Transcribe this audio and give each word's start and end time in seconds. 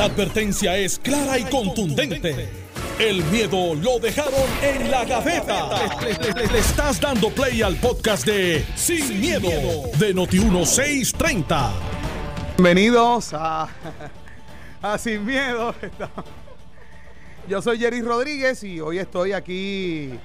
La 0.00 0.06
advertencia 0.06 0.78
es 0.78 0.98
clara 0.98 1.38
y 1.38 1.44
contundente. 1.44 2.48
El 2.98 3.22
miedo 3.24 3.74
lo 3.74 3.98
dejaron 3.98 4.48
en 4.62 4.90
la 4.90 5.04
gaveta. 5.04 5.68
Le, 6.00 6.58
estás 6.58 6.98
dando 6.98 7.28
play 7.28 7.60
al 7.60 7.76
podcast 7.76 8.24
de 8.24 8.64
Sin, 8.76 9.20
miedo, 9.20 9.50
de 9.98 10.14
Noti1630. 10.14 11.70
Bienvenidos 12.56 13.34
a, 13.34 13.68
a 14.80 14.96
Sin 14.96 15.22
Miedo. 15.26 15.74
Yo 17.46 17.60
soy 17.60 17.78
Jerry 17.78 18.00
Rodríguez 18.00 18.64
y 18.64 18.80
hoy 18.80 19.00
estoy 19.00 19.34
aquí, 19.34 20.18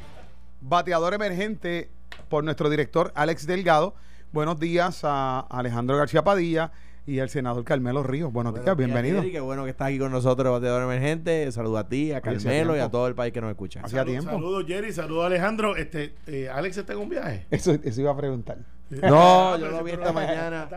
bateador 0.62 1.14
emergente, 1.16 1.90
por 2.30 2.46
nuestro 2.46 2.70
director 2.70 3.12
Alex 3.14 3.46
Delgado. 3.46 3.94
Buenos 4.32 4.58
días 4.58 5.02
a 5.04 5.42
Alejandro 5.50 5.98
García 5.98 6.24
Padilla 6.24 6.72
y 7.08 7.20
al 7.20 7.30
senador 7.30 7.64
Carmelo 7.64 8.02
Ríos. 8.02 8.34
Buenos 8.34 8.54
días, 8.60 8.76
bienvenido. 8.76 9.18
Jerry, 9.22 9.32
Qué 9.34 9.40
bueno 9.40 9.64
que 9.64 9.70
estás 9.70 9.90
aquí 9.90 10.00
con 10.00 10.12
nosotros, 10.12 10.52
bateador 10.52 10.84
emergente. 10.84 11.52
Saludo 11.52 11.78
a 11.78 11.88
ti, 11.88 12.12
a 12.14 12.22
Carmelo 12.22 12.76
y 12.76 12.80
a 12.80 12.90
todo 12.90 13.08
el 13.08 13.14
país 13.16 13.32
que 13.32 13.42
nos 13.42 13.52
escucha. 13.52 13.82
Hacía 13.84 14.00
Salud- 14.02 14.12
tiempo. 14.12 14.32
Saludos 14.32 14.66
Jerry, 14.68 14.92
saludos 14.92 15.26
Alejandro. 15.28 15.76
Este, 15.76 16.16
eh, 16.26 16.50
Alex 16.50 16.78
está 16.78 16.94
en 16.94 17.00
un 17.00 17.10
viaje. 17.10 17.46
Eso, 17.52 17.74
eso 17.84 18.02
iba 18.02 18.12
a 18.12 18.18
preguntar. 18.18 18.58
No, 18.90 19.54
Ah, 19.54 19.58
yo 19.58 19.66
pero 19.66 19.78
lo 19.78 19.84
vi 19.84 19.92
esta 19.92 20.12
mañana. 20.14 20.68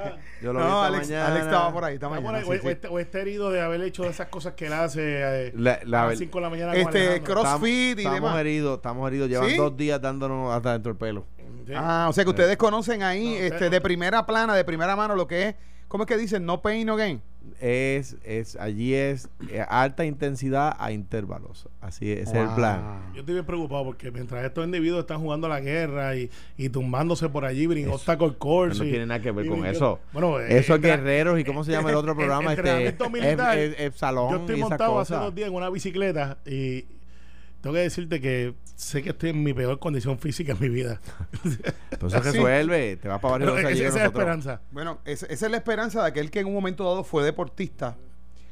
Yo 0.42 0.52
lo 0.52 0.58
vi 0.60 0.64
No, 0.64 0.70
esta 0.70 0.86
Alex, 0.86 1.08
mañana. 1.08 1.26
Alex 1.28 1.44
estaba 1.46 1.72
por 1.72 1.84
ahí 1.84 1.94
esta 1.94 2.08
mañana. 2.08 2.38
ahí, 2.38 2.44
sí, 2.44 2.50
o, 2.50 2.60
sí. 2.62 2.68
está, 2.68 2.90
o 2.90 2.98
está 2.98 3.18
herido 3.20 3.50
de 3.50 3.60
haber 3.60 3.80
hecho 3.82 4.04
esas 4.04 4.28
cosas 4.28 4.54
que 4.54 4.66
él 4.66 4.72
hace 4.72 5.00
eh, 5.48 5.52
La- 5.56 5.80
la- 5.84 6.02
a 6.04 6.06
las 6.08 6.18
5 6.18 6.38
de 6.38 6.42
la 6.42 6.50
mañana. 6.50 6.72
con 6.72 6.80
Este, 6.80 7.20
CrossFit 7.22 7.96
y 7.98 8.00
estamos 8.00 8.14
demás. 8.20 8.38
heridos, 8.40 8.76
estamos 8.76 9.08
heridos. 9.08 9.28
Llevan 9.28 9.48
¿Sí? 9.50 9.56
dos 9.56 9.76
días 9.76 10.00
dándonos 10.00 10.54
hasta 10.54 10.72
dentro 10.72 10.92
del 10.92 10.98
pelo. 10.98 11.26
Sí. 11.66 11.72
Ah, 11.76 12.06
o 12.08 12.12
sea 12.14 12.24
que 12.24 12.30
ustedes 12.30 12.56
conocen 12.56 13.02
ahí 13.02 13.24
No, 13.28 13.34
este, 13.44 13.58
pero- 13.58 13.70
de 13.70 13.80
primera 13.82 14.24
plana, 14.26 14.54
de 14.54 14.64
primera 14.64 14.96
mano, 14.96 15.14
lo 15.14 15.26
que 15.26 15.48
es, 15.48 15.54
¿cómo 15.88 16.04
es 16.04 16.08
que 16.08 16.16
dicen? 16.16 16.44
No 16.46 16.62
pain, 16.62 16.86
no 16.86 16.96
gain. 16.96 17.20
Es, 17.60 18.16
es, 18.24 18.56
allí 18.56 18.92
es 18.94 19.28
eh, 19.50 19.64
alta 19.66 20.04
intensidad 20.04 20.76
a 20.78 20.92
intervalos. 20.92 21.66
Así 21.80 22.12
es, 22.12 22.28
ese 22.28 22.42
es 22.42 22.48
el 22.48 22.54
plan. 22.54 23.10
Yo 23.14 23.20
estoy 23.20 23.34
bien 23.34 23.46
preocupado 23.46 23.84
porque 23.86 24.10
mientras 24.10 24.44
estos 24.44 24.66
individuos 24.66 25.00
están 25.00 25.18
jugando 25.20 25.48
la 25.48 25.60
guerra 25.60 26.14
y, 26.14 26.30
y 26.58 26.68
tumbándose 26.68 27.28
por 27.30 27.46
allí, 27.46 27.66
brin 27.66 27.88
obstacle 27.88 28.34
course. 28.36 28.78
No 28.78 28.84
y- 28.84 28.90
tiene 28.90 29.06
nada 29.06 29.20
que 29.22 29.30
ver 29.30 29.46
y 29.46 29.48
con 29.48 29.60
brinco- 29.60 29.70
eso. 29.76 29.98
Bueno, 30.12 30.38
eh, 30.40 30.58
Eso 30.58 30.74
es 30.74 30.80
entra- 30.82 30.96
guerreros 30.96 31.40
y 31.40 31.44
cómo 31.44 31.64
se 31.64 31.72
llama 31.72 31.88
el 31.88 31.96
otro 31.96 32.14
programa. 32.16 32.52
este, 32.52 32.88
es, 32.88 33.10
militar. 33.10 33.58
es- 33.58 33.80
es 33.80 33.94
salón 33.96 34.30
Yo 34.30 34.36
estoy 34.40 34.56
y 34.56 34.60
montado 34.60 35.00
hace 35.00 35.14
dos 35.14 35.34
días 35.34 35.48
en 35.48 35.54
una 35.54 35.70
bicicleta 35.70 36.36
y 36.44 36.84
tengo 37.68 37.74
que 37.74 37.82
decirte 37.82 38.20
que 38.20 38.54
sé 38.76 39.02
que 39.02 39.10
estoy 39.10 39.30
en 39.30 39.42
mi 39.42 39.52
peor 39.52 39.78
condición 39.78 40.18
física 40.18 40.52
en 40.52 40.60
mi 40.60 40.68
vida. 40.68 41.00
Pues 41.98 42.14
eso 42.14 42.22
resuelve. 42.22 42.96
Te 42.96 43.08
vas 43.08 43.20
para 43.20 43.38
varios 43.38 43.58
esa, 43.58 43.70
es 43.70 43.94
la 43.94 44.04
esperanza. 44.04 44.60
Bueno, 44.70 45.00
esa, 45.04 45.26
esa 45.26 45.46
es 45.46 45.50
la 45.50 45.56
esperanza 45.58 46.02
de 46.02 46.08
aquel 46.08 46.30
que 46.30 46.38
en 46.38 46.46
un 46.46 46.54
momento 46.54 46.84
dado 46.84 47.02
fue 47.02 47.24
deportista, 47.24 47.96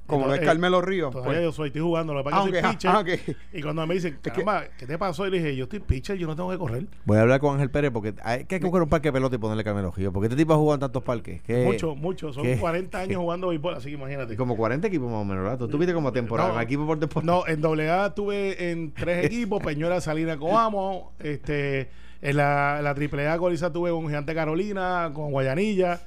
como 0.07 0.27
lo 0.27 0.35
es 0.35 0.41
eh, 0.41 0.45
Carmelo 0.45 0.81
Ríos. 0.81 1.11
Todavía 1.11 1.33
pues. 1.35 1.45
yo 1.45 1.53
soy, 1.53 1.67
estoy 1.69 1.83
jugando. 1.83 2.15
Lo 2.15 2.21
que 2.25 2.31
pasa 2.31 2.37
Ah, 2.39 2.43
soy 2.43 2.53
pitcher. 2.63 2.91
ah. 2.91 3.05
Y 3.53 3.63
cuando 3.63 3.87
me 3.87 3.95
dicen, 3.95 4.19
que- 4.23 4.31
¿qué 4.79 4.87
te 4.87 4.99
pasó? 4.99 5.27
Y 5.27 5.31
le 5.31 5.39
dije, 5.39 5.57
yo 5.57 5.65
estoy 5.65 5.81
pitcher, 5.81 6.17
yo 6.17 6.27
no 6.27 6.37
tengo 6.37 6.51
que 6.51 6.59
correr. 6.59 6.87
Voy 7.05 7.19
a 7.19 7.23
hablar 7.23 7.41
con 7.41 7.55
Ángel 7.55 7.71
Pérez 7.71 7.91
porque 7.91 8.15
hay 8.23 8.45
que 8.45 8.59
buscar 8.61 8.83
un 8.83 8.89
parque 8.89 9.09
de 9.09 9.13
pelota 9.13 9.37
y 9.37 9.39
ponerle 9.39 9.65
Carmelo 9.65 9.93
Gio. 9.93 10.13
Porque 10.13 10.27
este 10.27 10.37
tipo 10.37 10.53
ha 10.53 10.57
jugado 10.57 10.75
en 10.75 10.81
tantos 10.81 11.03
parques. 11.03 11.43
Que 11.43 11.65
mucho, 11.65 11.95
mucho. 11.95 12.33
Son 12.33 12.43
¿qué? 12.45 12.57
40 12.59 12.99
años 12.99 13.17
jugando 13.21 13.49
béisbol, 13.49 13.75
así 13.75 13.89
que 13.89 13.95
imagínate. 13.95 14.37
Como 14.37 14.57
40 14.57 14.87
equipos 14.89 15.11
más 15.11 15.21
o 15.21 15.25
menos, 15.25 15.43
¿verdad? 15.45 15.59
Tú 15.59 15.69
tuviste 15.69 15.93
como 15.95 16.13
temporada, 16.13 16.53
No. 16.55 16.61
equipo 16.61 16.87
por 16.87 16.99
temporada. 16.99 17.33
No, 17.33 17.47
en 17.47 17.65
AA 17.91 18.15
tuve 18.15 18.71
en 18.71 18.93
tres 18.93 19.25
equipos, 19.27 19.63
Peñuela, 19.63 20.01
Salina, 20.01 20.37
Coamo, 20.39 21.13
este, 21.19 21.89
en 22.23 22.37
la, 22.37 22.81
la 22.83 22.91
AAA 22.91 23.39
Coliza 23.39 23.73
tuve 23.73 23.91
con 23.91 24.07
Gigante 24.07 24.35
Carolina, 24.35 25.11
con 25.13 25.31
Guayanilla, 25.33 26.01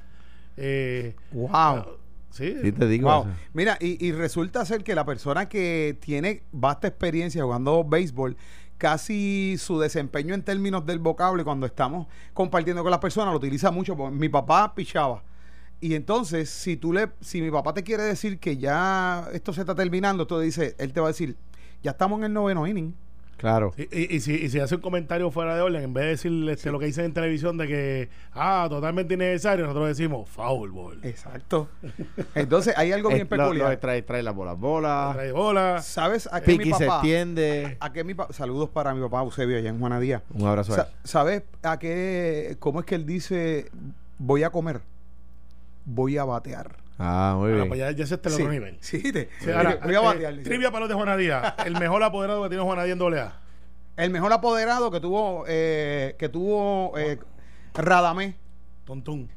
eh, 0.56 1.14
Wow. 1.32 1.84
Sí, 2.30 2.56
Sí, 2.62 2.72
te 2.72 2.86
digo. 2.86 3.10
Wow. 3.10 3.22
eso. 3.22 3.30
Mira, 3.52 3.76
y, 3.80 4.04
y 4.04 4.12
resulta 4.12 4.64
ser 4.64 4.84
que 4.84 4.94
la 4.94 5.04
persona 5.04 5.48
que 5.48 5.96
tiene 6.00 6.42
vasta 6.52 6.88
experiencia 6.88 7.42
jugando 7.42 7.84
béisbol, 7.84 8.36
casi 8.78 9.56
su 9.58 9.78
desempeño 9.78 10.34
en 10.34 10.42
términos 10.42 10.86
del 10.86 10.98
vocablo, 10.98 11.42
y 11.42 11.44
cuando 11.44 11.66
estamos 11.66 12.06
compartiendo 12.32 12.82
con 12.82 12.90
las 12.90 13.00
personas, 13.00 13.32
lo 13.32 13.38
utiliza 13.38 13.70
mucho. 13.70 13.96
porque 13.96 14.16
Mi 14.16 14.28
papá 14.28 14.74
pichaba. 14.74 15.22
Y 15.80 15.94
entonces, 15.94 16.50
si 16.50 16.76
tú 16.76 16.92
le, 16.92 17.08
si 17.20 17.40
mi 17.40 17.50
papá 17.50 17.72
te 17.72 17.82
quiere 17.82 18.02
decir 18.02 18.38
que 18.38 18.56
ya 18.58 19.28
esto 19.32 19.52
se 19.52 19.60
está 19.62 19.74
terminando, 19.74 20.26
tú 20.26 20.38
dice, 20.38 20.74
él 20.78 20.92
te 20.92 21.00
va 21.00 21.06
a 21.06 21.10
decir, 21.10 21.36
ya 21.82 21.92
estamos 21.92 22.18
en 22.18 22.24
el 22.26 22.32
noveno 22.32 22.66
inning. 22.66 22.94
Claro. 23.40 23.72
Y, 23.78 23.82
y- 23.84 24.16
y 24.16 24.20
si, 24.20 24.34
y 24.34 24.50
si 24.50 24.60
hace 24.60 24.74
un 24.74 24.82
comentario 24.82 25.30
fuera 25.30 25.54
de 25.56 25.62
orden, 25.62 25.82
en 25.82 25.94
vez 25.94 26.04
de 26.04 26.10
decir 26.10 26.48
este, 26.50 26.70
lo 26.70 26.78
que 26.78 26.84
dicen 26.84 27.06
en 27.06 27.14
televisión 27.14 27.56
de 27.56 27.66
que, 27.66 28.08
ah, 28.34 28.66
totalmente 28.68 29.14
innecesario, 29.14 29.64
nosotros 29.64 29.88
decimos 29.88 30.28
foul 30.28 30.70
ball. 30.70 31.00
Exacto. 31.02 31.68
Entonces, 32.34 32.74
hay 32.76 32.92
algo 32.92 33.08
bien 33.14 33.26
lo- 33.30 33.36
lo 33.36 33.42
peculiar. 33.44 33.76
trae, 33.78 34.02
trae 34.02 34.22
las 34.22 34.34
bolas, 34.34 34.58
bolas. 34.58 35.14
Trae 35.14 35.32
bola. 35.32 35.80
¿Sabes 35.80 36.28
a 36.30 36.42
qué 36.42 36.52
mi 36.52 36.58
Piqui 36.58 36.72
se 36.74 36.84
papá? 36.84 36.96
extiende. 36.98 37.76
a 37.80 37.92
qué 37.92 38.04
mi 38.04 38.12
pa- 38.12 38.28
Saludos 38.30 38.68
para 38.68 38.92
mi 38.94 39.00
papá 39.00 39.22
Eusebio 39.22 39.56
allá 39.56 39.70
en 39.70 39.78
Juana 39.80 39.98
Díaz. 40.00 40.22
Un 40.34 40.46
abrazo 40.46 40.74
a 40.74 40.76
Sa- 40.76 40.82
él. 40.82 40.88
¿Sabes 41.04 41.42
a 41.62 41.78
qué? 41.78 42.56
¿Cómo 42.58 42.80
es 42.80 42.84
que 42.86 42.94
él 42.94 43.06
dice 43.06 43.70
voy 44.18 44.42
a 44.42 44.50
comer? 44.50 44.82
Voy 45.86 46.18
a 46.18 46.24
batear. 46.24 46.76
Ah, 47.02 47.34
muy 47.38 47.52
bien. 47.52 47.66
pues 47.68 47.78
ya, 47.80 47.90
ya 47.92 48.04
ese 48.04 48.14
es 48.16 48.20
el 48.24 48.30
Sí, 48.32 48.42
otro 48.42 48.52
nivel. 48.52 48.76
sí, 48.80 49.12
te- 49.12 49.30
Sí, 49.40 49.50
ahora, 49.50 49.78
voy 49.82 49.94
a 49.94 50.00
batear. 50.00 50.34
trivia 50.44 50.70
para 50.70 50.80
los 50.80 50.88
de 50.90 50.94
Juanadía. 50.94 51.54
El 51.64 51.78
mejor 51.78 52.02
apoderado 52.02 52.42
que 52.42 52.48
tiene 52.50 52.62
Juanadía 52.62 52.92
en 52.92 53.00
AA. 53.02 53.32
El 53.96 54.10
mejor 54.10 54.32
apoderado 54.32 54.90
que 54.90 55.00
tuvo, 55.00 55.44
eh, 55.48 56.14
que 56.18 56.28
tuvo 56.28 56.92
eh, 56.98 57.18
Radamés. 57.74 58.34
Tontún. 58.84 59.28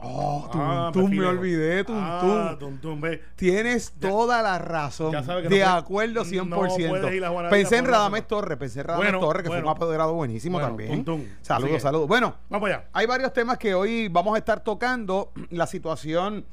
Oh, 0.00 0.48
Ah, 0.54 0.92
me 0.94 1.26
olvidé, 1.26 1.82
Tuntún. 1.82 1.98
Ah, 2.00 2.56
ve. 3.00 3.20
Tienes 3.34 3.92
toda 3.98 4.42
la 4.42 4.58
razón. 4.58 5.10
Ya 5.12 5.22
de 5.22 5.58
no 5.60 5.68
acuerdo 5.70 6.24
100%. 6.24 6.46
no 6.48 7.48
pensé 7.50 7.78
en 7.78 7.84
Radamés. 7.86 8.26
Torres, 8.28 8.56
pensé 8.58 8.80
en 8.80 8.86
Radamés 8.86 9.10
Bueno, 9.12 9.26
Torres, 9.26 9.42
que 9.42 9.48
fue 9.48 9.60
un 9.60 9.68
apoderado 9.68 10.14
buenísimo 10.14 10.54
Bueno, 10.54 10.68
también. 10.68 10.90
Tuntún. 11.04 11.22
Así 11.22 11.36
Saludos, 11.42 11.82
saludos. 11.82 12.06
Bueno, 12.06 12.36
Vamos 12.48 12.68
allá. 12.68 12.84
Hay 12.92 13.06
varios 13.06 13.32
temas 13.32 13.58
que 13.58 13.74
hoy 13.74 14.06
vamos 14.08 14.36
a 14.36 14.38
estar 14.38 14.60
tocando. 14.60 15.32
La 15.50 15.66
situación, 15.66 16.44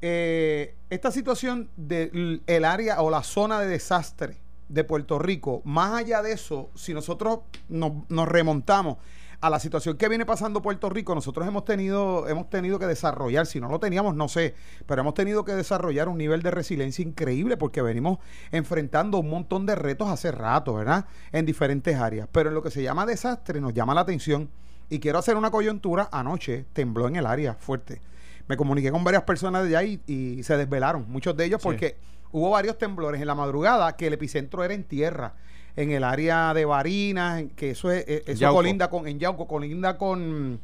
eh, 0.00 0.76
esta 0.90 1.10
situación 1.10 1.70
del 1.76 2.42
el 2.46 2.64
área 2.64 3.02
o 3.02 3.10
la 3.10 3.22
zona 3.22 3.60
de 3.60 3.66
desastre 3.66 4.38
de 4.68 4.84
Puerto 4.84 5.18
Rico. 5.18 5.62
Más 5.64 5.94
allá 5.94 6.22
de 6.22 6.32
eso, 6.32 6.70
si 6.74 6.94
nosotros 6.94 7.40
nos, 7.68 7.92
nos 8.08 8.28
remontamos 8.28 8.98
a 9.40 9.50
la 9.50 9.60
situación 9.60 9.96
que 9.96 10.08
viene 10.08 10.26
pasando 10.26 10.62
Puerto 10.62 10.90
Rico, 10.90 11.14
nosotros 11.14 11.46
hemos 11.46 11.64
tenido, 11.64 12.26
hemos 12.28 12.50
tenido 12.50 12.78
que 12.78 12.86
desarrollar, 12.86 13.46
si 13.46 13.60
no 13.60 13.68
lo 13.68 13.78
teníamos, 13.78 14.16
no 14.16 14.28
sé, 14.28 14.54
pero 14.86 15.02
hemos 15.02 15.14
tenido 15.14 15.44
que 15.44 15.54
desarrollar 15.54 16.08
un 16.08 16.18
nivel 16.18 16.42
de 16.42 16.50
resiliencia 16.50 17.04
increíble 17.04 17.56
porque 17.56 17.80
venimos 17.80 18.18
enfrentando 18.50 19.18
un 19.18 19.30
montón 19.30 19.64
de 19.64 19.76
retos 19.76 20.08
hace 20.08 20.32
rato, 20.32 20.74
¿verdad? 20.74 21.06
En 21.30 21.46
diferentes 21.46 21.96
áreas. 21.96 22.28
Pero 22.32 22.48
en 22.48 22.54
lo 22.54 22.62
que 22.62 22.70
se 22.70 22.82
llama 22.82 23.06
desastre 23.06 23.60
nos 23.60 23.74
llama 23.74 23.94
la 23.94 24.00
atención 24.00 24.50
y 24.90 24.98
quiero 24.98 25.18
hacer 25.18 25.36
una 25.36 25.50
coyuntura. 25.50 26.08
Anoche 26.10 26.66
tembló 26.72 27.06
en 27.06 27.16
el 27.16 27.26
área 27.26 27.54
fuerte. 27.54 28.00
Me 28.48 28.56
comuniqué 28.56 28.90
con 28.90 29.04
varias 29.04 29.22
personas 29.24 29.68
de 29.68 29.76
allá 29.76 29.86
y, 29.88 30.00
y 30.06 30.42
se 30.42 30.56
desvelaron, 30.56 31.04
muchos 31.08 31.36
de 31.36 31.44
ellos 31.44 31.60
Sí. 31.62 31.68
porque 31.68 31.96
hubo 32.32 32.50
varios 32.50 32.78
temblores 32.78 33.20
en 33.20 33.26
la 33.26 33.34
madrugada 33.34 33.94
que 33.96 34.06
el 34.06 34.14
epicentro 34.14 34.64
era 34.64 34.74
en 34.74 34.84
tierra, 34.84 35.34
en 35.76 35.90
el 35.92 36.02
área 36.02 36.52
de 36.54 36.64
Barinas, 36.64 37.44
que 37.56 37.70
eso 37.70 37.90
es, 37.92 38.04
eh, 38.08 38.24
eso 38.26 38.40
Yauco. 38.40 38.56
colinda 38.56 38.88
con, 38.90 39.06
en 39.06 39.18
Yauco, 39.18 39.46
colinda 39.46 39.96
con 39.96 40.60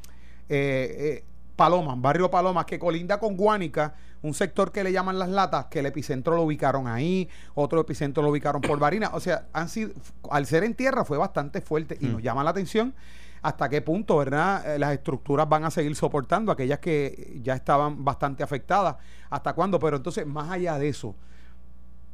eh, 0.48 0.96
eh, 1.18 1.24
Paloma, 1.56 1.94
barrio 1.96 2.30
Palomas, 2.30 2.64
que 2.64 2.78
colinda 2.78 3.18
con 3.20 3.36
Guánica, 3.36 3.94
un 4.22 4.34
sector 4.34 4.72
que 4.72 4.82
le 4.82 4.90
llaman 4.90 5.18
las 5.18 5.28
latas, 5.28 5.66
que 5.66 5.80
el 5.80 5.86
epicentro 5.86 6.34
lo 6.34 6.42
ubicaron 6.42 6.88
ahí, 6.88 7.28
otro 7.54 7.80
epicentro 7.82 8.22
lo 8.22 8.30
ubicaron 8.30 8.60
por 8.62 8.78
Barinas. 8.78 9.10
O 9.12 9.20
sea, 9.20 9.44
han 9.52 9.68
sido, 9.68 9.92
al 10.30 10.46
ser 10.46 10.64
en 10.64 10.74
tierra 10.74 11.04
fue 11.04 11.18
bastante 11.18 11.60
fuerte 11.60 11.96
y 12.00 12.06
nos 12.06 12.22
llama 12.22 12.42
la 12.42 12.50
atención 12.50 12.94
hasta 13.44 13.68
qué 13.68 13.82
punto, 13.82 14.16
¿verdad? 14.16 14.74
Eh, 14.74 14.78
las 14.78 14.94
estructuras 14.94 15.46
van 15.46 15.64
a 15.64 15.70
seguir 15.70 15.94
soportando 15.94 16.50
aquellas 16.50 16.78
que 16.78 17.38
ya 17.42 17.54
estaban 17.54 18.02
bastante 18.02 18.42
afectadas. 18.42 18.96
¿Hasta 19.28 19.52
cuándo? 19.52 19.78
Pero 19.78 19.98
entonces, 19.98 20.26
más 20.26 20.50
allá 20.50 20.78
de 20.78 20.88
eso, 20.88 21.14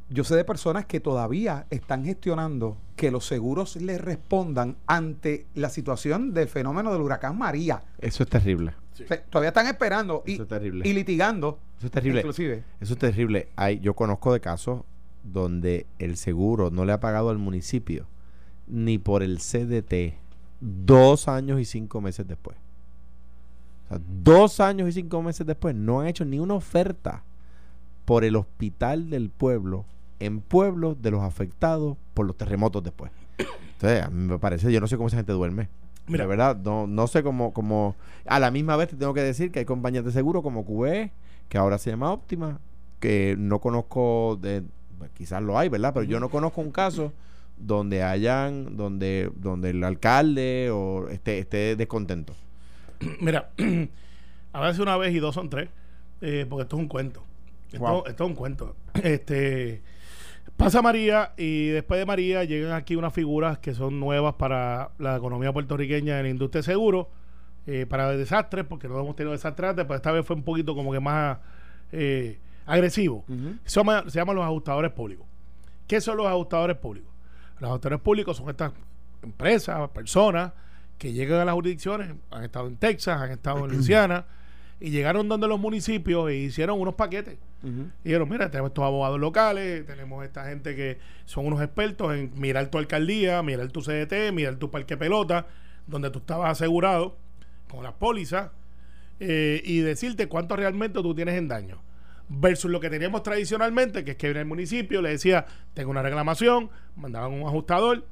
yo 0.09 0.25
sé 0.25 0.35
de 0.35 0.43
personas 0.43 0.85
que 0.85 0.99
todavía 0.99 1.67
están 1.69 2.03
gestionando 2.03 2.75
que 2.97 3.11
los 3.11 3.25
seguros 3.25 3.77
les 3.77 4.01
respondan 4.01 4.75
ante 4.87 5.45
la 5.55 5.69
situación 5.69 6.33
del 6.33 6.49
fenómeno 6.49 6.91
del 6.91 7.01
huracán 7.01 7.37
María. 7.37 7.81
Eso 7.99 8.23
es 8.23 8.29
terrible. 8.29 8.73
Sí. 8.91 9.05
O 9.05 9.07
sea, 9.07 9.23
todavía 9.23 9.49
están 9.49 9.67
esperando 9.67 10.23
y, 10.25 10.33
Eso 10.33 10.43
es 10.43 10.49
terrible. 10.49 10.85
y 10.85 10.91
litigando. 10.91 11.59
Eso 11.77 11.85
es 11.85 11.93
terrible. 11.93 12.19
Inclusive. 12.19 12.63
Eso 12.81 12.93
es 12.93 12.99
terrible. 12.99 13.47
Hay, 13.55 13.79
yo 13.79 13.93
conozco 13.93 14.33
de 14.33 14.41
casos 14.41 14.83
donde 15.23 15.85
el 15.97 16.17
seguro 16.17 16.71
no 16.71 16.83
le 16.83 16.91
ha 16.91 16.99
pagado 16.99 17.29
al 17.29 17.37
municipio 17.37 18.05
ni 18.67 18.97
por 18.97 19.23
el 19.23 19.37
CDT 19.37 20.19
dos 20.61 21.27
años 21.27 21.59
y 21.59 21.65
cinco 21.65 21.99
meses 21.99 22.25
después. 22.27 22.55
O 23.85 23.89
sea, 23.89 23.99
dos 24.23 24.59
años 24.59 24.87
y 24.87 24.91
cinco 24.93 25.21
meses 25.21 25.45
después 25.45 25.75
no 25.75 25.99
han 25.99 26.07
hecho 26.07 26.23
ni 26.23 26.39
una 26.39 26.53
oferta 26.53 27.23
por 28.05 28.23
el 28.23 28.35
hospital 28.35 29.09
del 29.09 29.29
pueblo 29.29 29.85
en 30.19 30.39
pueblos 30.39 31.01
de 31.01 31.11
los 31.11 31.23
afectados 31.23 31.97
por 32.13 32.25
los 32.25 32.37
terremotos 32.37 32.83
después. 32.83 33.11
Entonces, 33.37 34.03
a 34.03 34.09
mí 34.09 34.27
me 34.27 34.37
parece, 34.37 34.71
yo 34.71 34.79
no 34.79 34.87
sé 34.87 34.95
cómo 34.95 35.07
esa 35.07 35.17
gente 35.17 35.33
duerme. 35.33 35.67
Mira. 36.07 36.23
de 36.23 36.27
verdad, 36.27 36.57
no, 36.57 36.87
no 36.87 37.07
sé 37.07 37.23
cómo, 37.23 37.53
cómo... 37.53 37.95
A 38.25 38.39
la 38.39 38.51
misma 38.51 38.75
vez 38.75 38.89
te 38.89 38.95
tengo 38.95 39.13
que 39.13 39.21
decir 39.21 39.51
que 39.51 39.59
hay 39.59 39.65
compañías 39.65 40.03
de 40.03 40.11
seguro 40.11 40.43
como 40.43 40.65
QE, 40.65 41.11
que 41.47 41.57
ahora 41.57 41.77
se 41.77 41.89
llama 41.89 42.11
Óptima, 42.11 42.59
que 42.99 43.35
no 43.37 43.59
conozco, 43.59 44.37
de, 44.41 44.63
pues, 44.97 45.09
quizás 45.11 45.41
lo 45.41 45.57
hay, 45.57 45.69
¿verdad? 45.69 45.93
Pero 45.93 46.03
yo 46.03 46.19
no 46.19 46.29
conozco 46.29 46.61
un 46.61 46.71
caso 46.71 47.13
donde 47.61 48.03
hayan, 48.03 48.75
donde, 48.77 49.31
donde 49.35 49.69
el 49.71 49.83
alcalde 49.83 50.69
o 50.71 51.07
esté, 51.09 51.39
esté 51.39 51.75
descontento. 51.75 52.33
Mira, 53.21 53.49
a 54.53 54.61
veces 54.61 54.79
una 54.79 54.97
vez 54.97 55.13
y 55.13 55.19
dos 55.19 55.35
son 55.35 55.49
tres, 55.49 55.69
eh, 56.21 56.45
porque 56.49 56.63
esto 56.63 56.75
es 56.75 56.81
un 56.81 56.87
cuento. 56.87 57.23
Esto, 57.71 57.79
Wow. 57.85 58.03
esto 58.07 58.23
es 58.23 58.29
un 58.29 58.35
cuento. 58.35 58.75
Este 59.03 59.81
pasa 60.57 60.81
María 60.81 61.31
y 61.37 61.67
después 61.69 61.99
de 61.99 62.05
María 62.05 62.43
llegan 62.43 62.73
aquí 62.73 62.95
unas 62.95 63.13
figuras 63.13 63.57
que 63.59 63.73
son 63.73 63.99
nuevas 63.99 64.35
para 64.35 64.91
la 64.99 65.15
economía 65.17 65.51
puertorriqueña 65.53 66.17
en 66.19 66.23
la 66.23 66.29
industria 66.29 66.59
de 66.59 66.63
seguro, 66.65 67.09
eh, 67.67 67.85
para 67.87 68.09
desastres, 68.11 68.65
porque 68.65 68.87
no 68.87 68.99
hemos 68.99 69.15
tenido 69.15 69.31
desastres 69.31 69.71
antes, 69.71 69.85
pero 69.85 69.95
esta 69.95 70.11
vez 70.11 70.25
fue 70.25 70.35
un 70.35 70.43
poquito 70.43 70.75
como 70.75 70.91
que 70.91 70.99
más 70.99 71.37
eh, 71.91 72.37
agresivo. 72.65 73.25
se, 73.65 73.79
llama- 73.79 74.03
se 74.07 74.19
llaman 74.19 74.35
los 74.35 74.45
ajustadores 74.45 74.91
públicos. 74.91 75.25
¿Qué 75.87 75.99
son 76.01 76.17
los 76.17 76.27
ajustadores 76.27 76.77
públicos? 76.77 77.10
Los 77.61 77.69
ajustadores 77.69 78.01
públicos 78.01 78.35
son 78.35 78.49
estas 78.49 78.73
empresas, 79.21 79.87
personas 79.91 80.51
que 80.97 81.13
llegan 81.13 81.41
a 81.41 81.45
las 81.45 81.53
jurisdicciones, 81.53 82.11
han 82.31 82.43
estado 82.43 82.67
en 82.67 82.75
Texas, 82.75 83.21
han 83.21 83.29
estado 83.29 83.65
en 83.65 83.71
Luisiana, 83.75 84.25
y 84.79 84.89
llegaron 84.89 85.29
donde 85.29 85.47
los 85.47 85.59
municipios 85.59 86.27
e 86.31 86.37
hicieron 86.37 86.81
unos 86.81 86.95
paquetes. 86.95 87.37
Y 87.63 88.05
dijeron, 88.05 88.27
mira, 88.27 88.49
tenemos 88.49 88.71
estos 88.71 88.83
abogados 88.83 89.19
locales, 89.19 89.85
tenemos 89.85 90.25
esta 90.25 90.45
gente 90.45 90.75
que 90.75 90.97
son 91.25 91.45
unos 91.45 91.61
expertos 91.61 92.15
en 92.15 92.31
mirar 92.35 92.71
tu 92.71 92.79
alcaldía, 92.79 93.43
mirar 93.43 93.71
tu 93.71 93.81
CDT, 93.81 94.33
mirar 94.33 94.55
tu 94.55 94.71
parque 94.71 94.97
pelota, 94.97 95.45
donde 95.85 96.09
tú 96.09 96.17
estabas 96.17 96.49
asegurado 96.49 97.15
con 97.69 97.83
las 97.83 97.93
pólizas, 97.93 98.49
eh, 99.19 99.61
y 99.63 99.81
decirte 99.81 100.27
cuánto 100.27 100.55
realmente 100.55 100.99
tú 101.03 101.13
tienes 101.13 101.35
en 101.35 101.47
daño. 101.47 101.79
Versus 102.33 102.71
lo 102.71 102.79
que 102.79 102.89
teníamos 102.89 103.23
tradicionalmente, 103.23 104.05
que 104.05 104.11
es 104.11 104.17
que 104.17 104.29
en 104.29 104.37
el 104.37 104.45
municipio 104.45 105.01
le 105.01 105.09
decía, 105.09 105.45
tengo 105.73 105.91
una 105.91 106.01
reclamación, 106.01 106.69
mandaban 106.95 107.33
un 107.33 107.45
ajustador, 107.45 108.07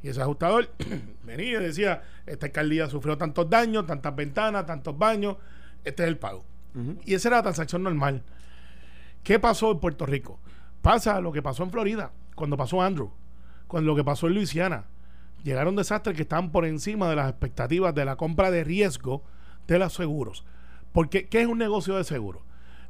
y 0.00 0.08
ese 0.08 0.22
ajustador 0.22 0.70
venía 1.24 1.58
y 1.58 1.64
decía, 1.64 2.02
esta 2.24 2.46
alcaldía 2.46 2.88
sufrió 2.88 3.18
tantos 3.18 3.50
daños, 3.50 3.84
tantas 3.84 4.14
ventanas, 4.14 4.64
tantos 4.64 4.96
baños, 4.96 5.38
este 5.82 6.04
es 6.04 6.08
el 6.08 6.18
pago. 6.18 6.44
Y 7.04 7.14
esa 7.14 7.28
era 7.28 7.38
la 7.38 7.42
transacción 7.42 7.82
normal. 7.82 8.22
¿Qué 9.24 9.40
pasó 9.40 9.72
en 9.72 9.80
Puerto 9.80 10.06
Rico? 10.06 10.38
Pasa 10.80 11.20
lo 11.20 11.32
que 11.32 11.42
pasó 11.42 11.64
en 11.64 11.72
Florida, 11.72 12.12
cuando 12.36 12.56
pasó 12.56 12.80
Andrew, 12.80 13.10
con 13.66 13.86
lo 13.86 13.96
que 13.96 14.04
pasó 14.04 14.28
en 14.28 14.34
Luisiana. 14.34 14.84
Llegaron 15.42 15.74
desastres 15.74 16.14
que 16.14 16.22
estaban 16.22 16.52
por 16.52 16.64
encima 16.64 17.08
de 17.08 17.16
las 17.16 17.28
expectativas 17.28 17.92
de 17.92 18.04
la 18.04 18.16
compra 18.16 18.52
de 18.52 18.62
riesgo 18.62 19.24
de 19.66 19.80
los 19.80 19.94
seguros. 19.94 20.44
Porque, 20.92 21.28
¿qué 21.28 21.40
es 21.40 21.48
un 21.48 21.58
negocio 21.58 21.96
de 21.96 22.04
seguro? 22.04 22.42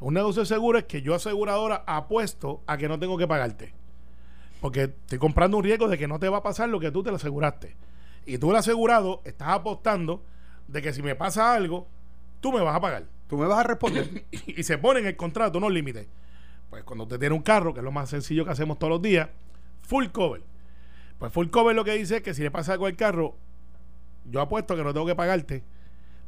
Un 0.05 0.13
negocio 0.13 0.43
de 0.43 0.47
seguro 0.47 0.77
es 0.77 0.85
que 0.85 1.01
yo 1.01 1.15
aseguradora 1.15 1.83
apuesto 1.87 2.61
a 2.67 2.77
que 2.77 2.89
no 2.89 2.99
tengo 2.99 3.17
que 3.17 3.27
pagarte. 3.27 3.73
Porque 4.61 4.83
estoy 4.83 5.17
comprando 5.19 5.57
un 5.57 5.65
riesgo 5.65 5.89
de 5.89 5.97
que 5.97 6.07
no 6.07 6.19
te 6.19 6.29
va 6.29 6.39
a 6.39 6.43
pasar 6.43 6.69
lo 6.69 6.79
que 6.79 6.91
tú 6.91 7.03
te 7.03 7.09
lo 7.09 7.17
aseguraste. 7.17 7.75
Y 8.27 8.37
tú 8.37 8.51
el 8.51 8.57
asegurado 8.57 9.23
estás 9.25 9.49
apostando 9.49 10.23
de 10.69 10.83
que 10.83 10.93
si 10.93 11.01
me 11.01 11.15
pasa 11.15 11.55
algo, 11.55 11.87
tú 12.43 12.53
me 12.53 12.61
vas 12.61 12.77
a 12.77 12.83
pagar 12.83 13.07
Tú 13.29 13.39
me 13.39 13.47
vas 13.47 13.61
a 13.61 13.63
responder. 13.63 14.27
y 14.31 14.63
se 14.63 14.77
pone 14.77 15.01
en 15.01 15.07
el 15.07 15.17
contrato 15.17 15.57
unos 15.57 15.73
límites. 15.73 16.07
Pues 16.69 16.85
cuando 16.85 17.05
usted 17.05 17.19
tiene 17.19 17.35
un 17.35 17.41
carro, 17.41 17.73
que 17.73 17.81
es 17.81 17.85
lo 17.85 17.91
más 17.91 18.11
sencillo 18.11 18.45
que 18.45 18.51
hacemos 18.51 18.79
todos 18.79 18.91
los 18.91 19.01
días, 19.01 19.31
full 19.85 20.09
cover. 20.09 20.43
Pues 21.19 21.33
full 21.33 21.49
cover 21.49 21.75
lo 21.75 21.83
que 21.83 21.95
dice 21.95 22.17
es 22.17 22.23
que 22.23 22.35
si 22.35 22.43
le 22.43 22.51
pasa 22.51 22.75
algo 22.75 22.85
al 22.85 22.97
carro, 22.97 23.37
yo 24.27 24.43
apuesto 24.43 24.77
que 24.77 24.85
no 24.85 24.93
tengo 24.93 25.07
que 25.07 25.15
pagarte, 25.15 25.65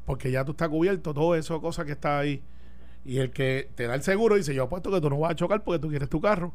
porque 0.06 0.30
ya 0.30 0.46
tú 0.46 0.52
estás 0.52 0.70
cubierto, 0.70 1.12
todo 1.12 1.34
eso, 1.34 1.60
cosas 1.60 1.84
que 1.84 1.92
está 1.92 2.18
ahí. 2.18 2.42
Y 3.06 3.18
el 3.18 3.30
que 3.30 3.70
te 3.76 3.86
da 3.86 3.94
el 3.94 4.02
seguro 4.02 4.34
dice, 4.34 4.52
yo 4.52 4.64
apuesto 4.64 4.90
que 4.90 5.00
tú 5.00 5.08
no 5.08 5.18
vas 5.20 5.30
a 5.30 5.36
chocar 5.36 5.62
porque 5.62 5.78
tú 5.78 5.88
quieres 5.88 6.08
tu 6.08 6.20
carro. 6.20 6.52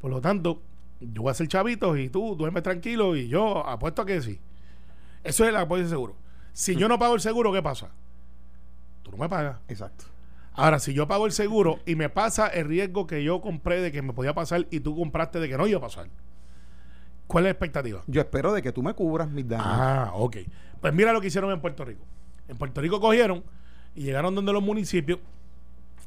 Por 0.00 0.10
lo 0.10 0.20
tanto, 0.20 0.62
yo 1.00 1.22
voy 1.22 1.30
a 1.30 1.34
ser 1.34 1.46
chavito 1.46 1.94
y 1.96 2.08
tú 2.08 2.34
duerme 2.36 2.62
tranquilo 2.62 3.14
y 3.16 3.28
yo 3.28 3.66
apuesto 3.66 4.00
a 4.00 4.06
que 4.06 4.22
sí. 4.22 4.40
Eso 5.22 5.44
es 5.44 5.50
el 5.50 5.56
apoyo 5.56 5.82
de 5.82 5.90
seguro. 5.90 6.16
Si 6.54 6.74
yo 6.74 6.88
no 6.88 6.98
pago 6.98 7.14
el 7.14 7.20
seguro, 7.20 7.52
¿qué 7.52 7.62
pasa? 7.62 7.90
Tú 9.02 9.10
no 9.10 9.18
me 9.18 9.28
pagas. 9.28 9.58
Exacto. 9.68 10.06
Ahora, 10.54 10.78
si 10.78 10.94
yo 10.94 11.06
pago 11.06 11.26
el 11.26 11.32
seguro 11.32 11.80
y 11.84 11.96
me 11.96 12.08
pasa 12.08 12.46
el 12.46 12.66
riesgo 12.66 13.06
que 13.06 13.22
yo 13.22 13.42
compré 13.42 13.82
de 13.82 13.92
que 13.92 14.00
me 14.00 14.14
podía 14.14 14.34
pasar 14.34 14.66
y 14.70 14.80
tú 14.80 14.96
compraste 14.96 15.38
de 15.38 15.48
que 15.48 15.58
no 15.58 15.66
iba 15.66 15.78
a 15.78 15.82
pasar, 15.82 16.08
¿cuál 17.26 17.44
es 17.44 17.46
la 17.46 17.50
expectativa? 17.50 18.02
Yo 18.06 18.22
espero 18.22 18.52
de 18.52 18.62
que 18.62 18.72
tú 18.72 18.82
me 18.82 18.94
cubras 18.94 19.28
mis 19.28 19.46
daños. 19.46 19.66
Ah, 19.68 20.12
ok. 20.14 20.36
Pues 20.80 20.94
mira 20.94 21.12
lo 21.12 21.20
que 21.20 21.26
hicieron 21.26 21.50
en 21.50 21.60
Puerto 21.60 21.84
Rico. 21.84 22.04
En 22.48 22.56
Puerto 22.56 22.80
Rico 22.80 23.00
cogieron 23.00 23.42
y 23.94 24.02
llegaron 24.02 24.34
donde 24.34 24.52
los 24.52 24.62
municipios, 24.62 25.18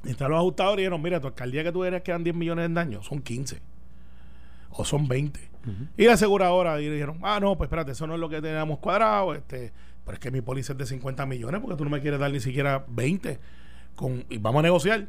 están 0.05 0.31
los 0.31 0.39
ajustadores 0.39 0.79
y 0.79 0.81
dijeron, 0.83 1.01
mira, 1.01 1.19
tu 1.19 1.27
alcaldía 1.27 1.63
que 1.63 1.71
tú 1.71 1.83
eres 1.83 2.01
quedan 2.01 2.23
10 2.23 2.35
millones 2.35 2.65
en 2.65 2.73
daño, 2.73 3.03
son 3.03 3.21
15 3.21 3.61
o 4.71 4.85
son 4.85 5.07
20. 5.07 5.39
Y 5.97 6.05
la 6.05 6.13
aseguradora 6.13 6.77
dijeron, 6.77 7.19
ah, 7.23 7.39
no, 7.41 7.57
pues 7.57 7.67
espérate, 7.67 7.91
eso 7.91 8.07
no 8.07 8.13
es 8.13 8.19
lo 8.21 8.29
que 8.29 8.41
teníamos 8.41 8.79
cuadrado, 8.79 9.33
este, 9.33 9.73
pero 10.05 10.13
es 10.13 10.19
que 10.19 10.31
mi 10.31 10.39
póliza 10.39 10.71
es 10.71 10.79
de 10.79 10.85
50 10.85 11.25
millones 11.25 11.59
porque 11.59 11.75
tú 11.75 11.83
no 11.83 11.89
me 11.89 11.99
quieres 11.99 12.21
dar 12.21 12.31
ni 12.31 12.39
siquiera 12.39 12.85
20 12.87 13.37
con, 13.95 14.23
y 14.29 14.37
vamos 14.37 14.59
a 14.59 14.63
negociar. 14.63 15.07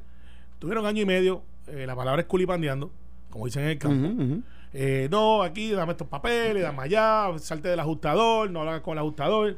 Tuvieron 0.58 0.84
año 0.84 1.02
y 1.02 1.06
medio, 1.06 1.44
eh, 1.68 1.86
la 1.86 1.94
palabra 1.94 2.22
es 2.22 2.26
culipandeando, 2.26 2.90
como 3.30 3.46
dicen 3.46 3.62
en 3.62 3.68
el 3.68 3.78
campo. 3.78 4.42
Eh, 4.72 5.06
no, 5.10 5.42
aquí 5.42 5.70
dame 5.70 5.92
estos 5.92 6.08
papeles, 6.08 6.62
dame 6.62 6.82
allá, 6.82 7.28
salte 7.38 7.68
del 7.68 7.78
ajustador, 7.78 8.50
no 8.50 8.64
lo 8.64 8.70
hagas 8.70 8.82
con 8.82 8.94
el 8.94 8.98
ajustador. 8.98 9.48
El 9.50 9.56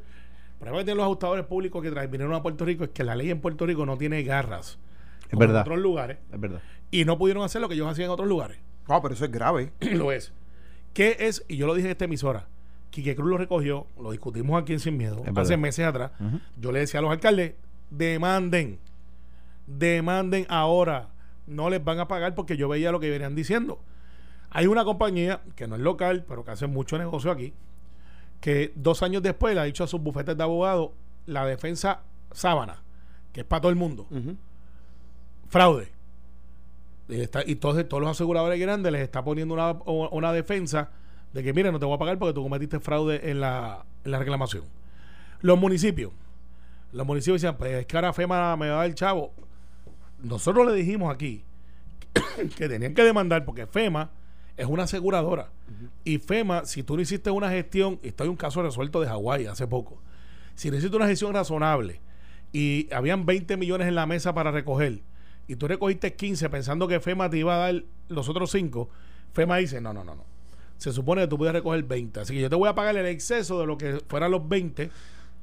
problema 0.59 0.79
que 0.81 0.85
tienen 0.85 0.99
los 0.99 1.05
ajustadores 1.05 1.47
públicos 1.47 1.83
que 1.83 1.89
vinieron 1.89 2.35
a 2.35 2.43
Puerto 2.43 2.67
Rico 2.67 2.85
es 2.85 2.91
que 2.91 3.05
la 3.05 3.15
ley 3.15 3.31
en 3.31 3.41
Puerto 3.41 3.65
Rico 3.65 3.87
no 3.87 3.97
tiene 3.97 4.23
garras. 4.23 4.79
Es 5.31 5.35
como 5.35 5.43
en 5.45 5.49
verdad. 5.49 5.63
otros 5.63 5.79
lugares. 5.79 6.19
Es 6.33 6.41
verdad. 6.41 6.61
Y 6.91 7.05
no 7.05 7.17
pudieron 7.19 7.43
hacer 7.45 7.61
lo 7.61 7.69
que 7.69 7.75
ellos 7.75 7.89
hacían 7.89 8.07
en 8.07 8.11
otros 8.13 8.29
lugares. 8.29 8.59
Ah, 8.89 9.01
pero 9.01 9.15
eso 9.15 9.25
es 9.25 9.31
grave. 9.31 9.73
lo 9.81 10.13
es. 10.13 10.33
¿Qué 10.93 11.17
es? 11.21 11.45
Y 11.49 11.57
yo 11.57 11.67
lo 11.67 11.75
dije 11.75 11.87
en 11.87 11.93
esta 11.93 12.05
emisora. 12.07 12.47
Quique 12.91 13.15
Cruz 13.15 13.31
lo 13.31 13.39
recogió, 13.39 13.87
lo 14.01 14.11
discutimos 14.11 14.61
aquí 14.61 14.73
en 14.73 14.81
Sin 14.81 14.97
Miedo, 14.97 15.19
Es 15.23 15.29
hace 15.29 15.33
verdad. 15.53 15.59
meses 15.59 15.87
atrás. 15.87 16.11
Yo 16.61 16.73
le 16.73 16.81
decía 16.81 16.99
a 16.99 17.03
los 17.05 17.13
alcaldes, 17.13 17.55
demanden, 17.91 18.81
demanden 19.69 20.45
ahora, 20.49 21.09
no 21.47 21.71
les 21.71 21.83
van 21.85 22.01
a 22.01 22.09
pagar 22.09 22.35
porque 22.35 22.57
yo 22.57 22.69
veía 22.69 22.91
lo 22.91 22.99
que 23.01 23.09
venían 23.11 23.35
diciendo. 23.37 23.79
Hay 24.51 24.67
una 24.67 24.85
compañía 24.85 25.41
que 25.55 25.69
no 25.69 25.77
es 25.77 25.81
local, 25.83 26.25
pero 26.27 26.45
que 26.45 26.51
hace 26.51 26.67
mucho 26.67 26.99
negocio 26.99 27.31
aquí, 27.31 27.53
que 28.41 28.73
dos 28.75 29.03
años 29.05 29.23
después 29.23 29.55
le 29.55 29.61
ha 29.61 29.65
dicho 29.65 29.85
a 29.85 29.87
sus 29.87 30.01
bufetes 30.01 30.37
de 30.37 30.43
abogados 30.43 30.91
la 31.27 31.47
defensa 31.47 32.01
sábana, 32.33 32.83
que 33.33 33.41
es 33.43 33.47
para 33.47 33.61
todo 33.61 33.71
el 33.71 33.77
mundo, 33.77 34.09
Ujú. 34.11 34.37
Fraude. 35.51 35.89
Y, 37.09 37.21
está- 37.21 37.43
y 37.47 37.57
todos, 37.57 37.87
todos 37.89 38.01
los 38.03 38.11
aseguradores 38.11 38.59
grandes 38.59 38.91
les 38.93 39.03
está 39.03 39.23
poniendo 39.23 39.53
una, 39.55 39.73
una 39.85 40.33
defensa 40.33 40.91
de 41.33 41.43
que, 41.43 41.53
mira, 41.53 41.71
no 41.71 41.79
te 41.79 41.85
voy 41.85 41.95
a 41.95 41.99
pagar 41.99 42.19
porque 42.19 42.33
tú 42.35 42.43
cometiste 42.43 42.81
fraude 42.81 43.31
en 43.31 43.41
la, 43.41 43.85
en 44.05 44.11
la 44.13 44.19
reclamación. 44.19 44.65
Los 45.43 45.59
municipios. 45.59 46.13
Los 46.93 47.07
municipios 47.07 47.41
decían, 47.41 47.57
pues 47.57 47.73
es 47.73 47.87
que 47.87 47.97
ahora 47.97 48.13
FEMA 48.13 48.57
me 48.57 48.69
va 48.69 48.75
a 48.75 48.79
dar 48.79 48.87
el 48.87 48.95
chavo. 48.95 49.33
Nosotros 50.23 50.67
le 50.67 50.73
dijimos 50.75 51.13
aquí 51.15 51.45
que 52.57 52.69
tenían 52.69 52.95
que 52.95 53.03
demandar 53.05 53.45
porque 53.45 53.67
FEMA 53.67 54.11
es 54.57 54.67
una 54.67 54.85
aseguradora. 54.85 55.51
Y 56.05 56.19
FEMA, 56.19 56.65
si 56.65 56.83
tú 56.83 56.97
no 56.97 57.03
hiciste 57.03 57.31
una 57.31 57.49
gestión, 57.51 57.99
y 58.03 58.09
esto 58.09 58.25
hay 58.25 58.29
un 58.29 58.37
caso 58.37 58.63
resuelto 58.63 59.01
de 59.01 59.07
Hawái 59.07 59.47
hace 59.47 59.67
poco, 59.67 60.01
si 60.55 60.71
no 60.71 60.77
hiciste 60.77 60.97
una 60.97 61.07
gestión 61.07 61.33
razonable 61.33 62.01
y 62.53 62.93
habían 62.93 63.25
20 63.25 63.57
millones 63.57 63.87
en 63.89 63.95
la 63.95 64.07
mesa 64.07 64.35
para 64.35 64.51
recoger, 64.51 65.01
y 65.53 65.57
tú 65.57 65.67
recogiste 65.69 66.15
15 66.15 66.49
pensando 66.51 66.87
que 66.89 67.01
FEMA 67.01 67.29
te 67.31 67.39
iba 67.39 67.55
a 67.55 67.59
dar 67.59 67.83
los 68.09 68.29
otros 68.29 68.51
5, 68.51 68.89
FEMA 69.33 69.57
dice, 69.57 69.81
no, 69.81 69.93
no, 69.93 70.05
no, 70.05 70.15
no. 70.15 70.25
Se 70.79 70.93
supone 70.93 71.23
que 71.23 71.29
tú 71.29 71.37
puedes 71.37 71.53
recoger 71.55 71.83
20. 71.83 72.21
Así 72.21 72.35
que 72.35 72.41
yo 72.41 72.49
te 72.49 72.57
voy 72.57 72.69
a 72.69 72.75
pagar 72.75 72.97
el 72.97 73.07
exceso 73.07 73.61
de 73.61 73.67
lo 73.67 73.77
que 73.77 74.01
fueran 74.09 74.31
los 74.31 74.49
20 74.49 74.91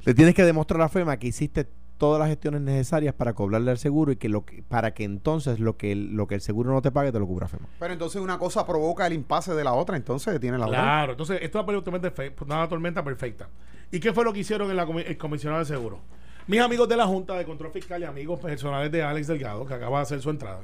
Le 0.05 0.13
tienes 0.13 0.33
que 0.33 0.43
demostrar 0.43 0.81
a 0.81 0.89
FEMA 0.89 1.17
que 1.17 1.27
hiciste 1.27 1.67
todas 1.97 2.19
las 2.19 2.29
gestiones 2.29 2.61
necesarias 2.61 3.13
para 3.15 3.33
cobrarle 3.33 3.71
al 3.71 3.77
seguro 3.79 4.11
y 4.11 4.15
que 4.17 4.29
lo 4.29 4.45
que, 4.45 4.61
para 4.63 4.93
que 4.93 5.03
entonces 5.03 5.59
lo 5.59 5.77
que 5.77 5.91
el, 5.91 6.15
lo 6.15 6.27
que 6.27 6.35
el 6.35 6.41
seguro 6.41 6.71
no 6.71 6.81
te 6.81 6.91
pague 6.91 7.11
te 7.11 7.19
lo 7.19 7.27
cubra 7.27 7.47
FEMA. 7.47 7.67
Pero 7.79 7.93
entonces 7.93 8.21
una 8.21 8.37
cosa 8.37 8.65
provoca 8.65 9.05
el 9.07 9.13
impasse 9.13 9.53
de 9.53 9.63
la 9.63 9.73
otra, 9.73 9.97
entonces 9.97 10.39
tiene 10.39 10.57
la 10.57 10.67
otra. 10.67 10.79
Claro, 10.79 11.11
entonces 11.13 11.39
esto 11.41 11.59
es 11.59 11.67
una 11.67 11.81
tormenta, 11.83 12.11
fe- 12.11 12.33
una 12.45 12.67
tormenta 12.69 13.03
perfecta. 13.03 13.49
¿Y 13.91 13.99
qué 13.99 14.13
fue 14.13 14.23
lo 14.23 14.31
que 14.33 14.39
hicieron 14.39 14.69
en 14.69 14.75
la 14.77 14.83
el 14.83 15.17
comisionado 15.17 15.59
de 15.59 15.65
seguro? 15.65 15.99
Mis 16.47 16.61
amigos 16.61 16.87
de 16.87 16.95
la 16.95 17.05
Junta 17.05 17.33
de 17.35 17.43
Control 17.43 17.73
Fiscal 17.73 18.01
y 18.01 18.05
amigos 18.05 18.39
personales 18.39 18.89
de 18.89 19.03
Alex 19.03 19.27
Delgado, 19.27 19.65
que 19.65 19.73
acaba 19.73 19.97
de 19.97 20.03
hacer 20.03 20.21
su 20.21 20.29
entrada, 20.29 20.61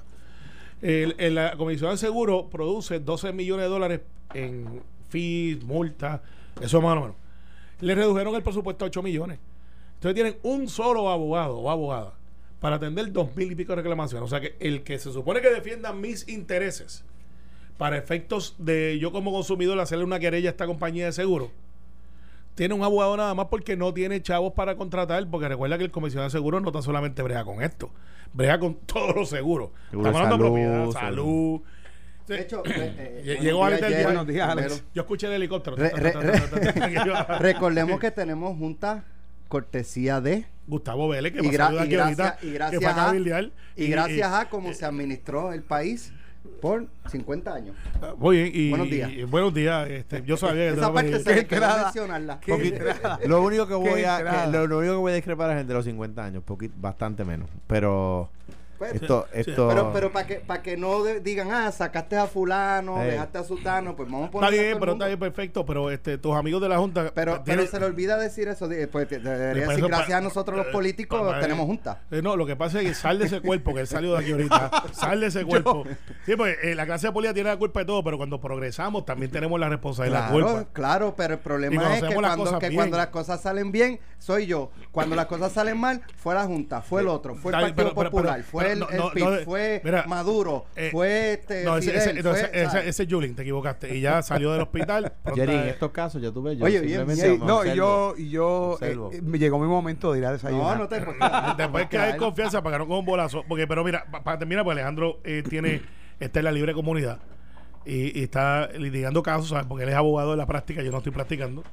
el, 0.81 1.35
la 1.35 1.57
comisión 1.57 1.91
de 1.91 1.97
seguro 1.97 2.49
produce 2.49 3.01
12 3.01 3.33
millones 3.33 3.65
de 3.65 3.69
dólares 3.69 4.01
en 4.33 4.81
fees, 5.09 5.61
multas, 5.61 6.21
eso 6.61 6.81
más 6.81 6.97
o 6.97 7.01
menos. 7.01 7.15
Le 7.81 7.95
redujeron 7.95 8.33
el 8.33 8.41
presupuesto 8.43 8.85
a 8.85 8.87
8 8.87 9.03
millones. 9.03 9.39
Entonces 9.95 10.15
tienen 10.15 10.37
un 10.43 10.69
solo 10.69 11.09
abogado 11.09 11.57
o 11.57 11.69
abogada 11.69 12.13
para 12.61 12.77
atender 12.77 13.11
dos 13.11 13.35
mil 13.35 13.51
y 13.51 13.55
pico 13.55 13.73
de 13.73 13.81
reclamaciones. 13.81 14.25
O 14.25 14.29
sea 14.29 14.39
que 14.39 14.55
el 14.61 14.83
que 14.83 14.97
se 14.99 15.11
supone 15.11 15.41
que 15.41 15.49
defienda 15.49 15.91
mis 15.91 16.29
intereses 16.29 17.03
para 17.77 17.97
efectos 17.97 18.55
de 18.57 18.99
yo 18.99 19.11
como 19.11 19.33
consumidor 19.33 19.77
hacerle 19.81 20.05
una 20.05 20.19
querella 20.19 20.49
a 20.49 20.51
esta 20.51 20.65
compañía 20.65 21.07
de 21.07 21.11
seguro, 21.11 21.51
tiene 22.55 22.73
un 22.73 22.83
abogado 22.83 23.17
nada 23.17 23.33
más 23.33 23.47
porque 23.47 23.75
no 23.75 23.93
tiene 23.93 24.21
chavos 24.21 24.53
para 24.53 24.75
contratar, 24.75 25.27
porque 25.29 25.47
recuerda 25.47 25.77
que 25.77 25.83
el 25.83 25.91
comisionado 25.91 26.27
de 26.29 26.31
seguros 26.31 26.61
no 26.61 26.69
está 26.69 26.81
solamente 26.81 27.21
brega 27.21 27.43
con 27.45 27.61
esto, 27.63 27.89
brega 28.33 28.59
con 28.59 28.75
todos 28.85 29.15
los 29.15 29.29
seguros. 29.29 29.69
Seguro 29.89 30.09
Estamos 30.09 30.31
hablando 30.33 30.45
de 30.55 30.61
salud, 30.61 30.83
propiedad, 30.91 31.01
salud. 31.01 31.61
De 32.27 32.39
hecho, 32.41 32.63
eh, 32.65 33.21
eh, 33.25 33.37
llegó 33.41 33.41
días, 33.41 33.55
ahorita 33.55 33.75
el 33.75 33.81
Jerry. 33.81 33.95
día- 33.95 34.03
Buenos 34.05 34.27
días, 34.27 34.49
Alex. 34.49 34.83
Yo 34.95 35.01
escuché 35.01 35.27
el 35.27 35.33
helicóptero. 35.33 35.75
Re- 35.75 35.89
re- 35.89 36.13
re- 36.13 37.37
Recordemos 37.39 37.99
que 37.99 38.11
tenemos 38.11 38.57
junta 38.57 39.03
cortesía 39.49 40.21
de 40.21 40.45
Gustavo 40.65 41.09
Vélez, 41.09 41.33
que 41.33 41.39
y, 41.39 41.49
gra- 41.49 41.67
aquí 41.81 41.93
y 41.93 41.95
ahorita, 41.97 42.23
gracias, 42.37 42.43
y 42.43 42.51
gracias 42.53 42.97
a 42.97 43.13
y 43.75 43.87
gracias 43.87 44.31
a 44.31 44.49
cómo 44.49 44.73
se 44.73 44.85
administró 44.85 45.51
el 45.51 45.63
país 45.63 46.13
por 46.61 46.87
50 47.09 47.53
años. 47.53 47.75
Ah, 48.01 48.13
Muy 48.17 48.37
bien, 48.37 48.51
y, 48.53 48.69
Buenos 48.69 48.89
días. 48.89 49.11
y- 49.11 49.23
buenos 49.23 49.53
días. 49.53 49.89
Este, 49.89 50.23
yo 50.23 50.37
sabía 50.37 50.69
que 50.71 50.77
Esa 50.77 50.87
te- 50.87 50.93
parte 50.93 51.19
se 51.19 51.23
quedó 51.23 51.39
entrada. 51.39 51.83
mencionarla. 51.85 52.39
Lo 53.27 53.41
único 53.41 53.67
que 53.67 53.73
voy 53.75 54.03
a 54.03 54.17
que- 54.45 54.51
lo, 54.51 54.67
lo 54.67 54.77
único 54.79 54.93
que 54.93 54.99
voy 54.99 55.11
a 55.11 55.15
discrepar 55.15 55.57
es 55.57 55.67
de 55.67 55.73
los 55.73 55.85
50 55.85 56.23
años, 56.23 56.43
poquito, 56.43 56.73
bastante 56.77 57.25
menos. 57.25 57.49
Pero 57.67 58.29
Pues, 58.91 59.01
esto, 59.01 59.27
esto 59.33 59.67
Pero, 59.67 59.91
pero 59.93 60.11
para 60.11 60.27
que, 60.27 60.35
para 60.35 60.61
que 60.61 60.77
no 60.77 61.03
de- 61.03 61.19
digan, 61.19 61.51
ah, 61.51 61.71
sacaste 61.71 62.17
a 62.17 62.27
fulano, 62.27 63.01
Ey. 63.01 63.11
dejaste 63.11 63.37
a 63.37 63.43
sutano, 63.43 63.95
pues 63.95 64.09
vamos 64.09 64.27
a 64.27 64.31
poner. 64.31 64.49
Está 64.49 64.59
a 64.59 64.61
bien, 64.63 64.71
todo 64.73 64.79
pero 64.79 64.91
mundo. 64.93 65.05
está 65.05 65.07
bien, 65.07 65.19
perfecto. 65.19 65.65
Pero 65.65 65.91
este, 65.91 66.17
tus 66.17 66.35
amigos 66.35 66.61
de 66.61 66.69
la 66.69 66.77
Junta. 66.77 67.11
Pero, 67.13 67.41
tienen- 67.41 67.65
pero 67.65 67.71
se 67.71 67.79
le 67.79 67.85
olvida 67.85 68.17
decir 68.17 68.47
eso. 68.47 68.67
Pues 68.91 69.09
debería 69.09 69.67
decir, 69.67 69.85
gracias 69.87 70.09
pa- 70.09 70.17
a 70.17 70.21
nosotros 70.21 70.57
los 70.57 70.67
eh, 70.67 70.71
políticos 70.71 71.21
pa- 71.21 71.31
pa- 71.31 71.39
tenemos 71.39 71.65
junta. 71.65 72.01
Eh, 72.11 72.21
no, 72.21 72.35
lo 72.35 72.45
que 72.45 72.55
pasa 72.55 72.81
es 72.81 72.87
que 72.87 72.93
sal 72.93 73.19
de 73.19 73.25
ese 73.25 73.41
cuerpo, 73.41 73.73
que 73.73 73.81
él 73.81 73.87
salió 73.87 74.13
de 74.13 74.19
aquí 74.19 74.31
ahorita. 74.31 74.71
sal 74.93 75.19
de 75.19 75.27
ese 75.27 75.45
cuerpo. 75.45 75.83
Sí, 76.25 76.35
pues 76.35 76.57
eh, 76.63 76.75
la 76.75 76.85
clase 76.85 77.07
de 77.07 77.13
política 77.13 77.33
tiene 77.33 77.49
la 77.49 77.57
culpa 77.57 77.79
de 77.81 77.85
todo, 77.85 78.03
pero 78.03 78.17
cuando 78.17 78.39
progresamos 78.39 79.05
también 79.05 79.31
tenemos 79.31 79.59
la 79.59 79.69
responsabilidad 79.69 80.19
de 80.19 80.23
la 80.25 80.33
Claro, 80.43 80.55
culpa. 80.55 80.69
claro, 80.73 81.13
pero 81.15 81.33
el 81.35 81.39
problema 81.39 81.95
es 81.97 82.03
que, 82.03 82.13
cuando, 82.13 82.59
que 82.59 82.73
cuando 82.73 82.97
las 82.97 83.07
cosas 83.07 83.41
salen 83.41 83.71
bien, 83.71 83.99
soy 84.19 84.45
yo. 84.45 84.71
Cuando 84.91 85.15
las 85.15 85.25
cosas 85.27 85.51
salen 85.51 85.77
mal, 85.77 86.01
fue 86.17 86.33
la 86.35 86.43
Junta, 86.45 86.81
fue 86.81 87.01
el 87.01 87.07
otro, 87.07 87.35
fue 87.35 87.53
el 87.53 87.59
Partido 87.61 87.93
Popular, 87.93 88.35
pero- 88.37 88.49
fue 88.73 88.73
el, 88.73 88.79
no- 88.79 88.89
el 88.89 88.97
no- 88.97 89.11
PIB, 89.11 89.23
no 89.39 89.45
fue 89.45 89.81
mira, 89.83 90.05
Maduro, 90.07 90.65
eh, 90.75 90.89
fue 90.91 91.33
este 91.33 91.63
No, 91.63 91.77
ese, 91.77 91.95
ese, 91.95 92.09
Fidel, 92.11 92.23
no, 92.23 92.31
fue, 92.31 92.39
ese, 92.41 92.63
ese- 92.63 92.89
ese 92.89 93.05
te 93.35 93.41
equivocaste. 93.41 93.95
Y 93.95 94.01
ya 94.01 94.21
salió 94.23 94.51
del 94.51 94.61
hospital. 94.61 95.13
Jerry, 95.35 95.53
en 95.55 95.67
estos 95.69 95.91
casos, 95.91 96.21
ya 96.21 96.31
tú 96.31 96.41
ves, 96.43 96.57
yo 96.57 96.65
Oye, 96.65 96.79
bien, 96.81 97.05
bien. 97.07 97.39
No, 97.39 97.63
y 97.65 97.69
observo. 97.69 97.75
yo, 97.75 98.13
y 98.17 98.29
yo 98.29 98.47
Observo. 98.73 99.11
eh, 99.13 99.17
eh, 99.17 99.21
me 99.21 99.39
llegó 99.39 99.59
mi 99.59 99.67
momento 99.67 100.11
de 100.13 100.19
ir 100.19 100.25
a 100.25 100.27
no, 100.29 100.33
desayunar. 100.33 100.77
no 100.79 100.87
te 100.87 101.01
porque- 101.05 101.19
Después 101.57 101.87
que 101.87 101.97
hay 101.97 102.17
confianza 102.17 102.61
para 102.63 102.75
que 102.75 102.79
no 102.79 102.87
coja 102.87 102.99
un 102.99 103.05
bolazo. 103.05 103.43
Porque, 103.47 103.67
pero 103.67 103.83
mira, 103.83 104.05
para 104.23 104.37
terminar, 104.39 104.63
pues 104.63 104.75
Alejandro 104.75 105.19
eh, 105.23 105.43
tiene, 105.47 105.81
está 106.19 106.39
en 106.39 106.45
la 106.45 106.51
libre 106.51 106.73
comunidad 106.73 107.19
y, 107.85 108.17
y 108.19 108.23
está 108.23 108.69
litigando 108.77 109.21
casos, 109.23 109.49
¿sabes? 109.49 109.65
Porque 109.67 109.83
él 109.83 109.89
es 109.89 109.95
abogado 109.95 110.31
de 110.31 110.37
la 110.37 110.45
práctica, 110.47 110.81
yo 110.81 110.91
no 110.91 110.97
estoy 110.97 111.11
practicando. 111.11 111.63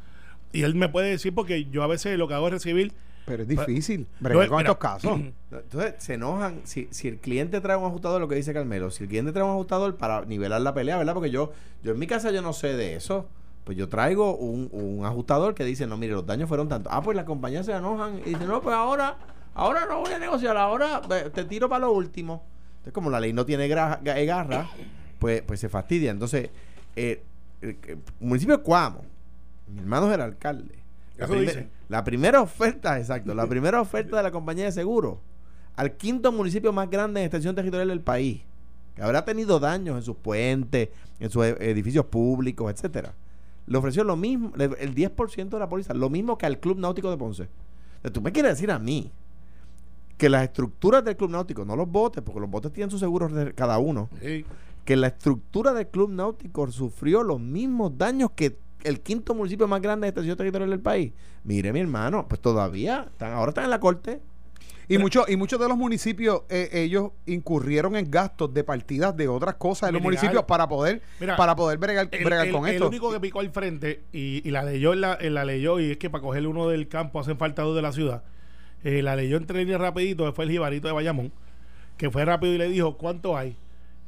Y 0.53 0.63
él 0.63 0.75
me 0.75 0.89
puede 0.89 1.11
decir, 1.11 1.33
porque 1.35 1.67
yo 1.67 1.83
a 1.83 1.87
veces 1.87 2.19
lo 2.19 2.27
que 2.27 2.35
hago 2.35 2.49
es 2.49 2.53
recibir. 2.55 2.93
Pero 3.31 3.43
es 3.45 3.49
difícil 3.49 4.07
No, 4.21 4.25
bregar 4.29 4.49
con 4.49 4.57
mira, 4.59 4.71
estos 4.71 4.83
casos. 4.83 5.21
Entonces 5.51 5.95
se 5.99 6.15
enojan. 6.15 6.61
Si, 6.65 6.89
si 6.91 7.09
el 7.09 7.19
cliente 7.19 7.61
trae 7.61 7.77
un 7.77 7.85
ajustador, 7.87 8.21
lo 8.21 8.29
que 8.29 8.35
dice 8.35 8.53
Carmelo, 8.53 8.91
si 8.91 9.05
el 9.05 9.09
cliente 9.09 9.33
trae 9.33 9.45
un 9.45 9.51
ajustador 9.51 9.97
para 9.97 10.25
nivelar 10.25 10.61
la 10.61 10.75
pelea, 10.75 10.97
¿verdad? 10.99 11.15
Porque 11.15 11.31
yo, 11.31 11.53
yo 11.83 11.93
en 11.93 11.99
mi 11.99 12.07
casa 12.07 12.31
yo 12.31 12.43
no 12.43 12.53
sé 12.53 12.75
de 12.77 12.95
eso. 12.97 13.27
Pues 13.65 13.77
yo 13.77 13.89
traigo 13.89 14.37
un, 14.37 14.69
un 14.73 15.05
ajustador 15.05 15.55
que 15.55 15.65
dice, 15.65 15.87
no, 15.87 15.97
mire, 15.97 16.15
los 16.15 16.27
daños 16.27 16.49
fueron 16.49 16.69
tantos. 16.69 16.91
Ah, 16.95 17.03
pues 17.03 17.15
las 17.15 17.27
compañías 17.27 17.67
se 17.67 17.73
enojan 17.73 18.19
y 18.25 18.31
dicen, 18.31 18.49
no, 18.49 18.61
pues 18.63 18.75
ahora, 18.75 19.17
ahora 19.55 19.85
no 19.87 20.01
voy 20.01 20.13
a 20.13 20.19
negociar, 20.19 20.57
ahora 20.57 21.03
eh, 21.11 21.31
te 21.33 21.45
tiro 21.45 21.69
para 21.69 21.81
lo 21.87 21.93
último. 21.93 22.43
Entonces, 22.73 22.93
como 22.95 23.11
la 23.11 23.21
ley 23.21 23.33
no 23.35 23.45
tiene 23.45 23.69
gra- 23.69 24.01
ga- 24.03 24.25
garra, 24.27 24.69
pues, 25.19 25.43
pues 25.43 25.61
se 25.61 25.69
fastidia. 25.69 26.11
Entonces, 26.11 26.49
eh, 26.97 27.23
el, 27.61 27.77
el 27.87 27.99
municipio 28.19 28.57
de 28.57 28.63
Cuamo, 28.63 29.05
mi 29.69 29.81
hermano 29.81 30.09
es 30.09 30.15
el 30.15 30.23
alcalde. 30.23 30.75
La, 31.21 31.27
Eso 31.27 31.35
primer- 31.35 31.55
dice. 31.55 31.69
la 31.89 32.03
primera 32.05 32.41
oferta, 32.41 32.99
exacto, 32.99 33.35
la 33.35 33.47
primera 33.47 33.81
oferta 33.81 34.17
de 34.17 34.23
la 34.23 34.31
compañía 34.31 34.65
de 34.67 34.73
seguro 34.73 35.21
al 35.77 35.93
quinto 35.97 36.33
municipio 36.33 36.73
más 36.73 36.91
grande 36.91 37.21
en 37.21 37.27
extensión 37.27 37.55
territorial 37.55 37.89
del 37.89 38.01
país, 38.01 38.43
que 38.95 39.03
habrá 39.03 39.25
tenido 39.25 39.59
daños 39.61 39.97
en 39.97 40.03
sus 40.03 40.17
puentes, 40.17 40.89
en 41.19 41.31
sus 41.31 41.45
e- 41.47 41.71
edificios 41.71 42.05
públicos, 42.07 42.71
etcétera. 42.73 43.15
Le 43.67 43.79
ofreció 43.79 44.03
lo 44.05 44.17
mismo, 44.17 44.53
el 44.59 44.95
10% 44.95 45.57
de 45.57 45.59
la 45.59 45.69
póliza, 45.69 45.95
lo 45.95 46.11
mismo 46.11 46.37
que 46.37 46.45
al 46.47 46.59
Club 46.59 46.79
Náutico 46.79 47.11
de 47.11 47.17
Ponce. 47.17 47.49
Tú 48.13 48.21
me 48.21 48.33
quieres 48.33 48.53
decir 48.53 48.71
a 48.71 48.79
mí 48.79 49.11
que 50.19 50.29
las 50.29 50.43
estructuras 50.45 51.05
del 51.05 51.17
Club 51.17 51.31
Náutico, 51.31 51.65
no 51.65 51.77
los 51.77 51.89
botes, 51.89 52.23
porque 52.23 52.41
los 52.41 52.51
botes 52.51 52.73
tienen 52.73 52.91
sus 52.91 53.01
seguros 53.01 53.33
cada 53.55 53.79
uno, 53.79 54.09
Sí. 54.21 54.45
que 54.85 54.97
la 54.97 55.07
estructura 55.09 55.73
del 55.73 55.87
Club 55.89 56.11
Náutico 56.11 56.71
sufrió 56.71 57.23
los 57.23 57.41
mismos 57.41 57.97
daños 57.97 58.31
que 58.35 58.59
el 58.85 59.01
quinto 59.01 59.35
municipio 59.35 59.67
más 59.69 59.81
grande 59.83 60.07
de 60.07 60.09
extensión 60.11 60.37
territorial 60.37 60.71
del 60.71 60.81
país. 60.81 61.13
Mire, 61.45 61.73
mi 61.73 61.81
hermano, 61.81 62.27
pues 62.29 62.41
todavía, 62.41 63.07
están, 63.11 63.33
ahora 63.33 63.51
están 63.51 63.65
en 63.65 63.71
la 63.71 63.81
corte. 63.81 64.21
Y, 64.89 64.99
muchos 64.99 65.29
y 65.31 65.37
muchos 65.37 65.61
de 65.61 65.69
los 65.69 65.77
municipios, 65.77 66.43
eh, 66.49 66.69
ellos 66.73 67.13
incurrieron 67.25 67.95
en 67.95 68.11
gastos 68.11 68.53
de 68.53 68.65
partidas 68.65 69.17
de 69.17 69.29
otras 69.29 69.55
cosas 69.55 69.89
en 69.91 69.95
los 69.95 70.03
municipios 70.03 70.43
para 70.45 70.67
poder, 70.69 71.01
Mira, 71.21 71.37
para 71.37 71.55
poder 71.55 71.79
bregar, 71.79 72.09
El, 72.11 72.25
bregar 72.25 72.47
el- 72.49 72.53
con 72.53 72.67
el 72.67 72.75
esto. 72.75 72.89
único 72.89 73.13
que 73.13 73.21
picó 73.21 73.39
al 73.39 73.51
frente 73.51 74.01
y, 74.13 74.43
y 74.47 74.51
la 74.51 74.65
leyó, 74.65 74.93
en 74.93 75.01
la, 75.03 75.17
la 75.21 75.45
leyó, 75.45 75.79
y 75.79 75.93
es 75.93 75.97
que 75.97 76.11
para 76.11 76.23
coger 76.23 76.45
uno 76.49 76.69
del 76.69 76.89
campo 76.89 77.21
hacen 77.21 77.39
falta 77.39 77.63
dos 77.63 77.77
de 77.77 77.83
la 77.83 77.93
ciudad. 77.93 78.25
Eh, 78.83 79.01
la 79.03 79.15
leyó 79.15 79.37
entre 79.37 79.59
líneas 79.61 79.81
rapidito, 79.81 80.25
que 80.27 80.33
fue 80.33 80.45
el 80.47 80.51
jibarito 80.51 80.89
de 80.89 80.95
Bayamón, 80.95 81.31
que 81.97 82.11
fue 82.11 82.25
rápido 82.25 82.53
y 82.55 82.59
le 82.59 82.69
dijo, 82.69 82.97
¿cuánto 82.97 83.37
hay? 83.37 83.57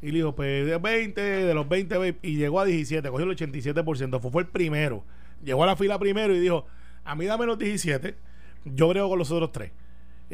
Y 0.03 0.07
le 0.11 0.19
dijo, 0.19 0.35
pues 0.35 0.67
de 0.67 0.77
20, 0.79 1.21
de 1.21 1.55
los 1.55 1.69
20, 1.69 1.97
ve- 1.99 2.17
y 2.23 2.37
llegó 2.37 2.59
a 2.61 2.65
17, 2.65 3.09
cogió 3.09 3.25
el 3.31 3.37
87%, 3.37 4.21
fue, 4.21 4.31
fue 4.31 4.43
el 4.43 4.49
primero. 4.49 5.05
Llegó 5.45 5.63
a 5.63 5.67
la 5.67 5.77
fila 5.77 5.99
primero 5.99 6.35
y 6.35 6.41
dijo, 6.41 6.67
a 7.05 7.15
mí 7.15 7.25
dame 7.27 7.47
los 7.47 7.59
17, 7.59 8.17
yo 8.65 8.89
brego 8.89 9.09
con 9.09 9.19
los 9.19 9.31
otros 9.31 9.53
tres. 9.53 9.71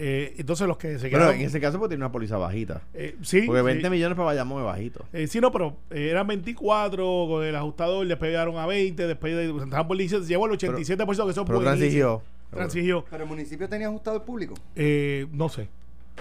Eh, 0.01 0.35
entonces 0.39 0.67
los 0.69 0.77
que 0.79 0.93
se 0.99 1.09
Pero 1.09 1.19
quedaron... 1.25 1.35
en 1.41 1.47
ese 1.47 1.61
caso, 1.61 1.79
pues 1.79 1.89
tiene 1.89 2.05
una 2.05 2.13
póliza 2.13 2.39
bajita. 2.39 2.83
eh, 2.95 3.17
sí, 3.23 3.43
Porque 3.43 3.61
sí. 3.61 3.67
20 3.67 3.91
millones 3.91 4.17
para 4.17 4.27
Bayamón 4.27 4.61
es 4.61 4.65
bajito. 4.67 5.05
Eh, 5.13 5.27
sí, 5.27 5.41
no, 5.41 5.51
pero 5.51 5.77
eh, 5.91 6.09
eran 6.11 6.27
24 6.29 7.27
con 7.29 7.45
el 7.45 7.57
ajustador, 7.57 8.07
después 8.07 8.31
llegaron 8.31 8.57
a 8.59 8.67
20, 8.67 9.07
después 9.07 9.35
de, 9.37 9.51
estaban 9.65 9.89
por 9.89 9.97
17, 9.97 10.27
llegó 10.29 10.45
al 10.47 10.53
87%, 10.53 10.97
que 10.97 11.13
eso 11.13 11.25
es 11.27 11.47
Pero 11.47 11.61
buenísimo. 11.61 11.63
transigió. 11.63 12.23
Transigió. 12.51 13.05
Pero 13.11 13.25
el 13.25 13.29
municipio 13.29 13.69
tenía 13.69 13.89
ajustado 13.89 14.17
el 14.17 14.23
público. 14.23 14.55
Eh, 14.77 15.27
no 15.33 15.49
sé, 15.49 15.69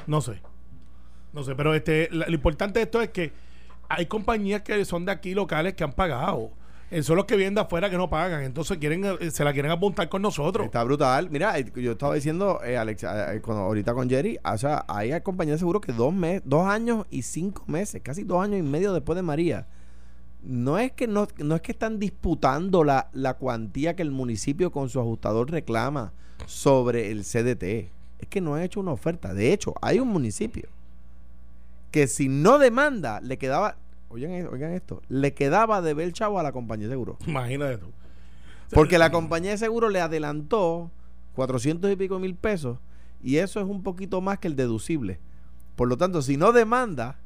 no 0.07 0.21
sé. 0.21 0.41
No 1.37 1.43
sé, 1.43 1.53
pero 1.53 1.75
este, 1.75 2.09
lo 2.09 2.33
importante 2.33 2.79
de 2.79 2.85
esto 2.85 2.99
es 2.99 3.09
que 3.09 3.31
hay 3.89 4.07
compañías 4.07 4.63
que 4.63 4.83
son 4.85 5.05
de 5.05 5.11
aquí 5.11 5.35
locales 5.35 5.75
que 5.75 5.83
han 5.83 5.93
pagado. 5.93 6.49
Eh, 6.89 7.03
son 7.03 7.15
los 7.15 7.25
que 7.25 7.35
vienen 7.35 7.53
de 7.53 7.61
afuera 7.61 7.91
que 7.91 7.97
no 7.97 8.09
pagan. 8.09 8.41
Entonces 8.41 8.79
quieren 8.79 9.05
eh, 9.05 9.29
se 9.29 9.43
la 9.43 9.53
quieren 9.53 9.69
apuntar 9.69 10.09
con 10.09 10.23
nosotros. 10.23 10.65
Está 10.65 10.83
brutal. 10.83 11.29
Mira, 11.29 11.59
eh, 11.59 11.71
yo 11.75 11.91
estaba 11.91 12.15
diciendo, 12.15 12.59
eh, 12.65 12.75
Alex, 12.75 13.05
cuando, 13.43 13.65
ahorita 13.65 13.93
con 13.93 14.09
Jerry, 14.09 14.39
o 14.43 14.57
sea, 14.57 14.83
hay 14.87 15.21
compañías 15.21 15.57
de 15.57 15.59
seguro 15.59 15.79
que 15.79 15.93
dos, 15.93 16.11
mes, 16.11 16.41
dos 16.43 16.65
años 16.65 17.05
y 17.11 17.21
cinco 17.21 17.63
meses, 17.67 18.01
casi 18.03 18.23
dos 18.23 18.43
años 18.43 18.57
y 18.57 18.63
medio 18.63 18.91
después 18.91 19.15
de 19.15 19.21
María, 19.21 19.67
no 20.41 20.79
es 20.79 20.91
que 20.91 21.05
no, 21.05 21.27
no 21.37 21.53
es 21.53 21.61
que 21.61 21.71
están 21.71 21.99
disputando 21.99 22.83
la, 22.83 23.09
la 23.13 23.35
cuantía 23.35 23.95
que 23.95 24.01
el 24.01 24.09
municipio 24.09 24.71
con 24.71 24.89
su 24.89 24.99
ajustador 24.99 25.51
reclama 25.51 26.13
sobre 26.47 27.11
el 27.11 27.21
CDT. 27.21 27.91
Es 28.17 28.27
que 28.27 28.41
no 28.41 28.55
ha 28.55 28.63
hecho 28.63 28.79
una 28.79 28.91
oferta. 28.91 29.35
De 29.35 29.53
hecho, 29.53 29.75
hay 29.83 29.99
un 29.99 30.07
municipio 30.07 30.67
que 31.97 32.05
si 32.05 32.29
no 32.29 32.59
demanda, 32.59 33.21
le 33.21 33.39
quedaba, 33.39 33.77
oigan, 34.09 34.47
oigan 34.53 34.71
esto, 34.73 35.01
le 35.09 35.33
quedaba 35.33 35.81
de 35.81 35.95
ver 35.95 36.13
chavo 36.13 36.39
a 36.39 36.43
la 36.43 36.51
compañía 36.51 36.85
de 36.85 36.93
seguro. 36.93 37.17
Imagínate 37.25 37.79
tú. 37.79 37.91
Porque 38.71 38.99
la 38.99 39.11
compañía 39.11 39.49
de 39.49 39.57
seguro 39.57 39.89
le 39.89 39.99
adelantó 39.99 40.91
400 41.33 41.91
y 41.91 41.95
pico 41.95 42.19
mil 42.19 42.35
pesos 42.35 42.77
y 43.23 43.37
eso 43.37 43.59
es 43.59 43.65
un 43.65 43.81
poquito 43.81 44.21
más 44.21 44.37
que 44.37 44.47
el 44.47 44.55
deducible. 44.55 45.19
Por 45.75 45.87
lo 45.87 45.97
tanto, 45.97 46.21
si 46.21 46.37
no 46.37 46.51
demanda, 46.51 47.17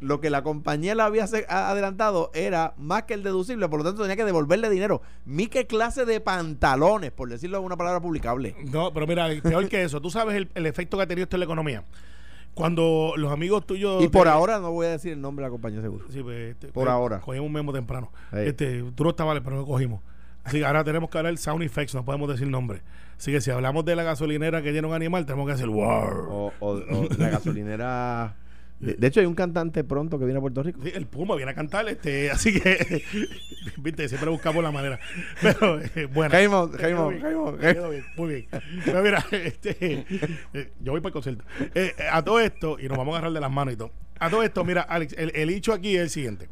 lo 0.00 0.20
que 0.20 0.30
la 0.30 0.42
compañía 0.42 0.96
le 0.96 1.02
había 1.02 1.28
adelantado 1.48 2.32
era 2.34 2.74
más 2.78 3.04
que 3.04 3.14
el 3.14 3.22
deducible, 3.22 3.68
por 3.68 3.78
lo 3.78 3.84
tanto 3.84 4.02
tenía 4.02 4.16
que 4.16 4.24
devolverle 4.24 4.68
dinero. 4.68 5.00
Mi 5.26 5.46
qué 5.46 5.68
clase 5.68 6.04
de 6.06 6.20
pantalones, 6.20 7.12
por 7.12 7.28
decirlo 7.28 7.58
en 7.58 7.64
una 7.64 7.76
palabra 7.76 8.00
publicable. 8.00 8.56
No, 8.72 8.92
pero 8.92 9.06
mira, 9.06 9.28
peor 9.44 9.68
que 9.68 9.84
eso. 9.84 10.00
Tú 10.00 10.10
sabes 10.10 10.34
el, 10.34 10.50
el 10.56 10.66
efecto 10.66 10.96
que 10.96 11.04
ha 11.04 11.06
tenido 11.06 11.22
esto 11.22 11.36
en 11.36 11.40
la 11.40 11.44
economía. 11.44 11.84
Cuando 12.56 13.12
los 13.18 13.30
amigos 13.30 13.66
tuyos. 13.66 14.02
Y 14.02 14.08
por 14.08 14.28
ahora 14.28 14.58
no 14.60 14.72
voy 14.72 14.86
a 14.86 14.90
decir 14.92 15.12
el 15.12 15.20
nombre 15.20 15.42
de 15.44 15.48
la 15.48 15.50
compañía 15.50 15.78
de 15.80 15.84
seguro. 15.84 16.06
Sí, 16.10 16.22
pues, 16.22 16.52
este, 16.52 16.68
Por 16.68 16.84
pues, 16.84 16.88
ahora. 16.88 17.20
Cogimos 17.20 17.46
un 17.48 17.52
memo 17.52 17.70
temprano. 17.70 18.10
Ahí. 18.32 18.48
Este, 18.48 18.82
tú 18.94 19.04
no 19.04 19.10
estabas, 19.10 19.38
pero 19.44 19.56
no 19.56 19.66
cogimos. 19.66 20.00
Así 20.42 20.60
que 20.60 20.64
ahora 20.64 20.82
tenemos 20.82 21.10
que 21.10 21.18
hablar 21.18 21.36
sound 21.36 21.62
effects, 21.62 21.94
no 21.94 22.02
podemos 22.04 22.30
decir 22.30 22.48
nombre. 22.48 22.80
Así 23.18 23.30
que 23.30 23.42
si 23.42 23.50
hablamos 23.50 23.84
de 23.84 23.94
la 23.94 24.04
gasolinera 24.04 24.62
que 24.62 24.72
tiene 24.72 24.88
un 24.88 24.94
animal, 24.94 25.26
tenemos 25.26 25.46
que 25.46 25.52
decir 25.52 25.66
wow. 25.68 25.82
O, 26.30 26.52
o- 26.60 26.70
o 26.70 27.08
la 27.18 27.28
gasolinera. 27.28 28.36
De, 28.78 28.94
de 28.94 29.06
hecho, 29.06 29.20
hay 29.20 29.26
un 29.26 29.34
cantante 29.34 29.84
pronto 29.84 30.18
que 30.18 30.26
viene 30.26 30.38
a 30.38 30.40
Puerto 30.40 30.62
Rico. 30.62 30.80
Sí, 30.82 30.92
el 30.94 31.06
Puma 31.06 31.34
viene 31.34 31.52
a 31.52 31.54
cantar, 31.54 31.88
este, 31.88 32.30
así 32.36 32.60
que 32.60 33.02
viste, 33.78 34.08
siempre 34.08 34.30
buscamos 34.30 34.62
la 34.62 34.70
manera. 34.70 34.98
Pero 35.40 35.80
eh, 35.80 36.06
bueno. 36.06 36.30
Jaimon, 36.30 36.72
quedó 36.72 37.08
bien, 37.90 38.04
muy 38.16 38.28
bien. 38.28 38.46
Pero 38.84 39.02
mira, 39.02 39.24
este, 39.30 40.04
eh, 40.52 40.72
yo 40.80 40.92
voy 40.92 41.00
para 41.00 41.08
el 41.08 41.12
concierto. 41.12 41.44
Eh, 41.74 41.94
eh, 41.98 42.04
a 42.10 42.22
todo 42.22 42.40
esto, 42.40 42.78
y 42.78 42.88
nos 42.88 42.98
vamos 42.98 43.14
a 43.14 43.18
agarrar 43.18 43.32
de 43.32 43.40
las 43.40 43.50
manos 43.50 43.74
y 43.74 43.76
todo. 43.76 43.92
A 44.18 44.30
todo 44.30 44.42
esto, 44.42 44.64
mira, 44.64 44.82
Alex, 44.82 45.14
el, 45.18 45.32
el 45.34 45.50
hecho 45.50 45.72
aquí 45.72 45.96
es 45.96 46.02
el 46.02 46.10
siguiente. 46.10 46.48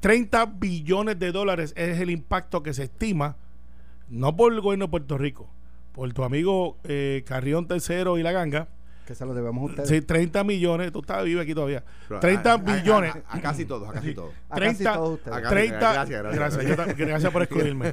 30 0.00 0.46
billones 0.46 1.18
de 1.18 1.30
dólares 1.30 1.72
es 1.76 2.00
el 2.00 2.10
impacto 2.10 2.62
que 2.62 2.72
se 2.72 2.84
estima 2.84 3.36
no 4.08 4.34
por 4.34 4.52
el 4.52 4.60
gobierno 4.60 4.86
de 4.86 4.90
Puerto 4.90 5.18
Rico, 5.18 5.50
por 5.92 6.12
tu 6.12 6.24
amigo 6.24 6.78
Carrión 7.26 7.68
Tercero 7.68 8.18
y 8.18 8.22
la 8.22 8.32
ganga, 8.32 8.68
Que 9.10 9.16
se 9.16 9.26
lo 9.26 9.34
debemos 9.34 9.62
a 9.62 9.64
ustedes. 9.72 9.88
sí, 9.88 10.02
30 10.02 10.44
millones, 10.44 10.92
tú 10.92 11.00
estás 11.00 11.24
vivo 11.24 11.40
aquí 11.40 11.52
todavía, 11.52 11.82
30 12.20 12.58
billones, 12.58 13.12
A, 13.26 13.38
a 13.38 13.40
casi 13.40 13.64
todos, 13.64 13.88
a 13.88 13.92
casi 13.92 14.14
todos. 14.14 14.30
A 14.48 14.54
casi 14.54 14.74
30, 14.76 14.92
todos 14.94 15.14
ustedes. 15.18 15.36
Acá- 15.36 15.48
30 15.50 15.92
Gracias, 15.92 16.22
gracias. 16.32 16.64
yo 16.64 16.76
ta- 16.76 16.92
gracias 16.92 17.32
por 17.32 17.42
excluirme. 17.42 17.92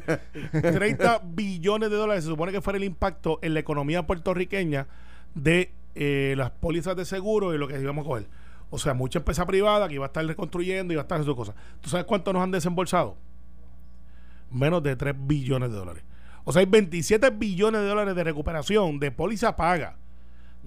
30 0.52 1.22
billones 1.26 1.90
de 1.90 1.96
dólares 1.96 2.24
se 2.24 2.30
supone 2.30 2.52
que 2.52 2.62
fuera 2.62 2.78
el 2.78 2.84
impacto 2.84 3.40
en 3.42 3.56
la 3.56 3.60
economía 3.62 4.06
puertorriqueña 4.06 4.86
de 5.34 5.74
eh, 5.96 6.36
las 6.38 6.52
pólizas 6.52 6.96
de 6.96 7.04
seguro 7.04 7.56
y 7.56 7.58
lo 7.58 7.68
que 7.68 7.82
íbamos 7.82 8.06
a 8.06 8.10
coger. 8.10 8.28
O 8.70 8.78
sea, 8.78 8.94
mucha 8.94 9.18
empresa 9.18 9.44
privada 9.48 9.88
que 9.88 9.96
iba 9.96 10.06
a 10.06 10.10
estar 10.10 10.24
reconstruyendo 10.24 10.94
y 10.94 10.98
iba 10.98 11.02
a 11.02 11.06
estar 11.06 11.16
haciendo 11.20 11.36
cosas. 11.36 11.56
¿Tú 11.82 11.90
sabes 11.90 12.06
cuánto 12.06 12.32
nos 12.32 12.44
han 12.44 12.52
desembolsado? 12.52 13.18
Menos 14.52 14.84
de 14.84 14.96
3 14.96 15.16
billones 15.18 15.72
de 15.72 15.78
dólares. 15.78 16.04
O 16.44 16.54
sea, 16.54 16.60
hay 16.60 16.68
27 16.68 17.32
billones 17.32 17.82
de 17.82 17.88
dólares 17.88 18.16
de 18.16 18.24
recuperación 18.24 19.00
de 19.00 19.10
póliza 19.12 19.56
paga. 19.56 19.96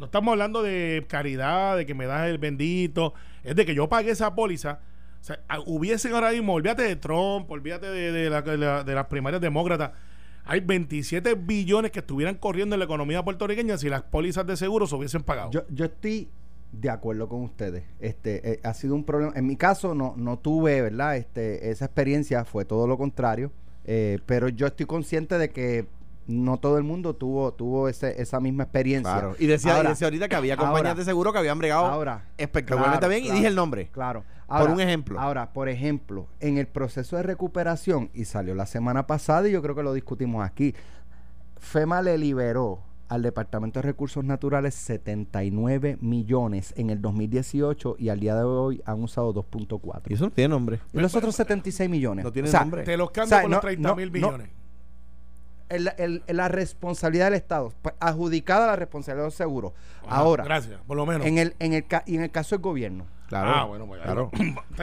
No 0.00 0.06
estamos 0.06 0.32
hablando 0.32 0.62
de 0.62 1.04
caridad, 1.08 1.76
de 1.76 1.84
que 1.86 1.94
me 1.94 2.06
das 2.06 2.26
el 2.28 2.38
bendito. 2.38 3.12
Es 3.44 3.54
de 3.54 3.66
que 3.66 3.74
yo 3.74 3.86
pagué 3.88 4.10
esa 4.12 4.34
póliza. 4.34 4.80
O 5.20 5.24
sea, 5.24 5.40
ah, 5.46 5.58
hubiesen 5.66 6.14
ahora 6.14 6.30
mismo, 6.32 6.54
olvídate 6.54 6.82
de 6.84 6.96
Trump, 6.96 7.50
olvídate 7.50 7.86
de, 7.90 8.10
de 8.10 8.30
la- 8.30 8.40
de 8.40 8.56
la- 8.56 8.82
de 8.82 8.94
las 8.94 9.06
primarias 9.08 9.42
demócratas. 9.42 9.92
Hay 10.46 10.60
27 10.60 11.34
billones 11.34 11.90
que 11.90 11.98
estuvieran 11.98 12.36
corriendo 12.36 12.74
en 12.74 12.78
la 12.80 12.86
economía 12.86 13.22
puertorriqueña 13.22 13.76
si 13.76 13.90
las 13.90 14.02
pólizas 14.02 14.46
de 14.46 14.56
seguro 14.56 14.86
se 14.86 14.94
hubiesen 14.96 15.22
pagado. 15.22 15.50
Yo, 15.50 15.64
yo 15.68 15.84
estoy 15.84 16.30
de 16.72 16.88
acuerdo 16.88 17.28
con 17.28 17.42
ustedes. 17.42 17.84
Este 18.00 18.52
eh, 18.54 18.60
ha 18.64 18.72
sido 18.72 18.94
un 18.94 19.04
problema. 19.04 19.32
En 19.36 19.46
mi 19.46 19.56
caso 19.56 19.94
no, 19.94 20.14
no 20.16 20.38
tuve, 20.38 20.80
¿verdad? 20.80 21.18
Este, 21.18 21.70
esa 21.70 21.84
experiencia 21.84 22.46
fue 22.46 22.64
todo 22.64 22.86
lo 22.86 22.96
contrario. 22.96 23.52
Eh, 23.84 24.18
pero 24.24 24.48
yo 24.48 24.66
estoy 24.66 24.86
consciente 24.86 25.36
de 25.36 25.50
que 25.50 25.86
no 26.30 26.58
todo 26.58 26.78
el 26.78 26.84
mundo 26.84 27.14
tuvo, 27.16 27.52
tuvo 27.52 27.88
ese, 27.88 28.20
esa 28.22 28.40
misma 28.40 28.62
experiencia. 28.64 29.12
Claro. 29.12 29.36
Y 29.38 29.46
decía, 29.46 29.72
y 29.72 29.76
Ahora- 29.76 29.90
decía 29.90 30.06
ahorita 30.06 30.28
que 30.28 30.36
había 30.36 30.56
compañías 30.56 30.86
ahora- 30.90 30.94
de 30.94 31.04
seguro 31.04 31.32
que 31.32 31.38
habían 31.38 31.58
bregado 31.58 31.84
ahora, 31.86 32.26
espectacularmente 32.38 33.06
claro, 33.06 33.20
bien 33.20 33.24
y 33.26 33.30
dije 33.36 33.46
el 33.48 33.54
nombre. 33.54 33.88
Claro. 33.92 34.24
Por 34.48 34.70
un 34.70 34.80
ejemplo. 34.80 35.20
Ahora, 35.20 35.52
por 35.52 35.68
ejemplo, 35.68 36.26
en 36.40 36.58
el 36.58 36.66
proceso 36.66 37.16
de 37.16 37.22
recuperación, 37.22 38.10
y 38.14 38.24
salió 38.24 38.54
la 38.54 38.66
semana 38.66 39.06
pasada 39.06 39.48
y 39.48 39.52
yo 39.52 39.62
creo 39.62 39.74
que 39.76 39.82
lo 39.84 39.92
discutimos 39.92 40.44
aquí, 40.44 40.74
FEMA 41.58 42.02
le 42.02 42.18
liberó 42.18 42.80
al 43.08 43.22
Departamento 43.22 43.80
de 43.80 43.82
Recursos 43.82 44.24
Naturales 44.24 44.74
79 44.74 45.98
millones 46.00 46.72
en 46.76 46.90
el 46.90 47.00
2018 47.02 47.96
y 47.98 48.08
al 48.08 48.20
día 48.20 48.34
de 48.36 48.42
hoy 48.44 48.82
han 48.84 49.02
usado 49.02 49.32
2.4. 49.32 50.10
Y 50.10 50.14
eso 50.14 50.24
no 50.26 50.30
tiene 50.30 50.48
nombre. 50.48 50.80
Y 50.92 51.00
los 51.00 51.14
otros 51.14 51.34
76 51.34 51.90
millones. 51.90 52.24
No 52.24 52.32
tiene 52.32 52.48
O 52.48 52.50
sea, 52.50 52.60
nombre. 52.60 52.84
Te 52.84 52.96
los 52.96 53.10
cambio 53.10 53.24
O 53.24 53.28
sea, 53.28 53.40
por 53.42 53.50
no- 53.50 53.56
los 53.56 53.60
30 53.62 53.88
no- 53.88 53.96
mil 53.96 54.06
no- 54.06 54.12
billones. 54.12 54.48
El- 55.70 55.92
el- 55.98 56.22
la 56.36 56.48
responsabilidad 56.48 57.26
del 57.26 57.34
Estado, 57.34 57.72
pa- 57.82 57.94
adjudicada 58.00 58.66
la 58.66 58.76
responsabilidad 58.76 59.24
del 59.26 59.32
seguro. 59.32 59.72
Ajá, 60.06 60.16
Ahora, 60.16 60.44
Gracias, 60.44 60.80
por 60.86 60.96
lo 60.96 61.06
menos. 61.06 61.26
en 61.26 61.38
el, 61.38 61.54
en 61.58 61.72
el, 61.72 61.86
ca- 61.86 62.02
y 62.06 62.16
en 62.16 62.22
el 62.22 62.30
caso 62.30 62.56
del 62.56 62.62
gobierno. 62.62 63.06
Claro. 63.28 63.48
Ah, 63.54 63.64
bueno, 63.64 63.86
pues, 63.86 64.02
claro. 64.02 64.28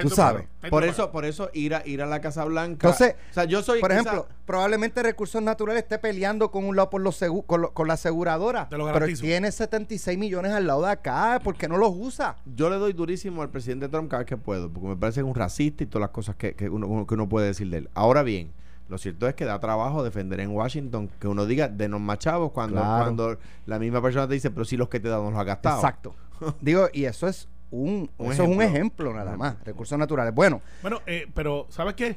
Tú 0.02 0.10
sabes. 0.10 0.46
Por 0.70 0.86
eso, 0.86 1.12
por 1.12 1.26
eso 1.26 1.50
ir 1.54 1.76
a 1.76 1.86
ir 1.86 2.02
a 2.02 2.06
la 2.06 2.22
Casa 2.22 2.46
Blanca. 2.46 2.88
Entonces, 2.88 3.16
o 3.32 3.34
sea, 3.34 3.44
yo 3.44 3.62
soy 3.62 3.82
Por 3.82 3.90
quizá- 3.90 4.00
ejemplo, 4.04 4.28
probablemente 4.46 5.04
Recursos 5.04 5.42
Naturales 5.42 5.84
esté 5.84 6.00
peleando 6.00 6.50
con 6.50 6.64
un 6.64 6.78
lado 6.78 6.90
por 6.90 7.02
los 7.02 7.22
segu- 7.22 7.46
con, 7.46 7.60
lo- 7.64 7.74
con 7.74 7.90
la 7.90 7.96
aseguradora. 7.96 8.70
Te 8.70 8.78
lo 8.78 8.90
pero 8.94 9.06
tiene 9.08 9.52
76 9.52 10.18
millones 10.18 10.54
al 10.54 10.66
lado 10.66 10.84
de 10.84 10.92
acá. 10.92 11.42
¿Por 11.44 11.56
qué 11.58 11.68
no 11.68 11.76
los 11.76 11.92
usa? 11.94 12.38
yo 12.46 12.70
le 12.70 12.78
doy 12.78 12.94
durísimo 12.94 13.42
al 13.42 13.50
presidente 13.50 13.90
Trump 13.90 14.10
cada 14.10 14.20
vez 14.24 14.30
que 14.30 14.38
puedo, 14.38 14.72
porque 14.72 14.88
me 14.88 14.96
parece 14.96 15.24
un 15.24 15.36
racista 15.36 15.84
y 15.84 15.88
todas 15.88 16.04
las 16.04 16.12
cosas 16.12 16.38
que, 16.38 16.56
que 16.56 16.70
uno- 16.70 17.06
que 17.06 17.14
uno 17.16 17.28
puede 17.28 17.48
decir 17.48 17.70
de 17.70 17.80
él. 17.80 17.90
Ahora 17.96 18.24
bien, 18.24 18.54
lo 18.90 18.98
cierto 18.98 19.28
es 19.28 19.36
que 19.36 19.46
da 19.46 19.60
trabajo 19.60 20.04
defender 20.04 20.40
en 20.40 20.52
Washington 20.52 21.10
que 21.20 21.28
uno 21.28 21.46
diga 21.46 21.68
denos 21.68 22.00
más 22.00 22.20
chavos 22.20 22.52
cuando, 22.52 22.82
Claro. 22.82 23.04
cuando 23.04 23.38
la 23.66 23.80
misma 23.80 24.02
persona 24.02 24.28
te 24.28 24.34
dice, 24.36 24.50
pero 24.52 24.64
si 24.66 24.78
los 24.78 24.90
que 24.90 25.00
te 25.00 25.10
dan 25.10 25.24
no 25.24 25.32
los 25.32 25.40
ha 25.40 25.44
gastado. 25.44 25.76
Exacto. 25.78 26.16
Digo, 26.62 26.88
y 26.94 27.06
eso 27.06 27.28
es 27.28 27.48
un, 27.72 28.10
Un 28.18 28.32
eso 28.32 28.44
es 28.44 28.50
un 28.50 28.62
ejemplo. 28.62 29.10
ejemplo 29.10 29.14
nada 29.14 29.36
más. 29.36 29.56
Recursos 29.66 29.98
Naturales. 30.00 30.34
Bueno, 30.34 30.62
Bueno, 30.82 31.02
eh, 31.06 31.28
pero 31.34 31.66
¿sabes 31.70 31.96
qué? 31.96 32.16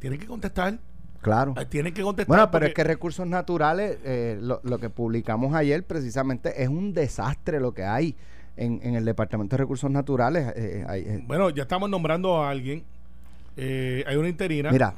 Tienen 0.00 0.18
que 0.18 0.26
contestar. 0.26 0.78
claro. 1.20 1.54
eh, 1.58 1.66
Tienen 1.66 1.94
que 1.94 2.02
contestar. 2.02 2.26
Bueno, 2.28 2.50
pero 2.50 2.62
porque- 2.62 2.66
es 2.68 2.74
que 2.74 2.84
Recursos 2.84 3.26
Naturales, 3.26 3.98
eh, 4.04 4.38
lo, 4.40 4.60
lo 4.64 4.78
que 4.78 4.90
publicamos 4.90 5.54
ayer 5.54 5.84
precisamente 5.84 6.62
es 6.62 6.68
un 6.68 6.92
desastre 6.94 7.60
lo 7.60 7.72
que 7.72 7.84
hay 7.84 8.16
en, 8.56 8.80
en 8.82 8.94
el 8.96 9.04
Departamento 9.04 9.54
de 9.56 9.58
Recursos 9.58 9.90
Naturales. 9.90 10.52
eh, 10.56 10.84
hay, 10.88 11.02
eh, 11.02 11.24
Bueno, 11.26 11.50
ya 11.50 11.62
estamos 11.62 11.88
nombrando 11.88 12.42
a 12.42 12.50
alguien. 12.50 12.82
Eh, 13.56 14.02
hay 14.06 14.16
una 14.16 14.28
interina. 14.28 14.70
mira, 14.72 14.94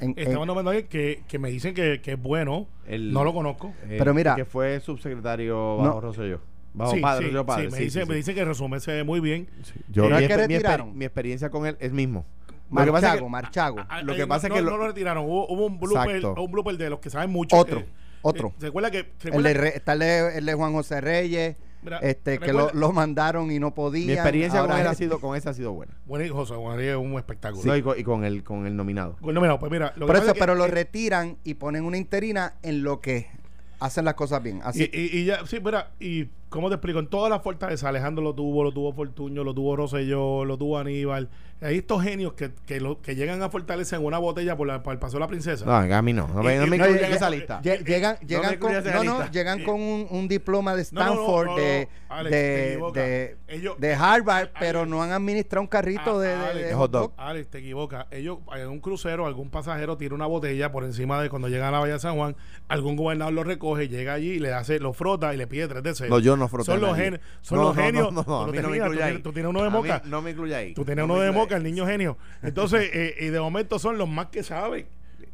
en- 0.00 0.10
en- 0.10 0.18
Estamos 0.18 0.46
nombrando 0.46 0.70
a 0.70 0.74
alguien 0.74 0.88
que, 0.88 1.22
que 1.28 1.38
me 1.38 1.50
dicen 1.50 1.74
que, 1.74 2.00
que 2.00 2.12
es 2.12 2.22
bueno. 2.22 2.66
El- 2.86 3.12
no 3.12 3.24
lo 3.24 3.32
conozco. 3.32 3.74
Eh, 3.88 3.96
Pero 3.98 4.12
mira- 4.14 4.34
que 4.34 4.44
fue 4.44 4.80
subsecretario 4.80 5.54
No. 5.54 5.76
bajo 5.84 6.00
Rosselló. 6.00 6.40
Bajo 6.74 6.92
Sí, 6.94 7.00
padre, 7.00 7.28
sí, 7.28 7.32
padre. 7.46 7.64
sí, 7.64 7.70
me, 7.70 7.76
sí, 7.78 7.84
dice, 7.84 8.00
sí, 8.02 8.06
me 8.06 8.14
sí. 8.14 8.16
dice 8.18 8.34
que 8.34 8.44
resume 8.44 8.80
se 8.80 9.02
muy 9.04 9.20
bien. 9.20 9.48
Yo, 9.88 10.08
¿No 10.10 10.16
es 10.16 10.22
mi, 10.22 10.28
que 10.28 10.34
mi 10.36 10.42
exper- 10.42 10.46
retiraron? 10.48 10.98
mi 10.98 11.04
experiencia 11.06 11.48
con 11.50 11.66
él 11.66 11.76
es 11.80 11.90
mismo. 11.92 12.26
Que 12.68 12.74
Marchago, 12.92 13.24
que- 13.26 13.30
Marchago. 13.30 13.76
Lo 14.02 14.12
que 14.14 14.20
no- 14.22 14.28
pasa 14.28 14.46
es 14.46 14.50
no, 14.50 14.56
que 14.56 14.62
lo- 14.62 14.70
no 14.72 14.76
lo 14.78 14.86
retiraron. 14.88 15.24
Hubo, 15.24 15.46
hubo 15.48 15.66
un, 15.66 15.78
blooper, 15.80 16.26
un 16.26 16.50
blooper 16.50 16.76
de 16.76 16.90
los 16.90 16.98
que 17.00 17.08
saben 17.10 17.30
mucho. 17.30 17.56
Otro, 17.56 17.78
Eh, 17.80 17.86
otro. 18.22 18.48
eh, 18.48 18.52
que. 18.90 18.98
El 18.98 19.06
recuerda- 19.22 19.48
de, 19.48 19.54
Re- 19.54 19.76
está 19.76 19.92
el 19.94 19.98
de, 20.00 20.38
el 20.38 20.44
de 20.46 20.54
Juan 20.54 20.72
José 20.72 21.00
Reyes, 21.00 21.56
Mira, 21.82 21.98
este, 21.98 22.38
que 22.38 22.52
lo, 22.52 22.72
lo 22.72 22.92
mandaron 22.92 23.50
y 23.52 23.58
no 23.58 23.72
podían. 23.74 24.06
Mi 24.08 24.12
experiencia 24.14 24.60
con 24.60 24.70
Ahora 24.70 24.82
él 24.82 24.88
ha 24.88 24.94
sido, 24.94 25.20
con 25.20 25.36
esa 25.36 25.50
ha 25.50 25.54
sido 25.54 25.72
buena. 25.72 25.94
Bueno, 26.06 26.24
y 26.24 26.28
José 26.28 26.54
Juan 26.54 26.80
es 26.80 26.96
un 26.96 27.12
espectáculo. 27.14 27.62
No, 27.64 27.76
y, 27.76 27.82
con, 27.82 27.98
y 27.98 28.02
con 28.02 28.24
el, 28.24 28.42
con 28.42 28.66
el 28.66 28.74
nominado. 28.76 29.16
Pues 29.20 29.34
mira. 29.70 29.92
Lo 29.96 30.06
Por 30.06 30.16
eso, 30.16 30.26
es 30.28 30.32
que- 30.32 30.40
pero 30.40 30.54
lo 30.54 30.64
eh, 30.64 30.68
retiran 30.68 31.36
y 31.44 31.54
ponen 31.54 31.84
una 31.84 31.96
interina 31.96 32.54
en 32.62 32.82
lo 32.82 33.00
que 33.00 33.28
hacen 33.78 34.04
las 34.04 34.14
cosas 34.14 34.42
bien. 34.42 34.60
Así, 34.64 34.90
Y, 34.92 34.98
y- 35.00 35.20
y 35.20 35.24
ya, 35.26 35.46
sí, 35.46 35.58
mira, 35.62 35.90
y 36.00 36.28
cómo 36.56 36.68
te 36.68 36.74
explico, 36.74 36.98
en 36.98 37.06
todas 37.06 37.30
las 37.30 37.42
fortalezas, 37.42 37.84
Alejandro 37.88 38.24
lo 38.24 38.34
tuvo, 38.34 38.64
lo 38.64 38.72
tuvo 38.72 38.92
Fortuño, 38.92 39.44
lo 39.44 39.54
tuvo 39.54 39.76
Rosselló, 39.76 40.44
lo 40.44 40.58
tuvo 40.58 40.78
Aníbal. 40.78 41.28
Hay 41.62 41.78
estos 41.78 42.02
genios 42.02 42.34
que, 42.34 42.50
que, 42.66 42.80
lo, 42.80 43.00
que 43.00 43.14
llegan 43.14 43.40
a 43.42 43.48
Fortaleza 43.48 43.96
en 43.96 44.04
una 44.04 44.18
botella 44.18 44.56
por, 44.58 44.66
la, 44.66 44.82
por 44.82 44.92
el 44.92 44.98
paso 44.98 45.14
de 45.16 45.20
la 45.20 45.26
princesa. 45.26 45.64
No, 45.64 45.72
a 45.74 46.02
mí 46.02 46.12
no. 46.12 46.28
No 46.28 46.42
me, 46.42 46.56
no 46.58 46.66
me 46.66 46.76
y- 46.76 46.78
No, 46.78 46.84
esa 46.84 47.30
lista. 47.30 47.62
lle- 47.62 47.82
llegan, 47.82 48.16
llegan 48.26 48.56
con, 48.58 48.72
incluyas 48.72 48.86
en 48.86 49.06
no, 49.06 49.18
no, 49.20 49.30
llegan 49.30 49.64
con 49.64 49.74
un, 49.80 50.06
un 50.10 50.28
diploma 50.28 50.74
de 50.76 50.84
No, 50.92 51.00
no, 51.00 51.06
no, 51.06 51.12
Stanford, 51.12 51.46
no, 51.46 51.52
no, 51.52 51.56
de, 51.58 51.88
Alex, 52.10 52.30
te 52.30 52.36
de, 52.36 52.78
de, 52.92 53.36
Ellos- 53.48 53.78
de 53.78 53.94
Harvard, 53.94 54.48
pero 54.60 54.84
no 54.84 55.02
han 55.02 55.12
administrado 55.12 55.62
un 55.62 55.66
carrito 55.68 56.18
ah, 56.18 56.22
de, 56.22 56.28
de- 56.28 56.34
Alex, 56.34 56.68
de 56.68 56.74
hot 56.74 56.90
dog. 56.90 57.12
Alex, 57.16 57.48
te 57.48 57.58
equivocas. 57.58 58.06
Ellos, 58.10 58.38
en 58.54 58.68
un 58.68 58.80
crucero, 58.80 59.24
algún 59.26 59.48
pasajero 59.48 59.96
tira 59.96 60.14
una 60.14 60.26
botella 60.26 60.70
por 60.70 60.84
encima 60.84 61.22
de 61.22 61.30
cuando 61.30 61.48
llega 61.48 61.68
a 61.68 61.70
la 61.70 61.78
Bahía 61.78 61.94
de 61.94 62.00
San 62.00 62.16
Juan, 62.16 62.36
algún 62.68 62.96
gobernador 62.96 63.32
lo 63.32 63.44
recoge, 63.44 63.88
llega 63.88 64.12
allí 64.12 64.32
y 64.32 64.38
le 64.40 64.52
hace, 64.52 64.78
lo 64.78 64.92
frota 64.92 65.32
y 65.32 65.38
le 65.38 65.46
pide 65.46 65.68
tres 65.68 65.82
deseos. 65.82 66.10
No, 66.10 66.18
yo 66.18 66.36
no 66.36 66.45
froté 66.48 66.66
Son 66.72 66.84
a 66.84 66.88
los, 66.88 66.96
gen- 66.96 67.20
son 67.42 67.58
No, 67.58 67.64
los 67.64 67.76
no, 67.76 67.82
genios. 67.82 68.12
No, 68.12 68.22
no, 68.22 68.28
no, 68.28 68.42
a 68.42 68.46
Tú 68.46 68.52
mí 68.52 68.58
no 68.58 68.68
me 68.70 68.76
incluye 68.76 69.02
ahí. 69.02 69.18
Tú 69.18 69.32
tienes 69.32 69.50
uno 69.50 69.60
de 69.62 69.66
A 69.66 69.70
moca. 69.70 70.02
No 70.04 70.22
me 70.22 70.30
incluye 70.30 70.54
ahí. 70.54 70.74
Tú 70.74 70.84
tienes 70.84 71.06
No 71.06 71.14
uno 71.14 71.22
de 71.22 71.30
moca, 71.32 71.56
el 71.56 71.62
niño 71.62 71.86
genio. 71.86 72.16
Entonces, 72.42 72.90
eh, 72.94 73.14
y 73.20 73.26
de 73.26 73.40
momento 73.40 73.78
son 73.78 73.98
los 73.98 74.08
más 74.08 74.26
que 74.26 74.42
saben. 74.42 74.86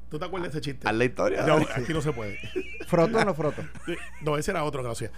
¿Tú 0.08 0.18
te 0.18 0.26
acuerdas 0.26 0.52
de 0.52 0.58
ese 0.58 0.70
chiste? 0.72 0.86
Haz 0.86 0.94
la 0.94 1.04
historia. 1.06 1.42
No, 1.46 1.56
aquí 1.74 1.94
no 1.94 2.02
se 2.02 2.12
puede. 2.12 2.38
¿Froto 2.86 3.16
o 3.18 3.24
no 3.24 3.32
froto? 3.34 3.62
No, 4.20 4.36
ese 4.36 4.50
era 4.50 4.62
otro 4.64 4.88
hacía. 4.90 5.10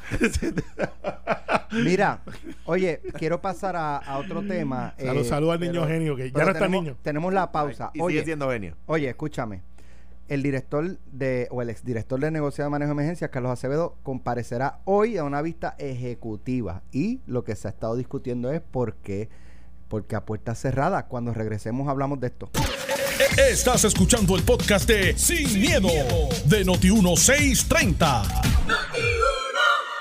Mira, 1.72 2.20
oye, 2.66 3.00
quiero 3.18 3.40
pasar 3.40 3.74
a, 3.74 3.96
a 3.96 4.18
otro 4.18 4.42
tema. 4.42 4.94
Salud, 4.96 5.20
eh, 5.22 5.24
salud 5.24 5.50
al 5.50 5.58
niño 5.60 5.72
pero- 5.82 5.86
genio, 5.88 6.16
que 6.16 6.30
ya 6.30 6.32
no 6.32 6.38
está 6.38 6.50
el 6.50 6.54
tenemos, 6.58 6.82
niño. 6.84 6.96
Tenemos 7.02 7.32
la 7.34 7.50
pausa. 7.50 7.90
Y 7.92 7.98
sigue 7.98 8.04
Oye, 8.04 8.24
siendo 8.24 8.48
genio. 8.50 8.76
Oye, 8.86 9.08
escúchame. 9.08 9.62
El 10.28 10.42
director 10.42 10.98
de, 11.12 11.48
o 11.50 11.60
el 11.60 11.70
exdirector 11.70 12.18
de 12.18 12.30
negocio 12.30 12.64
de 12.64 12.70
manejo 12.70 12.88
de 12.88 12.92
emergencias, 12.92 13.30
Carlos 13.30 13.52
Acevedo, 13.52 13.96
comparecerá 14.02 14.80
hoy 14.84 15.18
a 15.18 15.24
una 15.24 15.42
vista 15.42 15.74
ejecutiva. 15.78 16.82
Y 16.92 17.20
lo 17.26 17.44
que 17.44 17.54
se 17.56 17.68
ha 17.68 17.70
estado 17.70 17.96
discutiendo 17.96 18.50
es 18.50 18.62
por 18.62 18.94
qué, 18.96 19.28
porque 19.88 20.16
a 20.16 20.24
puertas 20.24 20.58
cerradas. 20.58 21.04
Cuando 21.04 21.34
regresemos 21.34 21.88
hablamos 21.88 22.20
de 22.20 22.28
esto. 22.28 22.48
Estás 23.36 23.84
escuchando 23.84 24.36
el 24.36 24.42
podcast 24.42 24.88
de 24.88 25.16
Sin, 25.16 25.60
miedo, 25.60 25.88
de 26.46 26.64
Noti1630. 26.64 29.43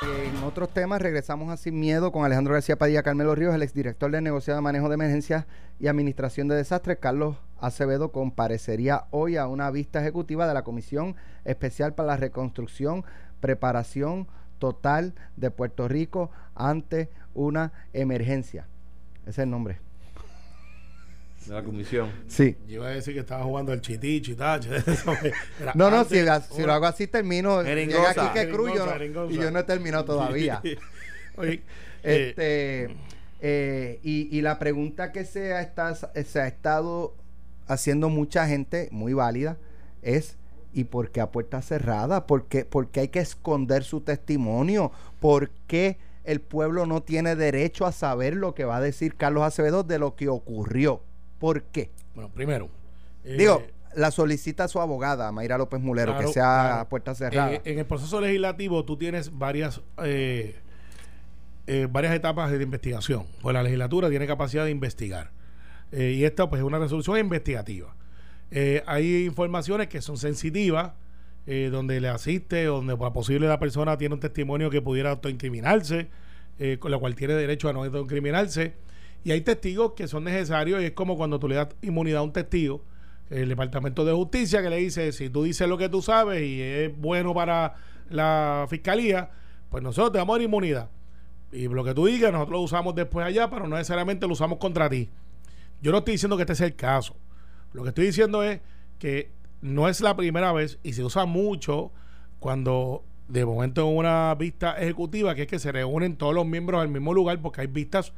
En 0.03 0.43
otros 0.43 0.69
temas, 0.69 1.01
regresamos 1.01 1.49
a 1.49 1.55
Sin 1.55 1.79
Miedo 1.79 2.11
con 2.11 2.25
Alejandro 2.25 2.53
García 2.53 2.77
Padilla 2.77 3.03
Carmelo 3.03 3.35
Ríos, 3.35 3.55
el 3.55 3.63
exdirector 3.63 4.11
de 4.11 4.19
negocio 4.19 4.53
de 4.53 4.59
manejo 4.59 4.89
de 4.89 4.95
emergencias 4.95 5.45
y 5.79 5.87
administración 5.87 6.49
de 6.49 6.55
desastres. 6.55 6.97
Carlos 6.99 7.37
Acevedo 7.59 8.11
comparecería 8.11 9.05
hoy 9.11 9.37
a 9.37 9.47
una 9.47 9.71
vista 9.71 10.01
ejecutiva 10.01 10.45
de 10.45 10.53
la 10.53 10.63
Comisión 10.63 11.15
Especial 11.45 11.93
para 11.93 12.07
la 12.07 12.17
Reconstrucción, 12.17 13.05
Preparación 13.39 14.27
Total 14.59 15.13
de 15.37 15.51
Puerto 15.51 15.87
Rico 15.87 16.29
ante 16.55 17.09
una 17.33 17.71
emergencia. 17.93 18.67
Ese 19.21 19.29
es 19.31 19.39
el 19.39 19.49
nombre. 19.49 19.82
De 21.45 21.53
la 21.53 21.63
comisión. 21.63 22.11
Sí. 22.27 22.57
Yo 22.67 22.75
iba 22.75 22.87
a 22.87 22.91
decir 22.91 23.13
que 23.13 23.19
estaba 23.21 23.43
jugando 23.43 23.73
el 23.73 23.81
chití, 23.81 24.21
chitache. 24.21 24.75
eso 24.87 25.13
era 25.61 25.73
No, 25.75 25.89
no, 25.89 25.99
antes, 25.99 26.27
si, 26.49 26.55
si 26.55 26.61
lo 26.63 26.73
hago 26.73 26.85
así 26.85 27.07
termino. 27.07 27.61
Llega 27.63 28.11
aquí 28.11 28.27
que 28.33 28.49
Cruz 28.49 28.71
y 28.71 28.75
yo 28.75 28.85
no- 28.85 28.91
Jeringosa, 28.91 29.33
y 29.33 29.37
yo 29.37 29.51
no 29.51 29.59
he 29.59 29.63
terminado 29.63 30.05
todavía. 30.05 30.61
Oye, 31.37 31.63
eh, 32.03 32.27
Este, 32.29 32.95
eh, 33.41 33.99
y, 34.03 34.35
y 34.37 34.41
la 34.41 34.59
pregunta 34.59 35.11
que 35.11 35.25
se 35.25 35.53
ha, 35.53 35.61
está- 35.61 35.95
se 35.95 36.39
ha 36.39 36.47
estado 36.47 37.15
haciendo 37.67 38.09
mucha 38.09 38.47
gente, 38.47 38.89
muy 38.91 39.13
válida, 39.13 39.57
es 40.01 40.37
¿Y 40.75 40.85
por 40.85 41.11
qué 41.11 41.21
a 41.21 41.29
puerta 41.31 41.61
cerrada? 41.61 42.25
¿Por 42.25 42.45
qué, 42.47 42.65
por 42.65 42.87
qué 42.89 43.01
hay 43.01 43.07
que 43.09 43.19
esconder 43.19 43.83
su 43.83 44.01
testimonio? 44.01 44.91
¿Por 45.19 45.51
qué 45.67 45.99
el 46.23 46.41
pueblo 46.41 46.87
no 46.87 47.03
tiene 47.03 47.35
derecho 47.35 47.85
a 47.85 47.91
saber 47.91 48.35
lo 48.35 48.55
que 48.55 48.65
va 48.65 48.77
a 48.77 48.81
decir 48.81 49.15
Carlos 49.15 49.43
Acevedo 49.43 49.83
de 49.83 49.99
lo 49.99 50.15
que 50.15 50.29
ocurrió? 50.29 51.03
¿Por 51.43 51.63
qué? 51.63 51.89
Bueno, 52.15 52.31
primero. 52.33 52.69
eh, 53.25 53.35
Digo, 53.37 53.61
la 53.95 54.11
solicita 54.11 54.69
su 54.69 54.79
abogada, 54.79 55.29
Mayra 55.33 55.57
López 55.57 55.81
Mulero, 55.81 56.13
Claro, 56.13 56.25
que 56.27 56.33
sea 56.33 56.43
claro. 56.43 56.87
puerta 56.87 57.15
cerrada. 57.15 57.59
En 57.65 57.79
el 57.79 57.85
proceso 57.85 58.21
legislativo 58.21 58.85
tú 58.85 58.95
tienes 58.95 59.37
varias 59.37 59.81
eh, 60.01 60.55
eh, 61.67 61.87
varias 61.91 62.15
etapas 62.15 62.49
de 62.49 62.63
investigación. 62.63 63.25
Pues 63.41 63.53
la 63.53 63.61
legislatura 63.61 64.09
tiene 64.09 64.25
capacidad 64.25 64.63
de 64.63 64.71
investigar. 64.71 65.31
Eh, 65.91 66.11
y 66.11 66.23
esta 66.23 66.49
pues 66.49 66.61
es 66.61 66.65
una 66.65 66.79
resolución 66.79 67.17
investigativa. 67.17 67.93
Hay 68.85 69.25
informaciones 69.25 69.87
que 69.89 70.01
son 70.01 70.15
sensitivas, 70.15 70.93
donde 71.45 71.99
le 71.99 72.07
asiste, 72.07 72.63
donde 72.63 72.95
por 72.95 73.11
posible 73.11 73.49
la 73.49 73.59
persona 73.59 73.97
tiene 73.97 74.15
un 74.15 74.21
testimonio 74.21 74.69
que 74.69 74.81
pudiera 74.81 75.09
autoincriminarse, 75.09 76.07
con 76.79 76.89
la 76.89 76.97
cual 76.99 77.15
tiene 77.15 77.33
derecho 77.33 77.67
a 77.67 77.73
no 77.73 77.83
autoincriminarse. 77.83 78.75
Y 79.23 79.31
hay 79.31 79.41
testigos 79.41 79.93
que 79.93 80.07
son 80.07 80.25
necesarios, 80.25 80.81
y 80.81 80.85
es 80.85 80.91
como 80.91 81.15
cuando 81.15 81.39
tú 81.39 81.47
le 81.47 81.55
das 81.55 81.69
inmunidad 81.81 82.19
a 82.19 82.23
un 82.23 82.33
testigo, 82.33 82.83
el 83.29 83.49
Departamento 83.49 84.05
de 84.05 84.13
Justicia 84.13 84.61
que 84.61 84.69
le 84.69 84.77
dice, 84.77 85.11
si 85.11 85.29
tú 85.29 85.43
dices 85.43 85.67
lo 85.67 85.77
que 85.77 85.89
tú 85.89 86.01
sabes 86.01 86.43
y 86.43 86.61
es 86.61 86.97
bueno 86.97 87.33
para 87.33 87.75
la 88.09 88.67
fiscalía, 88.69 89.31
pues 89.69 89.83
nosotros 89.83 90.11
te 90.11 90.17
damos 90.17 90.41
inmunidad. 90.41 90.89
Y 91.51 91.67
lo 91.67 91.83
que 91.83 91.93
tú 91.93 92.05
digas, 92.05 92.31
nosotros 92.31 92.53
lo 92.53 92.61
usamos 92.61 92.95
después 92.95 93.25
allá, 93.25 93.49
pero 93.49 93.67
no 93.67 93.75
necesariamente 93.75 94.27
lo 94.27 94.33
usamos 94.33 94.59
contra 94.59 94.89
ti. 94.89 95.09
Yo 95.81 95.91
no 95.91 95.99
estoy 95.99 96.13
diciendo 96.13 96.35
que 96.35 96.43
este 96.43 96.55
sea 96.55 96.67
el 96.67 96.75
caso. 96.75 97.15
Lo 97.73 97.83
que 97.83 97.89
estoy 97.89 98.05
diciendo 98.05 98.43
es 98.43 98.61
que 98.99 99.31
no 99.61 99.87
es 99.87 100.01
la 100.01 100.15
primera 100.15 100.51
vez 100.51 100.79
y 100.83 100.93
se 100.93 101.03
usa 101.03 101.25
mucho 101.25 101.91
cuando 102.39 103.03
de 103.27 103.45
momento 103.45 103.87
en 103.87 103.97
una 103.97 104.35
vista 104.35 104.77
ejecutiva, 104.77 105.33
que 105.33 105.43
es 105.43 105.47
que 105.47 105.59
se 105.59 105.71
reúnen 105.71 106.17
todos 106.17 106.33
los 106.33 106.45
miembros 106.45 106.81
al 106.81 106.89
mismo 106.89 107.13
lugar 107.13 107.41
porque 107.41 107.61
hay 107.61 107.67
vistas 107.67 108.13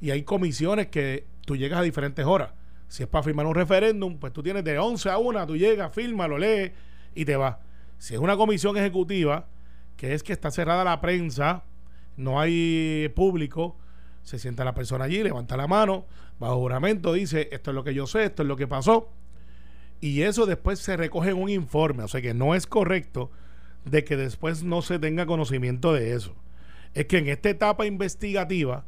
y 0.00 0.10
hay 0.10 0.22
comisiones 0.22 0.88
que 0.88 1.26
tú 1.46 1.56
llegas 1.56 1.80
a 1.80 1.82
diferentes 1.82 2.24
horas. 2.24 2.52
Si 2.88 3.02
es 3.02 3.08
para 3.08 3.22
firmar 3.22 3.46
un 3.46 3.54
referéndum, 3.54 4.18
pues 4.18 4.32
tú 4.32 4.42
tienes 4.42 4.64
de 4.64 4.78
11 4.78 5.10
a 5.10 5.18
1, 5.18 5.46
tú 5.46 5.56
llegas, 5.56 5.92
firma, 5.92 6.28
lo 6.28 6.38
lees 6.38 6.72
y 7.14 7.24
te 7.24 7.36
vas. 7.36 7.56
Si 7.98 8.14
es 8.14 8.20
una 8.20 8.36
comisión 8.36 8.76
ejecutiva, 8.76 9.46
que 9.96 10.14
es 10.14 10.22
que 10.22 10.32
está 10.32 10.50
cerrada 10.50 10.84
la 10.84 11.00
prensa, 11.00 11.64
no 12.16 12.40
hay 12.40 13.10
público, 13.14 13.76
se 14.22 14.38
sienta 14.38 14.64
la 14.64 14.74
persona 14.74 15.04
allí, 15.04 15.22
levanta 15.22 15.56
la 15.56 15.66
mano, 15.66 16.06
bajo 16.38 16.56
juramento, 16.56 17.12
dice, 17.12 17.48
esto 17.52 17.70
es 17.70 17.74
lo 17.74 17.84
que 17.84 17.94
yo 17.94 18.06
sé, 18.06 18.24
esto 18.24 18.42
es 18.42 18.48
lo 18.48 18.56
que 18.56 18.66
pasó, 18.66 19.10
y 20.00 20.22
eso 20.22 20.46
después 20.46 20.78
se 20.78 20.96
recoge 20.96 21.30
en 21.30 21.38
un 21.38 21.48
informe, 21.48 22.02
o 22.02 22.08
sea 22.08 22.20
que 22.20 22.34
no 22.34 22.54
es 22.54 22.66
correcto 22.66 23.30
de 23.84 24.04
que 24.04 24.16
después 24.16 24.62
no 24.62 24.82
se 24.82 24.98
tenga 24.98 25.26
conocimiento 25.26 25.92
de 25.92 26.14
eso. 26.14 26.34
Es 26.94 27.06
que 27.06 27.18
en 27.18 27.28
esta 27.28 27.50
etapa 27.50 27.86
investigativa 27.86 28.84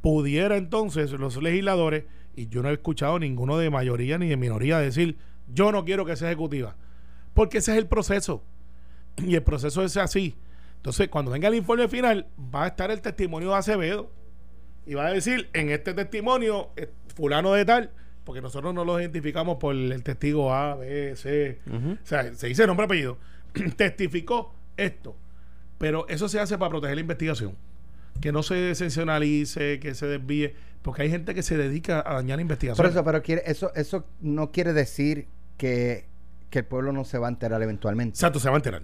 pudiera 0.00 0.56
entonces 0.56 1.12
los 1.12 1.40
legisladores, 1.42 2.04
y 2.36 2.48
yo 2.48 2.62
no 2.62 2.70
he 2.70 2.72
escuchado 2.72 3.18
ninguno 3.18 3.58
de 3.58 3.70
mayoría 3.70 4.18
ni 4.18 4.28
de 4.28 4.36
minoría 4.36 4.78
decir, 4.78 5.16
yo 5.52 5.72
no 5.72 5.84
quiero 5.84 6.04
que 6.04 6.16
sea 6.16 6.28
ejecutiva, 6.28 6.76
porque 7.34 7.58
ese 7.58 7.72
es 7.72 7.78
el 7.78 7.86
proceso, 7.86 8.42
y 9.16 9.34
el 9.34 9.42
proceso 9.42 9.84
es 9.84 9.96
así. 9.96 10.36
Entonces, 10.76 11.08
cuando 11.08 11.30
venga 11.30 11.48
el 11.48 11.54
informe 11.54 11.88
final, 11.88 12.28
va 12.54 12.64
a 12.64 12.68
estar 12.68 12.90
el 12.90 13.00
testimonio 13.00 13.50
de 13.50 13.56
Acevedo, 13.56 14.10
y 14.86 14.94
va 14.94 15.06
a 15.06 15.12
decir, 15.12 15.50
en 15.52 15.70
este 15.70 15.92
testimonio, 15.92 16.70
eh, 16.76 16.90
fulano 17.14 17.52
de 17.52 17.64
tal, 17.64 17.90
porque 18.24 18.40
nosotros 18.40 18.72
no 18.72 18.84
lo 18.84 19.00
identificamos 19.00 19.58
por 19.58 19.74
el 19.74 20.02
testigo 20.02 20.54
A, 20.54 20.76
B, 20.76 21.14
C, 21.16 21.60
o 21.68 22.06
sea, 22.06 22.32
se 22.34 22.46
dice 22.46 22.66
nombre 22.66 22.86
apellido, 22.86 23.18
testificó 23.76 24.54
esto, 24.76 25.16
pero 25.78 26.06
eso 26.08 26.28
se 26.28 26.40
hace 26.40 26.56
para 26.56 26.70
proteger 26.70 26.96
la 26.96 27.00
investigación, 27.02 27.56
que 28.20 28.32
no 28.32 28.42
se 28.42 28.74
sensacionalice, 28.74 29.80
que 29.80 29.94
se 29.94 30.06
desvíe, 30.06 30.54
porque 30.82 31.02
hay 31.02 31.10
gente 31.10 31.34
que 31.34 31.42
se 31.42 31.56
dedica 31.56 32.02
a 32.06 32.14
dañar 32.14 32.36
la 32.38 32.42
investigación. 32.42 32.84
Por 32.84 32.90
eso, 32.92 33.04
pero 33.04 33.22
quiere, 33.22 33.42
eso, 33.46 33.72
eso 33.74 34.06
no 34.20 34.50
quiere 34.50 34.72
decir 34.72 35.26
que, 35.56 36.06
que 36.50 36.60
el 36.60 36.64
pueblo 36.64 36.92
no 36.92 37.04
se 37.04 37.18
va 37.18 37.26
a 37.28 37.30
enterar 37.30 37.62
eventualmente. 37.62 38.14
Exacto, 38.16 38.38
se 38.40 38.48
va 38.48 38.56
a 38.56 38.58
enterar. 38.58 38.82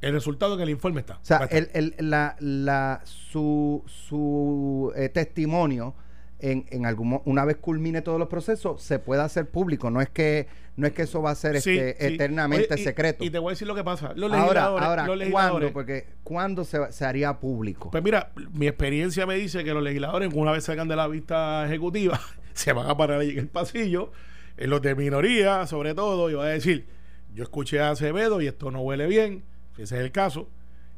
El 0.00 0.12
resultado 0.12 0.54
en 0.54 0.60
el 0.60 0.70
informe 0.70 1.00
está. 1.00 1.14
O 1.14 1.18
sea, 1.22 1.48
el, 1.50 1.70
el- 1.72 1.94
la, 1.98 2.36
la, 2.40 3.00
su, 3.04 3.82
su 3.86 4.92
eh, 4.96 5.08
testimonio 5.08 5.94
en, 6.40 6.66
en 6.70 6.84
algún 6.84 7.20
una 7.24 7.44
vez 7.44 7.56
culmine 7.56 8.02
todos 8.02 8.18
los 8.18 8.28
procesos 8.28 8.82
se 8.82 8.98
puede 8.98 9.22
hacer 9.22 9.48
público. 9.48 9.90
No 9.90 10.00
es 10.00 10.08
que 10.08 10.46
no 10.76 10.86
es 10.88 10.92
que 10.92 11.02
eso 11.02 11.22
va 11.22 11.30
a 11.30 11.34
ser 11.36 11.60
Sí, 11.60 11.78
este, 11.78 12.08
sí. 12.08 12.14
eternamente 12.14 12.74
Oye, 12.74 12.80
y- 12.82 12.84
secreto. 12.84 13.24
Y 13.24 13.30
te 13.30 13.38
voy 13.38 13.50
a 13.50 13.52
decir 13.52 13.68
lo 13.68 13.74
que 13.76 13.84
pasa. 13.84 14.12
Los 14.16 14.30
ahora, 14.32 14.44
legisladores, 14.44 14.86
ahora, 14.88 15.06
los 15.06 15.28
¿cuándo? 15.30 15.72
Porque 15.72 16.06
¿cuándo 16.24 16.64
se, 16.64 16.92
se 16.92 17.04
haría 17.04 17.38
público? 17.38 17.90
Pues 17.92 18.02
mira, 18.02 18.32
mi 18.52 18.66
experiencia 18.66 19.24
me 19.26 19.36
dice 19.36 19.62
que 19.62 19.72
los 19.72 19.82
legisladores, 19.82 20.32
una 20.34 20.50
vez 20.52 20.64
salgan 20.64 20.88
de 20.88 20.96
la 20.96 21.06
vista 21.06 21.64
ejecutiva, 21.66 22.20
se 22.54 22.72
van 22.72 22.90
a 22.90 22.96
parar 22.96 23.20
ahí 23.20 23.30
en 23.30 23.38
el 23.38 23.48
pasillo, 23.48 24.10
en 24.56 24.70
los 24.70 24.82
de 24.82 24.94
minoría, 24.96 25.66
sobre 25.68 25.94
todo, 25.94 26.28
y 26.30 26.34
van 26.34 26.46
a 26.48 26.50
decir: 26.50 26.86
Yo 27.34 27.44
escuché 27.44 27.80
a 27.80 27.90
Acevedo 27.90 28.40
y 28.42 28.48
esto 28.48 28.72
no 28.72 28.80
huele 28.80 29.06
bien, 29.06 29.44
si 29.76 29.82
ese 29.82 29.96
es 29.96 30.02
el 30.02 30.10
caso. 30.10 30.48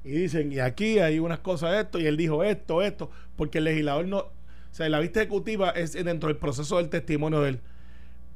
Y 0.04 0.10
dicen: 0.12 0.52
Y 0.52 0.60
aquí 0.60 1.00
hay 1.00 1.18
unas 1.18 1.40
cosas 1.40 1.72
de 1.72 1.80
esto, 1.82 1.98
y 2.00 2.06
él 2.06 2.16
dijo 2.16 2.42
esto, 2.44 2.80
esto, 2.80 3.10
porque 3.36 3.58
el 3.58 3.64
legislador 3.64 4.06
no. 4.06 4.35
O 4.76 4.78
sea, 4.78 4.90
la 4.90 4.98
vista 5.00 5.20
ejecutiva 5.22 5.70
es 5.70 5.94
dentro 5.94 6.28
del 6.28 6.36
proceso 6.36 6.76
del 6.76 6.90
testimonio 6.90 7.40
de 7.40 7.48
él, 7.48 7.60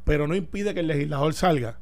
pero 0.04 0.26
no 0.26 0.34
impide 0.34 0.72
que 0.72 0.80
el 0.80 0.86
legislador 0.86 1.34
salga. 1.34 1.76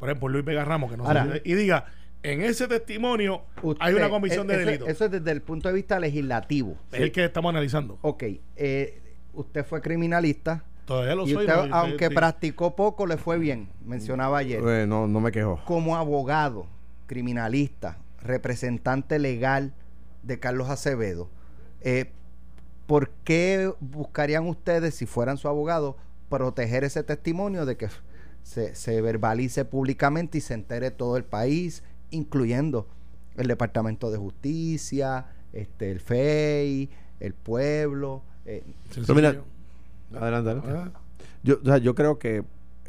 Por 0.00 0.08
ejemplo, 0.08 0.28
Luis 0.28 0.44
Vega 0.44 0.64
Ramos, 0.64 0.90
que 0.90 0.96
no 0.96 1.04
Ahora- 1.06 1.30
se- 1.34 1.42
y 1.44 1.54
diga: 1.54 1.84
En 2.24 2.42
ese 2.42 2.66
testimonio 2.66 3.42
Usted- 3.62 3.80
hay 3.86 3.94
una 3.94 4.08
comisión 4.10 4.48
de 4.48 4.54
eso- 4.56 4.64
delito. 4.66 4.86
Eso 4.88 5.04
es 5.04 5.12
desde 5.12 5.30
el 5.30 5.42
punto 5.42 5.68
de 5.68 5.74
vista 5.74 6.00
legislativo. 6.00 6.76
es 6.90 7.00
el 7.02 7.12
que 7.12 7.24
estamos 7.24 7.50
analizando. 7.50 8.00
Ok, 8.02 8.24
eh, 8.56 9.00
usted 9.32 9.64
fue 9.64 9.80
criminalista 9.80 10.64
Todavía 10.86 11.14
lo 11.14 11.24
y 11.28 11.30
soy. 11.32 11.46
usted, 11.46 11.70
aunque 11.70 12.08
sí. 12.08 12.14
practicó 12.16 12.74
poco, 12.74 13.06
le 13.06 13.16
fue 13.16 13.38
bien. 13.38 13.68
Mencionaba 13.86 14.38
ayer. 14.38 14.60
Eh, 14.66 14.86
no, 14.88 15.06
no 15.06 15.20
me 15.20 15.30
quejo. 15.30 15.62
como 15.66 15.96
abogado, 15.96 16.66
criminalista, 17.06 17.98
representante 18.20 19.20
legal 19.20 19.72
de 20.24 20.40
Carlos 20.40 20.68
Acevedo, 20.68 21.30
eh, 21.82 22.10
¿por 22.90 23.10
qué 23.22 23.72
buscarían 23.78 24.48
ustedes, 24.48 24.96
si 24.96 25.06
fueran 25.06 25.36
su 25.38 25.46
abogado, 25.46 25.96
proteger 26.28 26.82
ese 26.82 27.04
testimonio 27.04 27.64
de 27.64 27.76
que 27.76 27.86
se, 28.42 28.74
se 28.74 29.00
verbalice 29.00 29.64
públicamente 29.64 30.38
y 30.38 30.40
se 30.40 30.54
entere 30.54 30.90
todo 30.90 31.16
el 31.16 31.22
país, 31.22 31.84
incluyendo 32.10 32.88
el 33.36 33.46
Departamento 33.46 34.10
de 34.10 34.18
Justicia, 34.18 35.26
este, 35.52 35.92
el 35.92 36.00
FEI, 36.00 36.90
el 37.20 37.32
pueblo? 37.32 38.24
eh, 38.44 38.64
Sencillo. 38.90 39.14
Pero 39.14 39.44
mira, 40.10 40.20
Adelante, 40.20 40.50
adelante. 40.50 40.96
Ah, 40.96 41.00
Yo, 41.44 41.60
o 41.62 41.64
sea, 41.64 41.78
yo 41.78 41.94
creo 41.94 42.18
que 42.18 42.42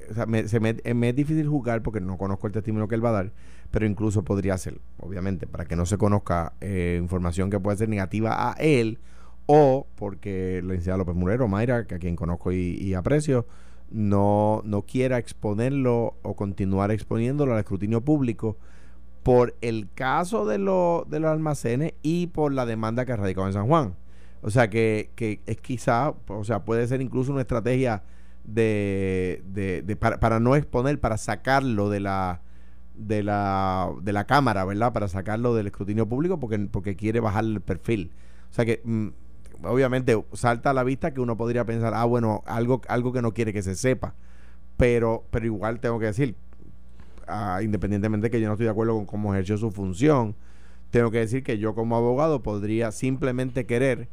o 0.10 0.14
sea, 0.16 0.26
me, 0.26 0.48
se 0.48 0.60
me, 0.60 0.78
eh, 0.84 0.96
me 0.96 1.10
es 1.10 1.16
difícil 1.16 1.48
juzgar 1.48 1.84
porque 1.84 2.02
no 2.02 2.18
conozco 2.18 2.48
el 2.48 2.54
testimonio 2.54 2.88
que 2.88 2.96
él 2.96 3.06
va 3.06 3.10
a 3.10 3.24
dar, 3.24 3.32
pero 3.70 3.86
incluso 3.86 4.24
podría 4.24 4.58
ser, 4.58 4.80
obviamente, 4.98 5.46
para 5.46 5.66
que 5.66 5.76
no 5.76 5.86
se 5.86 6.00
conozca 6.00 6.54
eh, 6.60 6.98
información 7.00 7.52
que 7.52 7.60
puede 7.60 7.78
ser 7.78 7.88
negativa 7.88 8.50
a 8.50 8.54
él 8.54 8.98
o 9.54 9.88
porque 9.96 10.62
la 10.64 10.70
licenciada 10.70 10.98
López 11.00 11.16
Murero, 11.16 11.48
Mayra, 11.48 11.86
que 11.86 11.96
a 11.96 12.00
quien 12.00 12.16
conozco 12.16 12.52
y, 12.52 12.94
aprecio, 12.94 13.46
no, 13.90 14.62
no 14.66 14.84
quiera 14.84 15.18
exponerlo 15.18 16.16
o 16.22 16.36
continuar 16.36 16.92
exponiéndolo 16.92 17.54
al 17.54 17.60
escrutinio 17.60 18.02
público 18.02 18.58
por 19.24 19.56
el 19.62 19.90
caso 19.94 20.46
de, 20.46 20.58
lo- 20.58 21.06
de 21.10 21.20
los 21.20 21.32
almacenes 21.32 21.94
y 22.02 22.28
por 22.28 22.54
la 22.54 22.66
demanda 22.66 23.06
que 23.06 23.12
ha 23.14 23.18
radicado 23.18 23.48
en 23.48 23.54
San 23.54 23.68
Juan. 23.68 23.96
O 24.42 24.50
sea 24.50 24.70
que, 24.70 25.12
que 25.16 25.42
es 25.46 25.58
quizá, 25.62 26.14
o 26.28 26.44
sea, 26.44 26.66
puede 26.66 26.88
ser 26.88 27.02
incluso 27.02 27.32
una 27.32 27.42
estrategia 27.42 28.04
de, 28.44 29.44
de, 29.48 29.82
de- 29.84 29.96
para, 29.96 30.20
para 30.20 30.40
no 30.40 30.56
exponer, 30.56 31.00
para 31.00 31.18
sacarlo 31.18 31.90
de 31.90 32.00
la 32.00 32.42
de 32.96 33.24
la 33.24 33.90
de 34.02 34.14
la 34.14 34.26
cámara, 34.26 34.66
¿verdad? 34.66 34.94
Para 34.94 35.08
sacarlo 35.08 35.56
del 35.56 35.68
escrutinio 35.68 36.08
público 36.08 36.40
porque, 36.40 36.60
porque 36.60 36.96
quiere 36.96 37.20
bajar 37.20 37.46
el 37.46 37.62
perfil. 37.62 38.12
O 38.50 38.54
sea 38.54 38.66
que 38.66 38.82
mm, 38.84 39.08
obviamente 39.64 40.24
salta 40.34 40.72
a 40.72 40.74
la 40.74 40.84
vista 40.84 41.14
que 41.14 41.22
uno 41.22 41.38
podría 41.38 41.66
pensar, 41.66 41.94
ah, 41.96 42.06
bueno, 42.06 42.44
algo, 42.46 42.82
algo 42.88 43.14
que 43.14 43.22
no 43.22 43.34
quiere 43.34 43.54
que 43.54 43.62
se 43.64 43.76
sepa. 43.76 44.16
Pero, 44.78 45.26
pero 45.32 45.46
igual 45.46 45.80
tengo 45.80 46.00
que 46.00 46.08
decir, 46.08 46.36
ah, 47.28 47.62
independientemente 47.64 48.28
de 48.28 48.32
que 48.32 48.42
yo 48.42 48.48
no 48.48 48.54
estoy 48.54 48.66
de 48.66 48.72
acuerdo 48.72 48.96
con 48.96 49.06
cómo 49.06 49.34
ejerció 49.34 49.58
su 49.58 49.72
función, 49.72 50.36
tengo 50.92 51.12
que 51.12 51.20
decir 51.20 51.44
que 51.44 51.58
yo 51.60 51.76
como 51.76 51.96
abogado 51.96 52.44
podría 52.44 52.92
simplemente 52.92 53.66
querer 53.66 54.10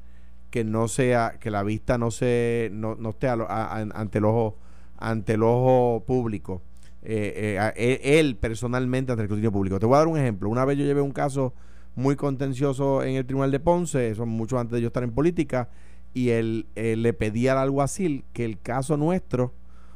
que 0.50 0.64
no 0.64 0.88
sea, 0.88 1.36
que 1.40 1.50
la 1.50 1.62
vista 1.62 1.98
no 1.98 2.10
se, 2.10 2.70
no, 2.72 2.94
no 2.96 3.10
esté 3.10 3.28
a 3.28 3.34
a- 3.34 3.80
ante 3.80 4.18
el 4.18 4.24
ojo, 4.24 4.56
ante 4.98 5.34
el 5.34 5.42
ojo 5.42 6.04
público. 6.06 6.62
eh, 7.02 7.58
eh, 7.76 7.98
él, 8.02 8.26
él 8.28 8.36
personalmente 8.36 9.12
ante 9.12 9.22
el 9.22 9.26
escrutinio 9.26 9.52
público. 9.52 9.78
Te 9.80 9.86
voy 9.86 9.96
a 9.96 9.98
dar 10.00 10.08
un 10.08 10.18
ejemplo. 10.18 10.48
Una 10.50 10.64
vez 10.64 10.78
yo 10.78 10.84
llevé 10.84 11.00
un 11.00 11.12
caso 11.12 11.54
muy 11.98 12.14
contencioso 12.14 13.02
en 13.02 13.16
el 13.16 13.26
Tribunal 13.26 13.50
de 13.50 13.58
Ponce, 13.58 14.10
eso 14.10 14.24
mucho 14.24 14.56
antes 14.56 14.76
de 14.76 14.82
yo 14.82 14.86
estar 14.86 15.02
en 15.02 15.10
política, 15.10 15.68
y 16.14 16.28
él, 16.28 16.66
él 16.76 17.02
le 17.02 17.12
pedía 17.12 17.52
al 17.52 17.58
alguacil 17.58 18.24
que 18.32 18.44
el 18.44 18.60
caso 18.60 18.96
nuestro 18.96 19.52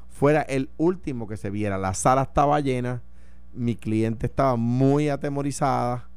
fuera 0.08 0.42
el 0.42 0.68
último 0.78 1.28
que 1.28 1.36
se 1.36 1.48
viera. 1.48 1.78
La 1.78 1.94
sala 1.94 2.22
estaba 2.22 2.58
llena, 2.58 3.02
Mi 3.54 3.76
cliente 3.76 4.26
estaba 4.26 4.56
muy 4.56 5.10
atemorizada, 5.10 6.08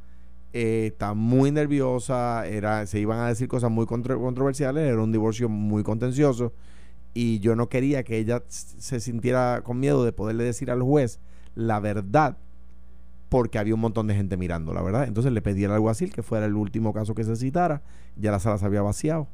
eh, 0.54 0.88
estaba 0.92 1.14
muy 1.14 1.52
nerviosa, 1.52 2.48
era, 2.48 2.88
se 2.88 3.00
iban 3.00 3.20
a 3.20 3.28
decir 3.28 3.48
cosas 3.48 3.70
muy 3.70 3.86
contro- 3.86 4.20
controversiales, 4.20 4.88
era 4.88 5.00
un 5.04 5.12
divorcio 5.12 5.50
muy 5.50 5.84
contencioso 5.84 6.52
y 7.14 7.40
yo 7.42 7.56
no 7.56 7.70
quería 7.70 8.04
que 8.04 8.18
ella 8.18 8.42
se 8.48 9.00
sintiera 9.00 9.62
con 9.64 9.80
miedo 9.80 10.04
de 10.04 10.14
poderle 10.14 10.46
decir 10.46 10.72
al 10.72 10.82
juez 10.82 11.20
la 11.54 11.80
verdad 11.80 12.38
porque 13.38 13.60
había 13.60 13.76
un 13.76 13.82
montón 13.82 14.08
de 14.08 14.16
gente 14.16 14.38
mirando, 14.38 14.74
la 14.74 14.82
verdad. 14.82 15.04
Entonces 15.10 15.34
le 15.34 15.42
pedí 15.42 15.66
al 15.66 15.72
alguacil 15.74 16.14
que 16.14 16.24
fuera 16.24 16.46
el 16.46 16.56
último 16.56 16.94
caso 16.94 17.14
que 17.16 17.26
se 17.26 17.36
citara, 17.36 17.82
ya 18.16 18.32
la 18.32 18.40
sala 18.40 18.58
se 18.58 18.66
había 18.66 18.82
vaciado, 18.82 19.28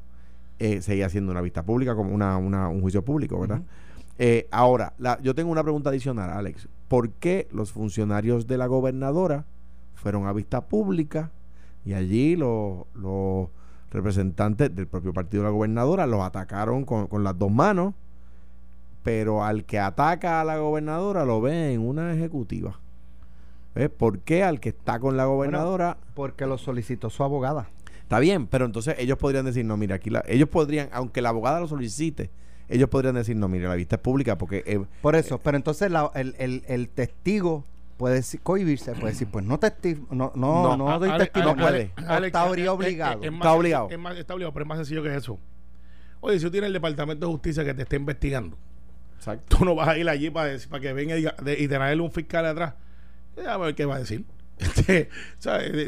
eh, 0.58 0.82
seguía 0.82 1.08
siendo 1.08 1.30
una 1.30 1.40
vista 1.40 1.62
pública, 1.62 1.94
como 1.94 2.12
una, 2.12 2.36
una- 2.36 2.68
un 2.68 2.80
juicio 2.80 3.04
público, 3.04 3.38
¿verdad? 3.38 3.62
Eh, 4.18 4.48
ahora, 4.50 4.94
la- 4.98 5.20
yo 5.22 5.36
tengo 5.36 5.52
una 5.52 5.62
pregunta 5.62 5.90
adicional, 5.90 6.30
Alex. 6.30 6.68
¿Por 6.88 7.10
qué 7.10 7.46
los 7.52 7.70
funcionarios 7.70 8.48
de 8.48 8.58
la 8.58 8.66
gobernadora 8.66 9.44
fueron 9.94 10.26
a 10.26 10.32
vista 10.32 10.62
pública 10.62 11.30
y 11.84 11.92
allí 11.94 12.34
los, 12.34 12.86
los 12.94 13.50
representantes 13.92 14.74
del 14.74 14.88
propio 14.88 15.12
partido 15.12 15.44
de 15.44 15.48
la 15.48 15.54
gobernadora 15.54 16.06
los 16.08 16.22
atacaron 16.22 16.84
con, 16.84 17.06
con 17.06 17.22
las 17.22 17.38
dos 17.38 17.52
manos, 17.52 17.94
pero 19.04 19.44
al 19.44 19.64
que 19.64 19.78
ataca 19.78 20.40
a 20.40 20.44
la 20.44 20.58
gobernadora 20.58 21.24
lo 21.24 21.40
ve 21.40 21.72
en 21.72 21.86
una 21.86 22.12
ejecutiva? 22.12 22.80
¿Por 23.96 24.18
qué 24.20 24.42
al 24.44 24.60
que 24.60 24.70
está 24.70 24.98
con 25.00 25.16
la 25.16 25.24
gobernadora 25.24 25.96
Porque 26.14 26.46
lo 26.46 26.58
solicitó 26.58 27.08
su 27.10 27.24
abogada. 27.24 27.68
Está 28.02 28.18
bien, 28.18 28.46
pero 28.46 28.66
entonces 28.66 28.96
ellos 28.98 29.16
podrían 29.16 29.46
decir, 29.46 29.64
no, 29.64 29.76
mira, 29.78 29.96
aquí 29.96 30.10
la, 30.10 30.22
ellos 30.26 30.48
podrían, 30.48 30.90
aunque 30.92 31.22
la 31.22 31.30
abogada 31.30 31.60
lo 31.60 31.66
solicite, 31.68 32.30
ellos 32.68 32.88
podrían 32.90 33.14
decir, 33.14 33.34
no, 33.36 33.48
mire, 33.48 33.66
la 33.68 33.74
vista 33.74 33.96
es 33.96 34.02
pública 34.02 34.36
porque... 34.36 34.62
eh, 34.66 34.80
Por 35.00 35.16
eso, 35.16 35.38
pero 35.38 35.56
entonces 35.56 35.90
la- 35.90 36.10
el, 36.14 36.34
el- 36.38 36.62
el 36.66 36.88
testigo 36.90 37.64
puede 37.96 38.16
decir, 38.16 38.40
cohibirse, 38.42 38.92
puede 38.92 39.12
decir, 39.14 39.28
pues 39.30 39.44
no 39.46 39.58
testigo, 39.58 40.06
no, 40.10 40.32
no, 40.34 40.62
No, 40.62 40.76
no, 40.76 40.98
doy 40.98 41.08
Ale- 41.08 41.24
testimonio. 41.24 41.54
no 41.56 41.62
puede. 41.62 41.92
O 41.96 42.24
estaría 42.24 42.26
es- 42.26 42.60
es- 42.62 42.68
obligado. 42.68 43.22
es 43.22 43.30
más 43.30 43.38
Está 43.40 43.52
obligado. 43.54 43.88
es 43.90 43.98
más- 43.98 44.16
está 44.18 44.34
obligado, 44.34 44.52
pero 44.52 44.64
es 44.64 44.68
más 44.68 44.78
sencillo 44.78 45.02
que 45.02 45.14
eso. 45.14 45.38
Oye, 46.20 46.38
si 46.38 46.44
tú 46.44 46.50
tienes 46.50 46.66
el 46.68 46.74
Departamento 46.74 47.26
de 47.26 47.32
Justicia 47.32 47.64
que 47.64 47.72
te 47.72 47.82
está 47.82 47.96
investigando, 47.96 48.56
exacto. 49.16 49.56
tú 49.56 49.64
no 49.64 49.74
vas 49.74 49.88
a 49.88 49.96
ir 49.96 50.08
allí 50.08 50.28
para, 50.28 50.48
decir- 50.48 50.68
para 50.68 50.80
que 50.82 50.92
venga 50.92 51.16
y, 51.16 51.22
de- 51.22 51.56
y 51.58 51.68
tenerle 51.68 52.02
un 52.02 52.12
fiscal 52.12 52.44
atrás. 52.44 52.74
Eh, 53.36 53.46
A 53.46 53.56
ver 53.58 53.74
qué 53.74 53.84
va 53.84 53.96
a 53.96 53.98
decir. 54.00 54.24
Este, 54.62 55.08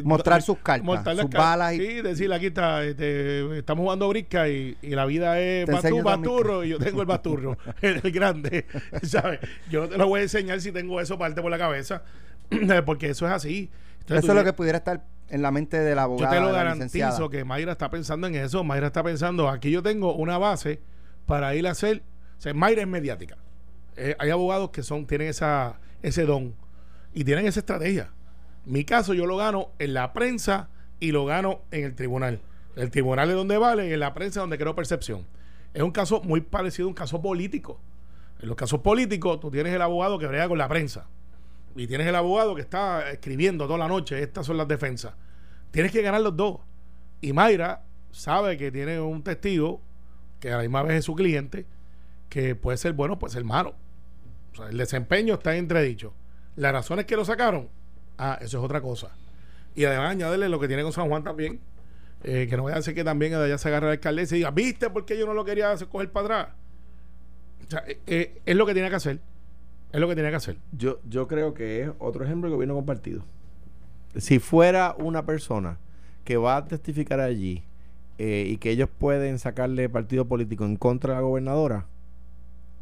Mostrar 0.03 0.43
sus 0.43 0.59
cartas, 0.59 0.85
mostrar 0.85 1.15
sus 1.15 1.25
cartas. 1.27 1.41
balas 1.41 1.75
y- 1.75 1.77
Sí, 1.79 2.03
decirle 2.03 2.35
aquí 2.35 2.47
está, 2.47 2.83
este, 2.85 3.59
estamos 3.59 3.83
jugando 3.85 4.09
brisca 4.09 4.49
y, 4.49 4.77
y 4.83 4.91
la 4.91 5.05
vida 5.07 5.39
es 5.39 5.67
también. 5.67 6.03
baturro 6.03 6.65
y 6.65 6.71
yo 6.71 6.79
tengo 6.79 7.01
el 7.01 7.07
baturro, 7.07 7.57
el, 7.83 8.01
el 8.05 8.11
grande, 8.11 8.67
¿sabes? 9.03 9.39
Yo 9.71 9.83
no 9.83 9.89
te 9.91 9.99
lo 9.99 10.09
voy 10.09 10.21
a 10.21 10.23
enseñar 10.25 10.61
si 10.61 10.73
tengo 10.73 11.01
eso 11.01 11.17
parte 11.19 11.41
por 11.41 11.51
la 11.53 11.59
cabeza, 11.59 12.03
porque 12.87 13.11
eso 13.11 13.27
es 13.27 13.33
así. 13.33 13.71
Entonces, 14.01 14.25
Eso 14.25 14.33
es 14.33 14.39
lo 14.39 14.45
que 14.45 14.53
pudiera 14.53 14.79
estar 14.79 15.05
en 15.29 15.41
la 15.43 15.51
mente 15.53 15.79
de 15.79 15.95
la 15.95 16.03
yo 16.09 16.17
te 16.29 16.41
lo 16.41 16.53
garantizo 16.53 16.85
licenciada. 16.85 17.31
que 17.31 17.45
Mayra 17.45 17.73
está 17.73 17.91
pensando 17.91 18.27
en 18.27 18.35
eso. 18.35 18.65
Mayra 18.65 18.89
está 18.89 19.03
pensando, 19.05 19.49
aquí 19.49 19.71
yo 19.71 19.83
tengo 19.83 20.15
una 20.15 20.37
base 20.37 20.81
para 21.27 21.55
ir 21.55 21.67
a 21.69 21.71
hacer. 21.71 22.03
O 22.39 22.41
sea, 22.41 22.53
Mayra 22.55 22.83
es 22.83 22.89
mediática. 22.89 23.37
Eh, 23.97 24.17
hay 24.19 24.31
abogados 24.31 24.71
que 24.71 24.83
son 24.83 25.07
tienen 25.07 25.29
esa, 25.29 25.79
ese 26.03 26.25
don 26.27 26.55
y 27.15 27.25
tienen 27.25 27.47
esa 27.47 27.61
estrategia. 27.61 28.11
Mi 28.67 28.85
caso 28.85 29.15
yo 29.15 29.27
lo 29.27 29.37
gano 29.37 29.71
en 29.79 29.95
la 29.95 30.13
prensa 30.13 30.69
y 31.01 31.13
lo 31.13 31.25
gano 31.25 31.63
en 31.71 31.85
el 31.85 31.95
tribunal. 31.95 32.41
El 32.77 32.91
tribunal 32.91 33.31
es 33.31 33.37
donde 33.37 33.57
vale 33.57 33.89
y 33.89 33.93
en 33.93 34.01
la 34.01 34.15
prensa 34.15 34.41
es 34.41 34.43
donde 34.43 34.59
creo 34.59 34.75
percepción. 34.75 35.27
Es 35.73 35.83
un 35.83 35.93
caso 35.93 36.21
muy 36.23 36.41
parecido 36.41 36.87
a 36.87 36.89
un 36.89 36.95
caso 36.95 37.23
político. 37.23 37.81
En 38.41 38.49
los 38.49 38.57
casos 38.57 38.81
políticos 38.81 39.41
tú 39.41 39.51
tienes 39.51 39.73
el 39.73 39.83
abogado 39.83 40.19
que 40.19 40.27
brega 40.27 40.49
con 40.49 40.59
la 40.59 40.69
prensa 40.69 41.07
y 41.77 41.87
tienes 41.87 42.07
el 42.07 42.15
abogado 42.15 42.55
que 42.55 42.61
está 42.61 43.11
escribiendo 43.11 43.67
toda 43.67 43.79
la 43.79 43.89
noche, 43.89 44.23
estas 44.23 44.47
son 44.47 44.57
las 44.57 44.69
defensas. 44.69 45.15
Tienes 45.71 45.93
que 45.93 46.03
ganar 46.03 46.21
los 46.21 46.37
dos. 46.37 46.61
Y 47.21 47.33
Mayra 47.33 47.83
sabe 48.13 48.57
que 48.57 48.71
tiene 48.71 49.01
un 49.01 49.23
testigo, 49.23 49.81
que 50.41 50.53
a 50.53 50.57
la 50.57 50.63
misma 50.63 50.83
vez 50.83 50.99
es 50.99 51.05
su 51.05 51.15
cliente, 51.15 51.67
que 52.29 52.55
puede 52.55 52.77
ser 52.77 52.93
bueno, 52.93 53.19
puede 53.19 53.33
ser 53.33 53.45
malo. 53.45 53.75
El 54.69 54.79
desempeño 54.79 55.35
está 55.35 55.57
entredicho. 55.57 56.13
Las 56.57 56.73
razones 56.73 57.07
que 57.07 57.17
lo 57.17 57.25
sacaron, 57.25 57.69
ah, 58.19 58.39
eso 58.41 58.59
es 58.59 58.65
otra 58.65 58.81
cosa. 58.81 59.11
Y 59.75 59.85
además 59.85 60.13
añadirle 60.13 60.49
lo 60.49 60.61
que 60.61 60.69
tiene 60.69 60.83
con 60.83 60.93
San 60.93 61.09
Juan 61.09 61.25
también, 61.25 61.61
eh, 62.23 62.47
que 62.49 62.57
no 62.57 62.65
vaya 62.65 62.79
a 62.79 62.83
ser 62.83 62.95
que 62.95 63.05
también 63.05 63.33
de 63.33 63.45
allá 63.45 63.59
se 63.59 63.69
agarre 63.69 63.87
la 63.87 63.93
alcaldesa 63.93 64.35
y 64.35 64.39
diga, 64.39 64.51
¿viste 64.51 64.89
por 64.89 65.05
qué 65.05 65.19
yo 65.19 65.27
no 65.27 65.35
lo 65.35 65.45
quería 65.45 65.73
hacer 65.73 65.89
coger 65.89 66.11
para 66.11 66.25
atrás? 66.25 66.55
O 67.67 67.71
sea, 67.71 67.85
eh, 67.87 68.01
eh, 68.07 68.41
es 68.47 68.57
lo 68.57 68.67
que 68.67 68.73
tiene 68.73 68.89
que 68.89 68.97
hacer. 68.97 69.19
Es 69.93 70.01
lo 70.01 70.09
que 70.09 70.15
tiene 70.15 70.31
que 70.31 70.37
hacer. 70.37 70.57
Yo, 70.73 71.01
yo 71.09 71.29
creo 71.29 71.55
que 71.55 71.83
es 71.83 71.91
otro 71.99 72.25
ejemplo 72.25 72.49
de 72.49 72.55
gobierno 72.55 72.75
compartido. 72.75 73.25
Si 74.17 74.39
fuera 74.39 74.95
una 74.99 75.27
persona 75.27 75.79
que 76.25 76.37
va 76.37 76.57
a 76.57 76.65
testificar 76.65 77.21
allí 77.21 77.65
y 78.17 78.57
que 78.59 78.71
ellos 78.71 78.89
pueden 78.97 79.41
sacarle 79.41 79.89
partido 79.89 80.25
político 80.27 80.65
en 80.65 80.77
contra 80.77 81.15
de 81.15 81.17
la 81.17 81.23
gobernadora, 81.23 81.87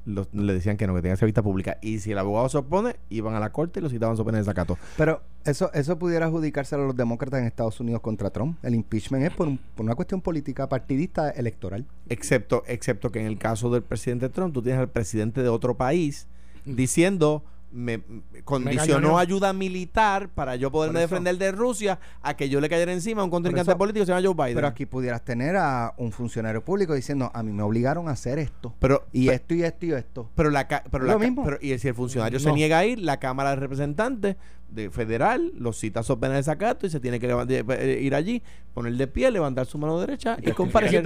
los- 0.05 0.29
le 0.33 0.53
decían 0.53 0.77
que 0.77 0.87
no, 0.87 0.95
que 0.95 1.03
tenía 1.03 1.15
que 1.15 1.19
ser 1.21 1.27
vista 1.27 1.43
pública. 1.43 1.79
Y 1.83 1.99
si 2.01 2.13
el 2.13 2.19
abogado 2.19 2.49
se 2.49 2.59
opone, 2.59 2.97
iban 3.11 3.35
a 3.35 3.41
la 3.41 3.51
corte 3.53 3.81
y 3.81 3.83
lo 3.83 3.89
citaban 3.89 4.17
su 4.17 4.25
pena 4.25 4.39
de 4.39 4.43
desacato. 4.43 4.77
Pero 4.97 5.23
eso, 5.45 5.73
eso 5.75 5.99
pudiera 5.99 6.27
adjudicárselo 6.27 6.83
a 6.85 6.87
los 6.87 6.97
demócratas 6.97 7.41
en 7.41 7.47
Estados 7.47 7.79
Unidos 7.81 8.01
contra 8.03 8.31
Trump. 8.31 8.57
El 8.65 8.75
impeachment 8.75 9.25
es 9.25 9.31
por, 9.33 9.49
un- 9.49 9.59
por 9.59 9.85
una 9.85 9.95
cuestión 9.95 10.21
política 10.21 10.69
partidista 10.69 11.31
electoral. 11.31 11.85
Excepto, 12.09 12.63
excepto 12.67 13.11
que 13.11 13.21
en 13.21 13.27
el 13.27 13.39
caso 13.39 13.71
del 13.71 13.83
presidente 13.83 14.29
Trump, 14.29 14.53
tú 14.55 14.63
tienes 14.63 14.81
al 14.81 14.89
presidente 14.91 15.43
de 15.43 15.49
otro 15.49 15.77
país 15.77 16.27
diciendo 16.65 17.45
me, 17.73 18.01
condicionó 18.45 19.19
ayuda 19.19 19.53
militar 19.53 20.29
para 20.29 20.57
yo 20.57 20.71
poderme 20.71 21.01
defender 21.01 21.39
de 21.39 21.53
Rusia 21.53 21.99
a 22.21 22.35
que 22.35 22.49
yo 22.49 22.61
le 22.61 22.69
cayera 22.69 22.93
encima 22.93 23.23
a 23.23 23.25
un 23.25 23.31
contrincante 23.31 23.71
eso- 23.71 23.79
político 23.79 24.03
que 24.03 24.07
se 24.07 24.13
llama 24.13 24.27
Joe 24.27 24.35
Biden. 24.35 24.55
Pero 24.57 24.67
aquí 24.67 24.87
pudieras 24.87 25.25
tener 25.25 25.57
a 25.57 25.95
un 25.97 26.13
funcionario 26.13 26.65
público 26.65 26.95
diciendo, 26.95 27.31
a 27.33 27.43
mí 27.43 27.53
me 27.53 27.63
obligaron 27.63 28.09
a 28.09 28.13
hacer 28.13 28.39
esto. 28.39 28.75
pero, 28.79 29.07
Y 29.13 29.29
esto 29.31 29.55
y 29.55 29.63
esto 29.63 29.87
y 29.87 29.93
esto. 29.93 30.31
pero 30.35 30.51
la 30.51 30.69
ca- 30.69 30.85
pero 30.91 31.05
Lo 31.05 31.13
la 31.13 31.19
mismo. 31.19 31.45
pero- 31.45 31.59
y 31.61 31.79
si 31.79 31.89
el 31.89 31.95
funcionario 31.95 32.39
se 32.39 32.53
niega 32.53 32.79
a 32.79 32.85
ir, 32.85 32.99
la 32.99 33.19
Cámara 33.19 33.51
de 33.51 33.57
Representantes 33.57 34.37
de 34.69 34.91
federal 34.91 35.53
lo 35.59 35.73
cita 35.73 36.01
a 36.01 36.03
su 36.03 36.19
pena 36.19 36.33
de 36.33 36.39
desacato 36.39 36.87
y 36.87 36.91
se 36.91 36.99
tiene 37.01 37.21
que 37.21 37.27
levantar- 37.27 37.65
eh, 37.81 38.01
ir 38.03 38.15
allí, 38.15 38.43
poner 38.75 38.95
de 38.95 39.07
pie, 39.07 39.31
levantar 39.31 39.67
su 39.67 39.77
mano 39.79 39.99
derecha 40.01 40.37
y 40.39 40.43
Aquí 40.43 40.53
comparecer. 40.53 41.03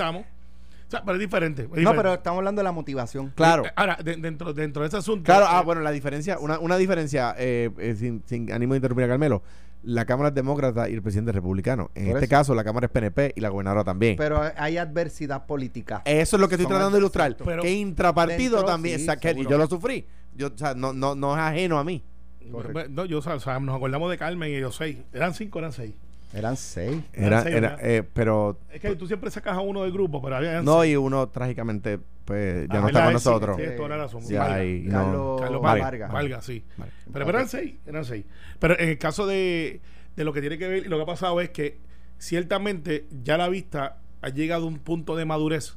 Estamos. 0.87 0.89
O 0.89 0.91
sea, 0.91 1.03
pero 1.05 1.15
es 1.15 1.21
diferente. 1.21 1.63
es 1.75 1.83
No, 1.83 1.95
pero 1.95 2.15
estamos 2.15 2.39
hablando 2.39 2.61
de 2.61 2.65
la 2.65 2.73
motivación. 2.73 3.33
Claro. 3.35 3.65
Eh, 3.67 3.73
Ahora, 3.77 3.99
de- 4.03 4.17
dentro, 4.17 4.53
dentro 4.53 4.83
de 4.83 4.89
ese 4.89 4.97
asunto. 4.99 5.25
Claro, 5.25 5.47
ah, 5.49 5.61
eh, 5.61 5.65
bueno, 5.65 5.81
la 5.81 5.91
diferencia, 5.91 6.39
una, 6.39 6.59
una 6.59 6.77
diferencia, 6.77 7.35
eh, 7.39 7.71
eh, 7.79 7.95
sin, 7.99 8.23
sin 8.27 8.53
ánimo 8.53 8.75
de 8.75 8.79
interrumpir 8.79 9.05
a 9.05 9.09
Carmelo, 9.09 9.43
la 9.83 10.05
Cámara 10.05 10.31
es 10.31 10.35
demócrata 10.35 10.89
y 10.89 10.95
el 10.95 11.03
presidente 11.03 11.31
es 11.31 11.35
republicano. 11.35 11.91
En 11.95 12.09
este 12.09 12.25
eso. 12.25 12.29
caso, 12.31 12.55
la 12.55 12.65
Cámara 12.65 12.87
es 12.87 12.93
PNP 12.93 13.35
y 13.37 13.41
la 13.41 13.51
gobernadora 13.51 13.85
también. 13.85 14.17
Pero 14.17 14.43
hay 14.57 14.79
adversidad 14.79 15.47
política. 15.47 16.03
Eso 16.05 16.37
es 16.37 16.41
lo 16.41 16.49
que 16.49 16.55
estoy 16.57 16.65
Son 16.65 16.73
tratando 16.73 16.97
de 16.97 17.01
ilustrar. 17.01 17.37
Pero- 17.37 17.63
que 17.63 17.73
intrapartido 17.73 18.57
Dentro, 18.57 18.65
también, 18.65 18.99
sí, 18.99 19.03
o 19.05 19.07
sea, 19.07 19.17
que- 19.17 19.45
yo 19.45 19.59
lo 19.59 19.67
sufrí. 19.67 20.07
Yo, 20.35 20.49
o 20.49 20.59
sea, 20.59 20.75
no, 20.75 20.93
no, 20.93 21.15
no 21.15 21.35
es 21.35 21.41
ajeno 21.41 21.79
a 21.79 21.85
mí. 21.85 22.03
Correcto. 22.51 22.91
No, 22.91 23.05
yo, 23.05 23.19
o 23.19 23.23
sea, 23.23 23.59
nos 23.59 23.77
acordamos 23.77 24.11
de 24.11 24.19
Carmen 24.19 24.51
y 24.53 24.61
los 24.61 24.77
seis. 24.77 24.99
¿Eran 25.13 25.35
cinco 25.35 25.59
eran 25.59 25.73
seis? 25.73 25.95
Eran 26.37 26.57
seis. 26.57 27.03
Era, 27.13 27.43
seis, 27.43 27.55
era, 27.55 27.79
eh, 27.81 28.03
pero 28.13 28.59
Es 28.71 28.81
que 28.81 28.95
tú 28.97 29.07
siempre 29.07 29.31
sacas 29.31 29.57
a 29.57 29.61
uno 29.61 29.83
del 29.83 29.93
grupo, 29.93 30.21
pero 30.23 30.37
había. 30.37 30.63
no, 30.63 30.85
y 30.85 30.95
uno 30.97 31.29
trágicamente, 31.29 31.99
pues, 32.25 32.69
ya 32.69 32.79
Ah, 32.79 32.81
no 32.81 32.87
está 32.89 32.99
¿verdad? 33.01 33.13
con 33.13 33.21
Sí, 33.21 33.29
nosotros. 33.29 33.57
tienes 33.57 33.77
toda 33.77 33.89
la 33.89 33.97
Vargas. 33.97 34.23
no- 34.25 34.91
Carlos, 34.91 35.41
Carlos 35.41 35.63
Vargas. 35.63 36.45
Sí. 36.45 36.65
Pero, 37.13 37.29
eran 37.29 37.49
seis, 37.49 37.75
eran 37.87 38.05
seis. 38.05 38.25
Pero 38.59 38.79
en 38.79 38.89
el 38.91 38.99
caso 38.99 39.27
de, 39.27 39.81
de 40.15 40.25
lo 40.25 40.33
que 40.33 40.41
tiene 40.41 40.59
que 40.59 40.69
ver 40.69 40.85
y 40.87 40.89
lo 40.89 40.97
que 40.97 41.03
ha 41.03 41.07
pasado 41.07 41.41
es 41.41 41.51
que 41.51 41.79
ciertamente 42.19 43.07
ya 43.23 43.37
la 43.39 43.49
vista 43.49 43.99
ha 44.23 44.29
llegado 44.29 44.65
a 44.65 44.69
un 44.69 44.79
punto 44.79 45.17
de 45.17 45.25
madurez 45.25 45.77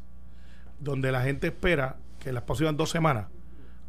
donde 0.79 1.11
la 1.11 1.21
gente 1.21 1.47
espera 1.47 1.97
que 2.19 2.29
en 2.29 2.35
las 2.35 2.43
próximas 2.43 2.75
dos 2.75 2.89
semanas 2.89 3.27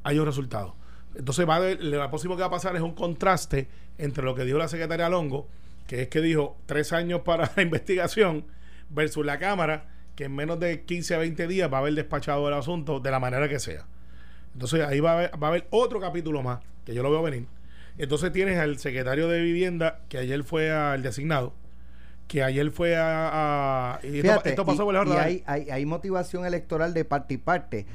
haya 0.02 0.20
un 0.20 0.26
resultado. 0.26 0.76
Entonces 1.14 1.48
va 1.48 1.54
a 1.54 1.56
haber, 1.56 1.82
lo 1.82 2.08
próximo 2.08 2.36
que 2.36 2.40
va 2.42 2.46
a 2.48 2.50
pasar 2.50 2.76
es 2.76 2.82
un 2.82 2.94
contraste 2.94 3.68
entre 3.98 4.22
lo 4.24 4.34
que 4.34 4.44
dijo 4.44 4.58
la 4.58 4.68
secretaria 4.68 5.08
Longo, 5.08 5.48
que 5.90 6.02
es 6.02 6.08
que 6.08 6.20
dijo 6.20 6.56
tres 6.66 6.92
años 6.92 7.22
para 7.24 7.50
la 7.56 7.62
investigación, 7.64 8.44
versus 8.90 9.26
la 9.26 9.40
Cámara, 9.40 9.88
que 10.14 10.26
en 10.26 10.36
menos 10.36 10.60
de 10.60 10.82
15 10.84 11.16
a 11.16 11.18
20 11.18 11.48
días 11.48 11.68
va 11.72 11.78
a 11.78 11.80
haber 11.80 11.94
despachado 11.94 12.46
el 12.46 12.54
asunto 12.54 13.00
de 13.00 13.10
la 13.10 13.18
manera 13.18 13.48
que 13.48 13.58
sea. 13.58 13.86
Entonces 14.52 14.86
ahí 14.86 15.00
va 15.00 15.10
a, 15.10 15.14
haber, 15.14 15.42
va 15.42 15.48
a 15.48 15.50
haber 15.50 15.66
otro 15.70 15.98
capítulo 15.98 16.42
más, 16.44 16.60
que 16.84 16.94
yo 16.94 17.02
lo 17.02 17.10
veo 17.10 17.22
venir. 17.24 17.46
Entonces 17.98 18.30
tienes 18.30 18.56
al 18.60 18.78
secretario 18.78 19.26
de 19.26 19.40
Vivienda, 19.40 20.02
que 20.08 20.18
ayer 20.18 20.44
fue 20.44 20.70
al 20.70 21.02
designado, 21.02 21.54
que 22.28 22.44
ayer 22.44 22.70
fue 22.70 22.96
a... 22.96 23.94
a- 23.94 24.00
y 24.04 24.18
esto, 24.18 24.22
Fíjate, 24.22 24.50
esto 24.50 24.64
pasó 24.64 24.82
y- 24.82 24.84
por 24.84 24.94
la 24.94 25.02
y 25.02 25.08
verdad. 25.08 25.24
hay, 25.24 25.42
hay, 25.46 25.70
hay 25.70 25.86
motivación 25.86 26.46
electoral 26.46 26.94
de 26.94 27.04
parte 27.04 27.34
y 27.34 27.38
parte. 27.38 27.86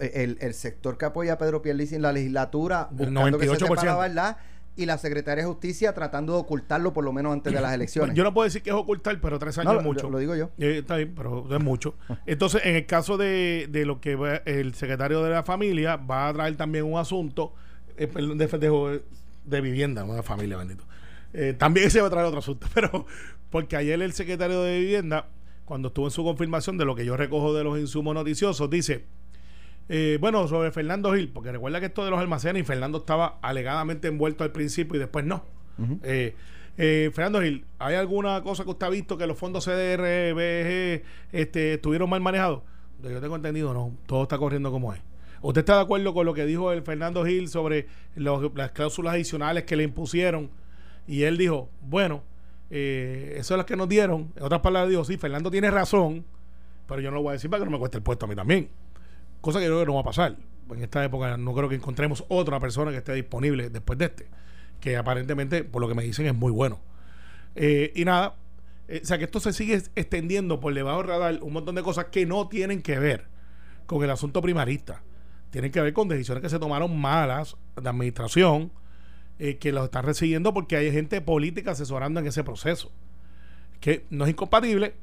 El, 0.00 0.36
el 0.40 0.52
sector 0.54 0.98
que 0.98 1.04
apoya 1.04 1.34
a 1.34 1.38
Pedro 1.38 1.62
Pierluisi 1.62 1.94
en 1.94 2.02
la 2.02 2.12
legislatura 2.12 2.88
El 2.90 2.96
buscando 3.12 3.38
que 3.38 3.46
se 3.46 3.52
98%. 3.54 4.12
la 4.14 4.38
y 4.76 4.86
la 4.86 4.98
secretaria 4.98 5.42
de 5.44 5.48
Justicia 5.50 5.94
tratando 5.94 6.34
de 6.34 6.40
ocultarlo 6.40 6.92
por 6.92 7.02
lo 7.04 7.12
menos 7.12 7.32
antes 7.32 7.52
de 7.52 7.60
las 7.60 7.72
elecciones. 7.74 8.14
Yo 8.14 8.24
no 8.24 8.34
puedo 8.34 8.44
decir 8.44 8.62
que 8.62 8.70
es 8.70 8.76
ocultar, 8.76 9.18
pero 9.20 9.38
tres 9.38 9.56
años 9.58 9.72
No, 9.72 9.78
es 9.80 9.84
lo- 9.84 9.92
mucho. 9.92 10.10
lo 10.10 10.18
digo 10.18 10.34
yo. 10.36 10.50
Eh, 10.58 10.78
está 10.78 10.96
bien, 10.96 11.14
pero 11.16 11.44
no 11.48 11.56
es 11.56 11.62
mucho. 11.64 11.94
Entonces, 12.26 12.62
en 12.64 12.76
el 12.76 12.86
caso 12.86 13.16
de, 13.16 13.68
de 13.70 13.86
lo 13.86 14.00
que 14.00 14.14
va- 14.16 14.42
el 14.44 14.74
secretario 14.74 15.22
de 15.22 15.30
la 15.30 15.42
familia 15.42 15.96
va 15.96 16.28
a 16.28 16.32
traer 16.34 16.56
también 16.56 16.84
un 16.84 16.98
asunto, 16.98 17.54
eh, 17.96 18.06
perdón, 18.06 18.38
de, 18.38 18.46
de- 18.46 19.02
de 19.44 19.60
vivienda, 19.60 20.04
una 20.04 20.22
familia, 20.22 20.56
bendito. 20.56 20.84
Eh, 21.32 21.54
también 21.58 21.90
se 21.90 22.00
va 22.00 22.08
a 22.08 22.10
traer 22.10 22.26
otro 22.26 22.40
asunto, 22.40 22.66
pero 22.74 23.06
porque 23.50 23.76
ayer 23.76 24.00
el 24.02 24.12
secretario 24.12 24.62
de 24.62 24.78
vivienda, 24.80 25.28
cuando 25.64 25.88
estuvo 25.88 26.06
en 26.06 26.10
su 26.10 26.22
confirmación 26.22 26.76
de 26.78 26.84
lo 26.84 26.94
que 26.94 27.04
yo 27.06 27.16
recojo 27.16 27.54
de 27.54 27.64
los 27.64 27.78
insumos 27.78 28.14
noticiosos, 28.14 28.68
dice, 28.68 29.04
eh, 29.88 30.18
bueno, 30.20 30.46
sobre 30.48 30.70
Fernando 30.72 31.12
Gil, 31.14 31.28
porque 31.30 31.52
recuerda 31.52 31.80
que 31.80 31.86
esto 31.86 32.04
de 32.04 32.10
los 32.10 32.18
almacenes 32.20 32.62
y 32.62 32.64
Fernando 32.64 32.98
estaba 32.98 33.38
alegadamente 33.42 34.08
envuelto 34.08 34.44
al 34.44 34.52
principio 34.52 34.96
y 34.96 34.98
después 34.98 35.24
no. 35.24 35.44
Eh, 36.02 36.34
eh, 36.78 37.10
Fernando 37.14 37.40
Gil, 37.42 37.64
¿hay 37.78 37.94
alguna 37.96 38.42
cosa 38.42 38.64
que 38.64 38.70
usted 38.70 38.86
ha 38.86 38.90
visto 38.90 39.16
que 39.18 39.26
los 39.26 39.38
fondos 39.38 39.64
CDR, 39.64 40.34
BG, 40.34 41.02
este, 41.32 41.74
estuvieron 41.74 42.08
mal 42.10 42.20
manejados? 42.20 42.62
Yo 43.02 43.20
tengo 43.20 43.36
entendido, 43.36 43.72
no, 43.74 43.92
todo 44.06 44.22
está 44.22 44.38
corriendo 44.38 44.70
como 44.70 44.92
es. 44.94 45.00
¿Usted 45.42 45.60
está 45.60 45.76
de 45.76 45.82
acuerdo 45.82 46.12
con 46.14 46.24
lo 46.26 46.32
que 46.34 46.44
dijo 46.46 46.72
el 46.72 46.82
Fernando 46.82 47.24
Gil 47.24 47.48
sobre 47.48 47.86
los- 48.14 48.54
las 48.54 48.70
cláusulas 48.72 49.14
adicionales 49.14 49.64
que 49.64 49.76
le 49.76 49.84
impusieron? 49.84 50.50
Y 51.06 51.22
él 51.22 51.36
dijo, 51.36 51.68
bueno, 51.82 52.22
eh, 52.70 53.34
eso 53.38 53.54
es 53.54 53.58
lo 53.58 53.66
que 53.66 53.76
nos 53.76 53.88
dieron. 53.88 54.32
En 54.34 54.42
otras 54.42 54.60
palabras, 54.62 54.90
dijo, 54.90 55.04
sí, 55.04 55.16
Fernando 55.18 55.50
tiene 55.50 55.70
razón, 55.70 56.24
pero 56.88 57.00
yo 57.00 57.10
no 57.10 57.16
lo 57.16 57.22
voy 57.22 57.30
a 57.30 57.32
decir 57.34 57.48
para 57.50 57.60
que 57.60 57.64
no 57.66 57.70
me 57.70 57.78
cueste 57.78 57.98
el 57.98 58.02
puesto 58.02 58.24
a 58.24 58.28
mí 58.28 58.34
también. 58.34 58.68
Cosa 59.46 59.60
que 59.60 59.66
yo 59.66 59.70
creo 59.70 59.80
que 59.82 59.86
no 59.86 59.94
va 59.94 60.00
a 60.00 60.04
pasar. 60.04 60.34
En 60.72 60.82
esta 60.82 61.04
época 61.04 61.36
no 61.36 61.54
creo 61.54 61.68
que 61.68 61.76
encontremos 61.76 62.24
otra 62.26 62.58
persona 62.58 62.90
que 62.90 62.96
esté 62.96 63.14
disponible 63.14 63.70
después 63.70 63.96
de 63.96 64.06
este, 64.06 64.26
que 64.80 64.96
aparentemente, 64.96 65.62
por 65.62 65.80
lo 65.80 65.86
que 65.86 65.94
me 65.94 66.02
dicen, 66.02 66.26
es 66.26 66.34
muy 66.34 66.50
bueno. 66.50 66.80
Eh, 67.54 67.92
y 67.94 68.04
nada, 68.04 68.34
eh, 68.88 69.02
o 69.04 69.06
sea 69.06 69.18
que 69.18 69.24
esto 69.24 69.38
se 69.38 69.52
sigue 69.52 69.80
extendiendo 69.94 70.58
por 70.58 70.74
debajo 70.74 70.98
del 70.98 71.06
radar 71.06 71.38
un 71.42 71.52
montón 71.52 71.76
de 71.76 71.84
cosas 71.84 72.06
que 72.06 72.26
no 72.26 72.48
tienen 72.48 72.82
que 72.82 72.98
ver 72.98 73.26
con 73.86 74.02
el 74.02 74.10
asunto 74.10 74.42
primarista. 74.42 75.04
Tienen 75.50 75.70
que 75.70 75.80
ver 75.80 75.92
con 75.92 76.08
decisiones 76.08 76.42
que 76.42 76.50
se 76.50 76.58
tomaron 76.58 76.98
malas 76.98 77.56
de 77.80 77.88
administración, 77.88 78.72
eh, 79.38 79.58
que 79.58 79.70
los 79.70 79.84
están 79.84 80.04
recibiendo 80.04 80.52
porque 80.52 80.74
hay 80.76 80.90
gente 80.90 81.20
política 81.20 81.70
asesorando 81.70 82.18
en 82.18 82.26
ese 82.26 82.42
proceso. 82.42 82.90
Que 83.78 84.06
no 84.10 84.24
es 84.24 84.30
incompatible, 84.30 84.94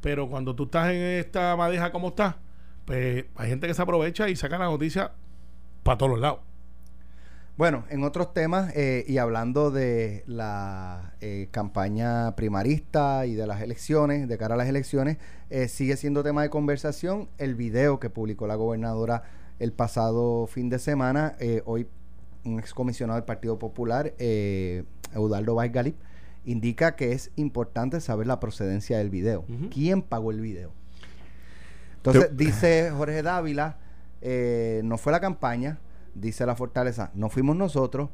pero 0.00 0.28
cuando 0.28 0.54
tú 0.54 0.66
estás 0.66 0.92
en 0.92 1.02
esta 1.02 1.56
madeja 1.56 1.90
como 1.90 2.10
está, 2.10 2.38
pues 2.88 3.26
hay 3.36 3.50
gente 3.50 3.66
que 3.66 3.74
se 3.74 3.82
aprovecha 3.82 4.30
y 4.30 4.36
saca 4.36 4.56
la 4.56 4.64
noticia 4.64 5.12
para 5.82 5.98
todos 5.98 6.12
los 6.12 6.20
lados. 6.20 6.40
Bueno, 7.58 7.84
en 7.90 8.02
otros 8.02 8.32
temas 8.32 8.74
eh, 8.74 9.04
y 9.06 9.18
hablando 9.18 9.70
de 9.70 10.24
la 10.26 11.12
eh, 11.20 11.48
campaña 11.50 12.34
primarista 12.34 13.26
y 13.26 13.34
de 13.34 13.46
las 13.46 13.60
elecciones, 13.60 14.26
de 14.26 14.38
cara 14.38 14.54
a 14.54 14.56
las 14.56 14.68
elecciones, 14.68 15.18
eh, 15.50 15.68
sigue 15.68 15.98
siendo 15.98 16.22
tema 16.22 16.40
de 16.40 16.48
conversación 16.48 17.28
el 17.36 17.56
video 17.56 18.00
que 18.00 18.08
publicó 18.08 18.46
la 18.46 18.54
gobernadora 18.54 19.22
el 19.58 19.72
pasado 19.72 20.46
fin 20.46 20.70
de 20.70 20.78
semana. 20.78 21.36
hoy 21.66 21.86
un 22.44 22.58
excomisionado 22.58 23.16
del 23.16 23.26
Partido 23.26 23.58
Popular, 23.58 24.14
Eudaldo 25.12 25.56
Vaz 25.56 25.70
Galip, 25.72 25.96
indica 26.46 26.96
que 26.96 27.12
es 27.12 27.32
importante 27.36 28.00
saber 28.00 28.26
la 28.26 28.40
procedencia 28.40 28.96
del 28.96 29.10
video. 29.10 29.44
¿Quién 29.70 30.00
pagó 30.00 30.30
el 30.30 30.40
video? 30.40 30.72
Entonces, 31.98 32.36
dice 32.36 32.90
Jorge 32.96 33.22
Dávila, 33.22 33.76
eh, 34.20 34.80
no 34.84 34.98
fue 34.98 35.12
la 35.12 35.20
campaña, 35.20 35.78
dice 36.14 36.44
la 36.46 36.56
fortaleza, 36.56 37.10
no 37.14 37.28
fuimos 37.28 37.54
nosotros, 37.56 38.10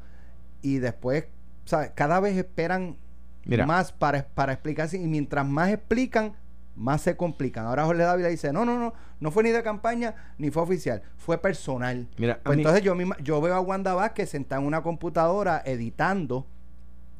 y 0.61 0.77
después, 0.79 1.25
¿sabes? 1.65 1.91
Cada 1.95 2.19
vez 2.19 2.35
esperan 2.37 2.97
Mira. 3.45 3.65
más 3.65 3.91
para, 3.91 4.27
para 4.27 4.53
explicarse, 4.53 4.97
y 4.97 5.07
mientras 5.07 5.45
más 5.47 5.69
explican, 5.69 6.33
más 6.75 7.01
se 7.01 7.15
complican. 7.15 7.65
Ahora 7.65 7.85
Jorge 7.85 8.03
Dávila 8.03 8.27
dice, 8.27 8.51
no, 8.51 8.65
no, 8.65 8.77
no, 8.77 8.93
no 9.19 9.31
fue 9.31 9.43
ni 9.43 9.51
de 9.51 9.63
campaña, 9.63 10.33
ni 10.37 10.51
fue 10.51 10.61
oficial, 10.63 11.01
fue 11.17 11.37
personal. 11.37 12.07
Mira, 12.17 12.39
Pues 12.43 12.57
mí- 12.57 12.63
entonces 12.63 12.83
yo, 12.83 12.95
misma- 12.95 13.17
yo 13.23 13.39
veo 13.39 13.55
a 13.55 13.61
Wanda 13.61 13.93
Vázquez 13.93 14.29
sentada 14.29 14.59
en 14.61 14.67
una 14.67 14.81
computadora 14.83 15.61
editando, 15.65 16.45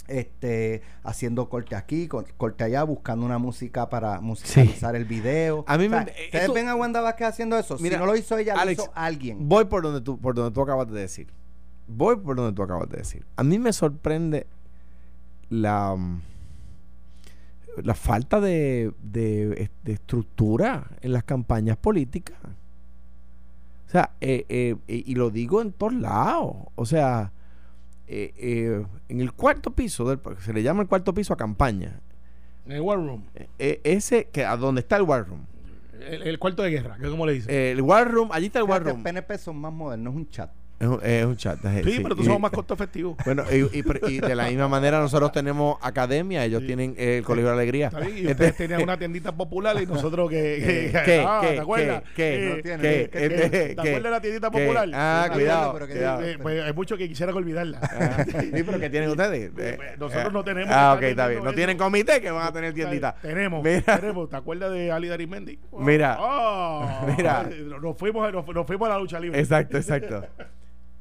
este, 0.07 0.81
haciendo 1.03 1.49
corte 1.49 1.75
aquí, 1.75 2.07
cor- 2.07 2.33
corte 2.37 2.63
allá, 2.63 2.83
buscando 2.83 3.25
una 3.25 3.37
música 3.37 3.89
para 3.89 4.21
musicalizar 4.21 4.95
el 4.95 5.05
video. 5.05 5.63
A 5.67 5.77
mí 5.77 5.89
me- 5.89 5.97
O 5.97 6.03
sea, 6.03 6.07
eh, 6.13 6.25
¿Ustedes 6.25 6.43
esto- 6.43 6.53
ven 6.53 6.67
a 6.67 6.75
Wanda 6.75 7.01
Vázquez 7.01 7.27
haciendo 7.27 7.57
eso? 7.57 7.77
Mira, 7.79 7.95
si 7.97 7.99
no 7.99 8.05
lo 8.05 8.15
hizo 8.15 8.37
ella, 8.37 8.53
Alex, 8.57 8.77
lo 8.77 8.83
hizo 8.85 8.91
alguien. 8.95 9.47
Voy 9.49 9.65
por 9.65 9.81
donde 9.83 10.01
tú, 10.01 10.17
por 10.19 10.35
donde 10.35 10.53
tú 10.53 10.61
acabas 10.61 10.89
de 10.91 10.99
decir. 10.99 11.27
Voy 11.87 12.15
por 12.17 12.35
donde 12.35 12.53
tú 12.53 12.63
acabas 12.63 12.89
de 12.89 12.97
decir. 12.97 13.25
A 13.35 13.43
mí 13.43 13.59
me 13.59 13.71
sorprende 13.73 14.47
la, 15.49 15.95
mm, 15.95 16.21
la 17.83 17.93
falta 17.93 18.39
de, 18.39 18.93
de- 19.03 19.69
de 19.83 19.91
estructura 19.93 20.87
en 21.01 21.11
las 21.13 21.23
campañas 21.23 21.77
políticas. 21.77 22.37
O 23.87 23.91
sea, 23.91 24.11
eh, 24.21 24.45
eh, 24.49 24.75
y 24.87 25.15
lo 25.15 25.29
digo 25.29 25.61
en 25.61 25.71
todos 25.71 25.93
lados. 25.93 26.55
O 26.75 26.85
sea, 26.85 27.31
eh, 28.07 28.33
eh, 28.37 28.85
en 29.09 29.21
el 29.21 29.33
cuarto 29.33 29.71
piso, 29.71 30.07
del, 30.07 30.19
se 30.39 30.53
le 30.53 30.61
llama 30.63 30.81
el 30.83 30.87
cuarto 30.87 31.13
piso 31.13 31.33
a 31.33 31.37
campaña. 31.37 31.99
En 32.65 32.71
el 32.73 32.81
War 32.81 32.97
Room, 32.97 33.23
Eh, 33.35 33.47
eh, 33.59 33.81
ese, 33.83 34.25
que 34.29 34.43
a 34.45 34.57
donde 34.57 34.81
está 34.81 34.97
el 34.97 35.03
War 35.03 35.27
Room. 35.27 35.45
el, 36.07 36.23
el 36.23 36.39
cuarto 36.39 36.63
de 36.63 36.71
guerra, 36.71 36.97
que 36.97 37.05
es 37.05 37.09
como 37.11 37.25
le 37.25 37.33
dicen. 37.33 37.53
Eh, 37.53 37.71
el 37.71 37.81
War 37.81 38.09
Room, 38.11 38.29
allí 38.31 38.47
está 38.47 38.59
el 38.59 38.65
War 38.65 38.83
Room. 38.83 39.03
PNP 39.03 39.37
son 39.37 39.57
más 39.57 39.71
modernos, 39.73 40.13
es 40.13 40.17
un 40.17 40.29
chat. 40.29 40.51
Es 40.77 40.87
un, 40.87 40.99
es 41.03 41.25
un 41.25 41.37
chat. 41.37 41.57
eh, 41.63 41.81
sí, 41.85 41.99
pero 42.03 42.15
tú 42.17 42.23
somos 42.25 42.39
más 42.41 42.51
costo 42.51 42.73
efectivo. 42.73 43.15
Bueno, 43.23 43.43
y, 43.49 43.55
y- 43.79 43.83
y 44.09 44.19
de 44.19 44.35
la 44.35 44.45
misma 44.49 44.67
manera 44.67 44.99
nosotros 44.99 45.31
tenemos 45.31 45.77
academia, 45.81 46.43
ellos 46.43 46.61
Sí. 46.61 46.67
tienen 46.67 46.95
eh, 46.97 47.19
el 47.19 47.23
Colegio 47.23 47.47
de 47.47 47.53
Alegría. 47.53 47.87
Está 47.87 47.99
bien, 48.01 48.17
y 48.17 48.27
ustedes 48.31 48.57
tenían 48.57 48.83
una 48.83 48.97
tiendita 48.97 49.31
popular 49.31 49.81
y 49.81 49.85
nosotros 49.87 50.29
que... 50.29 50.91
que- 50.93 51.01
¿Qué? 51.05 51.23
ah, 51.25 51.39
¿Qué? 51.41 51.47
¿Te 51.53 51.59
acuerdas? 51.61 52.03
¿Qué? 52.13 52.35
Eh, 52.35 52.61
¿Qué? 52.61 52.61
¿qué- 52.61 53.09
¿Te 53.09 53.75
qué? 53.75 53.81
acuerdas 53.81 54.03
de 54.03 54.09
la 54.09 54.21
tiendita 54.21 54.51
¿Qué? 54.51 54.59
popular? 54.59 54.89
Ah, 54.93 55.23
Sí, 55.27 55.33
cuidado. 55.33 55.73
pero 55.73 55.87
que- 55.87 55.93
cuidado. 55.93 56.21
Eh, 56.23 56.37
pues 56.41 56.63
hay 56.63 56.73
muchos 56.73 56.97
que 56.97 57.07
quisieran 57.07 57.35
olvidarla. 57.35 57.79
Ah, 57.81 58.25
sí, 58.25 58.51
pero 58.65 58.79
que 58.79 58.89
tienen 58.89 59.09
ustedes. 59.09 59.51
Eh, 59.57 59.77
Nosotros 59.97 60.25
eh, 60.27 60.33
no 60.33 60.43
tenemos 60.43 60.73
Ah, 60.75 60.93
ok, 60.97 61.03
está 61.03 61.27
bien. 61.27 61.43
No 61.43 61.53
tienen 61.53 61.77
comité 61.77 62.19
que 62.21 62.29
van 62.31 62.47
a 62.47 62.51
tener 62.51 62.73
tiendita. 62.73 63.15
Tenemos, 63.21 63.63
tenemos. 63.63 64.29
¿Te 64.29 64.35
acuerdas 64.35 64.71
de 64.73 64.91
Ali 64.91 65.07
Darimendi? 65.07 65.57
Mira. 65.79 66.17
Ah, 66.19 67.05
Mira. 67.17 67.49
Nos 67.81 67.97
fuimos 67.97 68.27
a 68.27 68.89
la 68.89 68.99
lucha 68.99 69.19
libre. 69.19 69.39
Exacto, 69.39 69.77
exacto. 69.77 70.25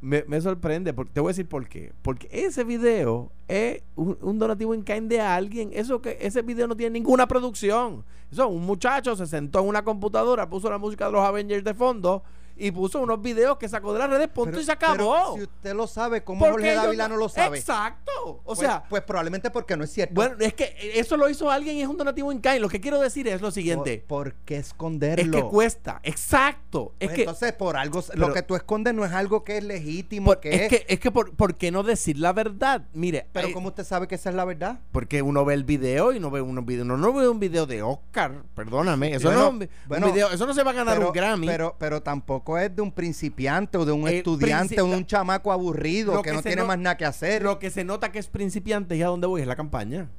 Me, 0.05 0.23
me 0.29 0.41
sorprende, 0.41 0.93
porque, 0.93 1.13
te 1.13 1.21
voy 1.21 1.29
a 1.29 1.33
decir 1.33 1.49
por 1.49 1.67
qué. 1.67 1.93
Porque 2.03 2.29
ese 2.31 2.63
video 2.63 3.33
es 3.49 3.83
un, 3.97 4.19
un 4.21 4.39
donativo 4.39 4.75
en 4.75 4.83
kind 4.83 5.09
de 5.09 5.21
alguien. 5.21 5.71
Eso 5.73 6.03
que 6.03 6.19
ese 6.21 6.43
video 6.43 6.67
no 6.67 6.77
tiene 6.77 6.99
ninguna 6.99 7.27
producción. 7.27 8.05
Eso, 8.31 8.49
un 8.49 8.67
muchacho 8.67 9.17
se 9.17 9.27
sentó 9.27 9.61
en 9.61 9.69
una 9.69 9.83
computadora, 9.83 10.49
puso 10.51 10.69
la 10.71 10.79
música 10.79 11.07
de 11.07 11.13
los 11.13 11.23
Avengers 11.23 11.65
de 11.65 11.73
fondo 11.73 12.23
y 12.57 12.71
puso 12.71 13.01
unos 13.01 13.21
videos 13.21 13.59
que 13.59 13.69
sacó 13.69 13.93
de 13.93 13.99
las 13.99 14.09
redes, 14.11 14.29
punto 14.29 14.53
Pero- 14.53 14.61
y 14.63 14.65
se 14.65 14.73
acabó. 14.73 15.35
si 15.37 15.43
usted 15.43 15.75
lo 15.75 15.87
sabe, 15.87 16.23
¿cómo 16.23 16.41
Porque 16.41 16.53
Jorge 16.53 16.75
Dávila 16.75 17.09
no 17.09 17.17
lo 17.17 17.29
sabe? 17.29 17.59
Exacto. 17.59 18.13
O 18.25 18.43
Pues- 18.45 18.59
sea, 18.61 18.85
pues, 18.89 19.03
probablemente 19.03 19.51
porque 19.51 19.77
no 19.77 19.85
es 19.85 19.91
cierto. 19.93 20.15
bueno, 20.15 20.37
es 20.41 20.55
que 20.55 20.75
eso 20.95 21.17
lo 21.17 21.29
hizo 21.29 21.51
alguien 21.51 21.77
y 21.77 21.83
es 21.83 21.89
un 21.89 21.97
donativo 21.97 22.31
en. 22.31 22.41
Lo 22.61 22.69
que 22.69 22.81
quiero 22.81 23.01
decir 23.01 23.27
es 23.29 23.41
lo 23.41 23.51
siguiente. 23.51 24.05
¿Por, 24.07 24.33
por 24.33 24.35
qué 24.45 24.57
es 24.59 24.69
esconderlo? 24.69 25.33
que 25.37 25.43
cuesta. 25.45 26.01
Exacto. 26.03 26.93
Es 27.01 27.09
Pues 27.09 27.17
que 27.17 27.23
entonces, 27.23 27.53
por 27.55 27.77
algo, 27.77 28.03
Pero- 28.03 28.29
lo 28.29 28.33
que 28.35 28.43
tú 28.43 28.55
escondes 28.57 28.95
no 28.95 29.05
es 29.05 29.13
algo 29.13 29.45
que 29.45 29.59
es 29.59 29.65
legítimo, 29.65 30.27
por- 30.27 30.41
que 30.41 30.55
es 30.55 30.61
es. 30.63 30.69
que 30.69 30.87
es 30.89 31.01
que 31.01 31.11
por, 31.11 31.35
¿por 31.35 31.57
qué 31.57 31.71
no 31.71 31.83
decir 31.83 32.19
la 32.19 32.33
verdad? 32.33 32.83
Mire, 32.93 33.27
pero 33.33 33.49
hay- 33.49 33.53
¿cómo 33.53 33.69
usted 33.69 33.85
sabe 33.85 34.07
que 34.09 34.15
esa 34.17 34.31
es 34.31 34.37
la 34.37 34.45
verdad? 34.45 34.81
Porque 34.93 35.23
uno 35.23 35.45
ve 35.45 35.55
el 35.55 35.65
video 35.65 36.13
y 36.13 36.21
no 36.21 36.31
ve 36.31 36.41
unos 36.41 36.65
videos. 36.65 36.87
No, 36.87 36.97
no 36.97 37.13
ve 37.13 37.29
un 37.29 37.41
video 37.41 37.67
de 37.67 37.83
Oscar, 37.83 38.43
perdóname. 38.55 39.15
Eso 39.15 39.29
Bueno, 39.29 39.41
no 39.41 39.47
es 39.47 39.53
un, 39.53 39.59
vi- 39.61 39.65
un 39.67 39.71
bueno, 39.89 40.07
video, 40.13 40.31
eso 40.31 40.47
no 40.47 40.55
se 40.55 40.63
va 40.63 40.71
a 40.73 40.75
ganar 40.75 40.95
pero, 40.97 41.09
un 41.09 41.13
Grammy. 41.15 41.47
Pero, 41.47 41.77
pero 41.79 42.03
tampoco 42.03 42.44
es 42.59 42.75
de 42.77 42.83
un 42.83 42.93
principiante 42.93 43.79
o 43.79 43.85
de 43.85 43.93
un 43.93 44.07
El 44.07 44.15
estudiante 44.17 44.81
o 44.81 44.87
de 44.89 44.97
un 44.97 45.07
chamaco 45.07 45.51
aburrido 45.53 46.21
que, 46.23 46.31
que 46.31 46.37
no 46.37 46.43
tiene 46.43 46.63
no- 46.63 46.67
más 46.69 46.79
nada 46.79 46.97
que 46.97 47.05
hacer. 47.05 47.43
Lo 47.43 47.59
que 47.59 47.71
se 47.71 47.85
nota 47.85 48.13
que 48.13 48.19
es 48.19 48.29
principiante 48.29 48.97
y 48.97 49.03
a 49.03 49.07
dónde 49.09 49.27
voy 49.27 49.41
es 49.41 49.47
la 49.47 49.57
campaña. 49.57 50.11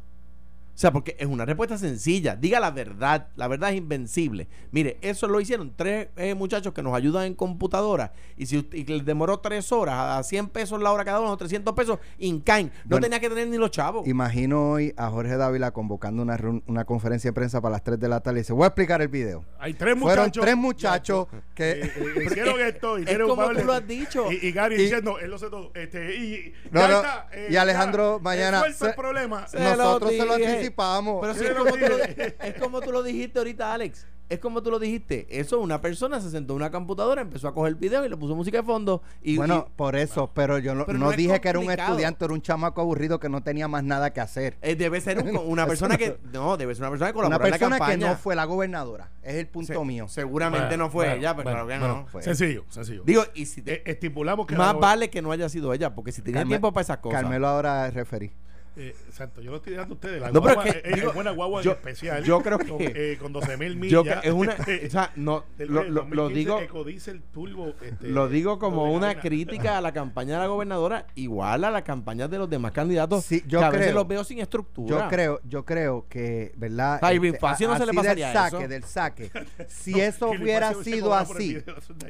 O 0.75 0.77
sea, 0.77 0.91
porque 0.91 1.15
es 1.17 1.25
una 1.25 1.45
respuesta 1.45 1.77
sencilla. 1.77 2.35
Diga 2.35 2.59
la 2.59 2.69
verdad. 2.69 3.27
La 3.38 3.47
verdad 3.47 3.69
es 3.71 3.77
invencible. 3.77 4.49
Mire, 4.71 4.97
eso 5.01 5.25
lo 5.27 5.39
hicieron 5.39 5.71
tres 5.73 6.09
eh, 6.17 6.35
muchachos 6.35 6.73
que 6.73 6.83
nos 6.83 6.93
ayudan 6.93 7.23
en 7.27 7.33
computadora. 7.33 8.11
Y 8.35 8.45
si 8.47 8.57
usted- 8.57 8.77
y 8.77 8.83
que 8.83 8.93
les 8.95 9.05
demoró 9.05 9.39
tres 9.39 9.71
horas 9.71 9.95
a 10.19 10.21
100 10.23 10.49
pesos 10.49 10.81
la 10.81 10.91
hora 10.91 11.05
cada 11.05 11.21
uno, 11.21 11.38
300 11.38 11.73
pesos, 11.73 11.97
incain. 12.19 12.67
No 12.67 12.89
Bueno, 12.89 13.05
tenía 13.05 13.21
que 13.21 13.29
tener 13.29 13.47
ni 13.47 13.57
los 13.57 13.71
chavos. 13.71 14.05
Imagino 14.05 14.71
hoy 14.71 14.93
a 14.97 15.09
Jorge 15.09 15.38
Dávila 15.38 15.71
convocando 15.71 16.23
una, 16.23 16.38
una 16.67 16.83
conferencia 16.83 17.30
de 17.30 17.34
prensa 17.34 17.61
para 17.61 17.71
las 17.73 17.84
3 17.84 17.97
de 17.97 18.09
la 18.09 18.19
tarde 18.19 18.39
y 18.39 18.41
dice, 18.41 18.51
voy 18.51 18.65
a 18.65 18.67
explicar 18.67 19.01
el 19.01 19.07
video. 19.07 19.45
Hay 19.59 19.76
tres 19.76 19.97
Fueron 19.97 20.26
muchachos. 20.26 20.43
tres 20.43 20.57
muchachos 20.57 21.28
Eh, 21.32 21.41
que... 21.55 21.71
eh, 21.84 22.26
hicieron 22.26 22.59
esto, 22.59 22.97
es 22.97 23.03
hicieron 23.03 23.30
como 23.30 23.47
un 23.47 23.55
tú 23.55 23.63
lo 23.63 23.71
has 23.71 23.88
dicho. 23.88 24.30
Y, 24.30 24.47
y 24.47 24.51
Gary 24.51 24.76
Y- 24.76 24.80
diciendo, 24.80 25.19
él 25.19 25.30
lo 25.30 25.38
sé 25.39 25.49
todo. 25.49 25.71
Este, 25.73 26.15
y, 26.17 26.53
No, 26.71 26.82
ya 26.82 26.88
no, 26.89 26.95
está, 26.97 27.28
eh, 27.32 27.47
y 27.49 27.55
Alejandro 27.55 28.17
ya, 28.17 28.23
mañana 28.23 28.63
se- 28.73 28.88
el 28.88 28.93
problema. 28.95 29.47
se- 29.47 29.57
lo 29.57 29.76
Nosotros 29.78 30.11
se 30.11 30.26
lo. 30.26 30.36
Anticipamos. 30.66 31.20
Pero 31.22 31.34
sí, 31.34 31.45
es, 31.45 31.51
como 31.53 31.72
tú 31.72 31.78
lo, 31.80 31.97
dije. 31.97 32.36
es 32.41 32.53
como 32.55 32.82
tú 32.82 32.91
lo 32.91 33.03
dijiste 33.03 33.39
ahorita, 33.39 33.74
Alex. 33.74 34.07
es 34.28 34.39
como 34.39 34.63
tú 34.63 34.72
lo 34.72 34.80
dijiste. 34.80 35.28
Eso, 35.30 35.59
una 35.59 35.82
persona 35.82 36.20
se 36.20 36.32
sentó 36.32 36.53
en 36.53 36.57
una 36.57 36.72
computadora, 36.72 37.22
empezó 37.22 37.47
a 37.47 37.53
coger 37.53 37.76
video 37.76 38.03
y 38.05 38.09
le 38.09 38.18
puso 38.18 38.36
música 38.36 38.57
de 38.57 38.63
fondo. 38.63 39.03
Y, 39.22 39.38
bueno, 39.38 39.68
y- 39.70 39.78
por 39.78 39.95
eso, 39.95 40.32
pero 40.34 40.57
yo 40.57 40.74
no, 40.74 40.86
Pero 40.88 40.97
no 40.97 41.05
no 41.05 41.11
es 41.11 41.18
dije 41.18 41.39
que 41.41 41.47
era 41.49 41.59
un 41.59 41.70
estudiante, 41.70 42.26
era 42.26 42.34
un 42.34 42.41
chamaco 42.41 42.82
aburrido 42.82 43.20
que 43.20 43.30
no 43.30 43.43
tenía 43.43 43.68
más 43.68 43.84
nada 43.84 44.13
que 44.13 44.22
hacer. 44.22 44.57
eh, 44.63 44.76
debe 44.76 44.99
ser 44.99 45.20
un- 45.20 45.38
una 45.38 45.68
persona 45.68 45.95
que. 45.97 46.18
No, 46.34 46.57
debe 46.57 46.74
ser 46.74 46.82
una 46.84 46.89
persona 46.89 47.11
que 47.11 47.18
Una 47.20 47.26
colaboró 47.28 47.45
en 47.45 47.51
la 47.51 47.57
persona 47.57 47.76
que 47.76 47.80
campaña. 47.80 48.09
no 48.13 48.18
fue 48.18 48.36
la 48.36 48.45
gobernadora, 48.45 49.11
es 49.22 49.36
el 49.36 49.47
punto 49.47 49.74
Se- 49.74 49.86
mío. 49.86 50.07
Seguramente 50.07 50.68
Bueno, 50.70 50.86
no 50.86 50.89
fue 50.89 51.05
bueno, 51.05 51.20
ella, 51.20 51.36
pero 51.36 51.43
bueno, 51.51 51.66
claro 51.66 51.68
que 51.68 51.86
bueno, 51.88 52.01
no. 52.01 52.07
fue. 52.07 52.24
Sencillo, 52.24 52.66
sencillo. 52.70 53.03
Digo, 53.05 53.24
y 53.36 53.45
si 53.45 53.61
te- 53.61 53.74
Eh, 53.76 53.84
estipulamos 53.86 54.47
que 54.47 54.55
más 54.55 54.74
la- 54.74 54.80
vale 54.80 55.09
que 55.11 55.22
no 55.22 55.32
haya 55.32 55.49
sido 55.49 55.72
ella, 55.72 55.93
porque 55.93 56.11
si 56.11 56.24
tenía 56.24 56.41
Carme- 56.41 56.49
tiempo 56.49 56.74
para 56.74 56.82
esas 56.82 56.97
cosas. 56.97 57.22
Carmelo 57.22 57.47
ahora 57.47 57.91
referí. 57.91 58.32
Eh, 58.78 58.93
exacto, 59.07 59.41
yo 59.41 59.51
lo 59.51 59.57
estoy 59.57 59.71
dejando 59.71 59.93
a 59.93 59.95
ustedes. 59.95 60.19
La 60.21 60.32
No, 60.32 60.41
pero 60.41 60.55
guagua, 60.55 60.65
es 60.71 60.82
que, 60.84 60.89
eh, 60.89 60.95
digo, 60.95 61.07
es 61.09 61.15
buena 61.15 61.32
guagua 61.32 61.61
yo- 61.61 61.71
en 61.71 61.78
especial. 61.78 62.23
yo 62.26 62.41
creo 62.41 62.57
que- 62.57 62.67
Con, 62.67 62.78
eh, 62.82 63.17
con 63.21 63.32
12 63.32 63.55
mil 63.55 63.76
millas. 63.78 63.91
Yo 63.91 64.03
que 64.03 64.28
es 64.28 64.34
una, 64.34 64.53
o 64.88 64.89
sea, 64.89 65.11
no, 65.15 65.45
lo, 65.59 65.84
lo- 65.84 66.03
lo 66.03 66.23
2015 66.23 67.11
digo, 67.13 67.23
Turbo, 67.32 67.73
este, 67.82 68.07
lo 68.09 68.28
digo 68.28 68.59
como 68.59 68.91
una 68.93 69.19
crítica 69.19 69.78
a 69.78 69.82
la 69.82 69.93
campaña 69.93 70.34
de 70.34 70.39
la 70.41 70.47
gobernadora, 70.47 71.07
igual 71.15 71.63
a 71.63 71.71
la 71.71 71.84
campaña 71.84 72.28
de 72.28 72.38
los 72.38 72.49
demás 72.49 72.73
candidatos, 72.73 73.23
Sí, 73.23 73.43
yo 73.47 73.59
que 73.59 73.65
a 73.65 73.69
veces 73.69 73.93
los 73.93 74.07
veo 74.07 74.23
sin 74.26 74.39
estructura. 74.39 75.03
Yo 75.03 75.07
creo, 75.09 75.39
yo 75.45 75.63
creo 75.63 76.05
que, 76.09 76.51
¿verdad? 76.57 76.99
A 77.01 77.13
Irving 77.13 77.34
Facio 77.39 77.67
no 77.69 77.78
se 77.78 77.86
le 77.86 77.93
pasaría 77.93 78.28
del 78.28 78.36
saque, 78.36 78.57
eso. 78.59 78.67
del 78.67 78.84
saque. 78.84 79.32
Si 79.69 79.91
No, 79.91 79.97
eso 79.99 80.32
que 80.32 80.38
hubiera 80.38 80.73
sido 80.73 81.13
así, 81.13 81.57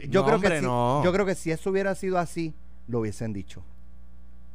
yo 0.10 0.22
No, 0.22 0.26
creo 0.26 0.26
que 0.26 0.34
hombre, 0.48 0.60
si, 0.62 0.66
no. 0.66 1.04
yo 1.04 1.14
creo 1.14 1.26
que 1.28 1.36
si 1.36 1.52
eso 1.52 1.70
hubiera 1.70 1.94
sido 1.94 2.18
así, 2.18 2.56
lo 2.88 3.00
hubiesen 3.02 3.34
dicho. 3.34 3.64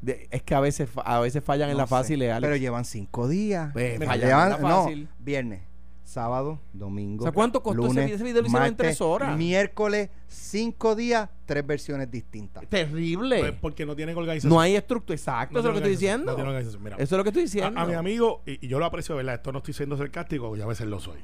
De- 0.01 0.29
es 0.31 0.43
que 0.43 0.55
a 0.55 0.61
veces 0.61 0.89
a 1.05 1.21
veces 1.21 1.45
fallan 1.45 1.71
en 1.71 1.77
la 1.77 1.87
sé, 1.87 1.91
fácil, 1.91 2.23
Alex. 2.23 2.41
Pero 2.41 2.57
llevan 2.57 2.85
cinco 2.85 3.29
días. 3.29 3.71
Pues, 3.73 3.99
fallan 3.99 4.29
llevan- 4.29 4.45
en 4.57 4.63
la 4.63 4.69
fácil. 4.69 5.03
No, 5.05 5.09
viernes, 5.25 5.61
sábado, 6.05 6.59
domingo. 6.73 7.25
O 7.25 7.27
sea, 7.27 7.33
¿cuánto 7.33 7.63
costó 7.63 7.83
ese 7.83 7.89
lunes, 7.89 8.05
video? 8.07 8.15
Ese 8.17 8.25
video 8.25 8.43
lo 8.43 8.49
hicieron 8.49 8.67
en 8.67 8.73
martes, 8.73 8.87
tres 8.87 9.01
horas. 9.03 9.37
Miércoles, 9.37 10.09
cinco 10.27 10.95
días, 10.97 11.29
tres 11.45 11.67
versiones 11.67 12.11
distintas. 12.11 12.67
Terrible. 12.69 13.41
Pues 13.41 13.53
porque 13.61 13.85
no 13.85 13.95
tienen 13.95 14.17
organización. 14.17 14.51
no 14.53 14.59
hay 14.61 14.75
estructura, 14.77 15.15
exacto, 15.17 15.55
No 15.55 15.61
eso 15.61 15.69
es 15.69 15.75
lo 15.75 15.81
que 15.81 15.89
estoy 15.91 15.93
diciendo. 15.93 16.27
no 16.33 16.35
tienen 16.35 16.49
organización. 16.51 16.83
Mira, 16.83 16.97
Eso 16.97 17.05
es 17.15 17.19
lo 17.19 17.23
que 17.23 17.29
estoy 17.31 17.43
diciendo. 17.45 17.79
A, 17.79 17.83
a 17.83 17.87
mi 17.87 17.95
amigo, 17.95 18.43
y, 18.47 18.65
y 18.65 18.69
yo 18.69 18.79
lo 18.79 18.87
aprecio, 18.87 19.17
¿verdad? 19.17 19.35
Esto 19.35 19.53
no 19.53 19.59
estoy 19.59 19.75
siendo 19.75 19.97
sarcástico, 19.99 20.57
ya 20.57 20.65
a 20.65 20.69
veces 20.69 20.87
lo 20.87 20.99
soy. 20.99 21.19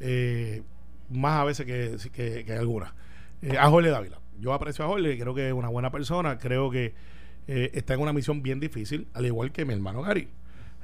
Eh, 0.00 0.62
más 1.10 1.40
a 1.40 1.44
veces 1.44 1.64
que, 1.66 1.96
que, 2.12 2.44
que 2.44 2.52
algunas. 2.52 2.92
Eh, 3.42 3.56
a 3.56 3.68
Jorge 3.70 3.90
Dávila. 3.90 4.18
Yo 4.40 4.52
aprecio 4.52 4.84
a 4.84 4.88
Jorge, 4.88 5.18
creo 5.18 5.34
que 5.34 5.48
es 5.48 5.54
una 5.54 5.68
buena 5.68 5.90
persona, 5.90 6.38
creo 6.38 6.70
que 6.70 6.94
eh, 7.48 7.70
está 7.74 7.94
en 7.94 8.00
una 8.00 8.12
misión 8.12 8.42
bien 8.42 8.60
difícil, 8.60 9.08
al 9.14 9.26
igual 9.26 9.50
que 9.52 9.64
mi 9.64 9.74
hermano 9.74 10.02
Gary. 10.02 10.28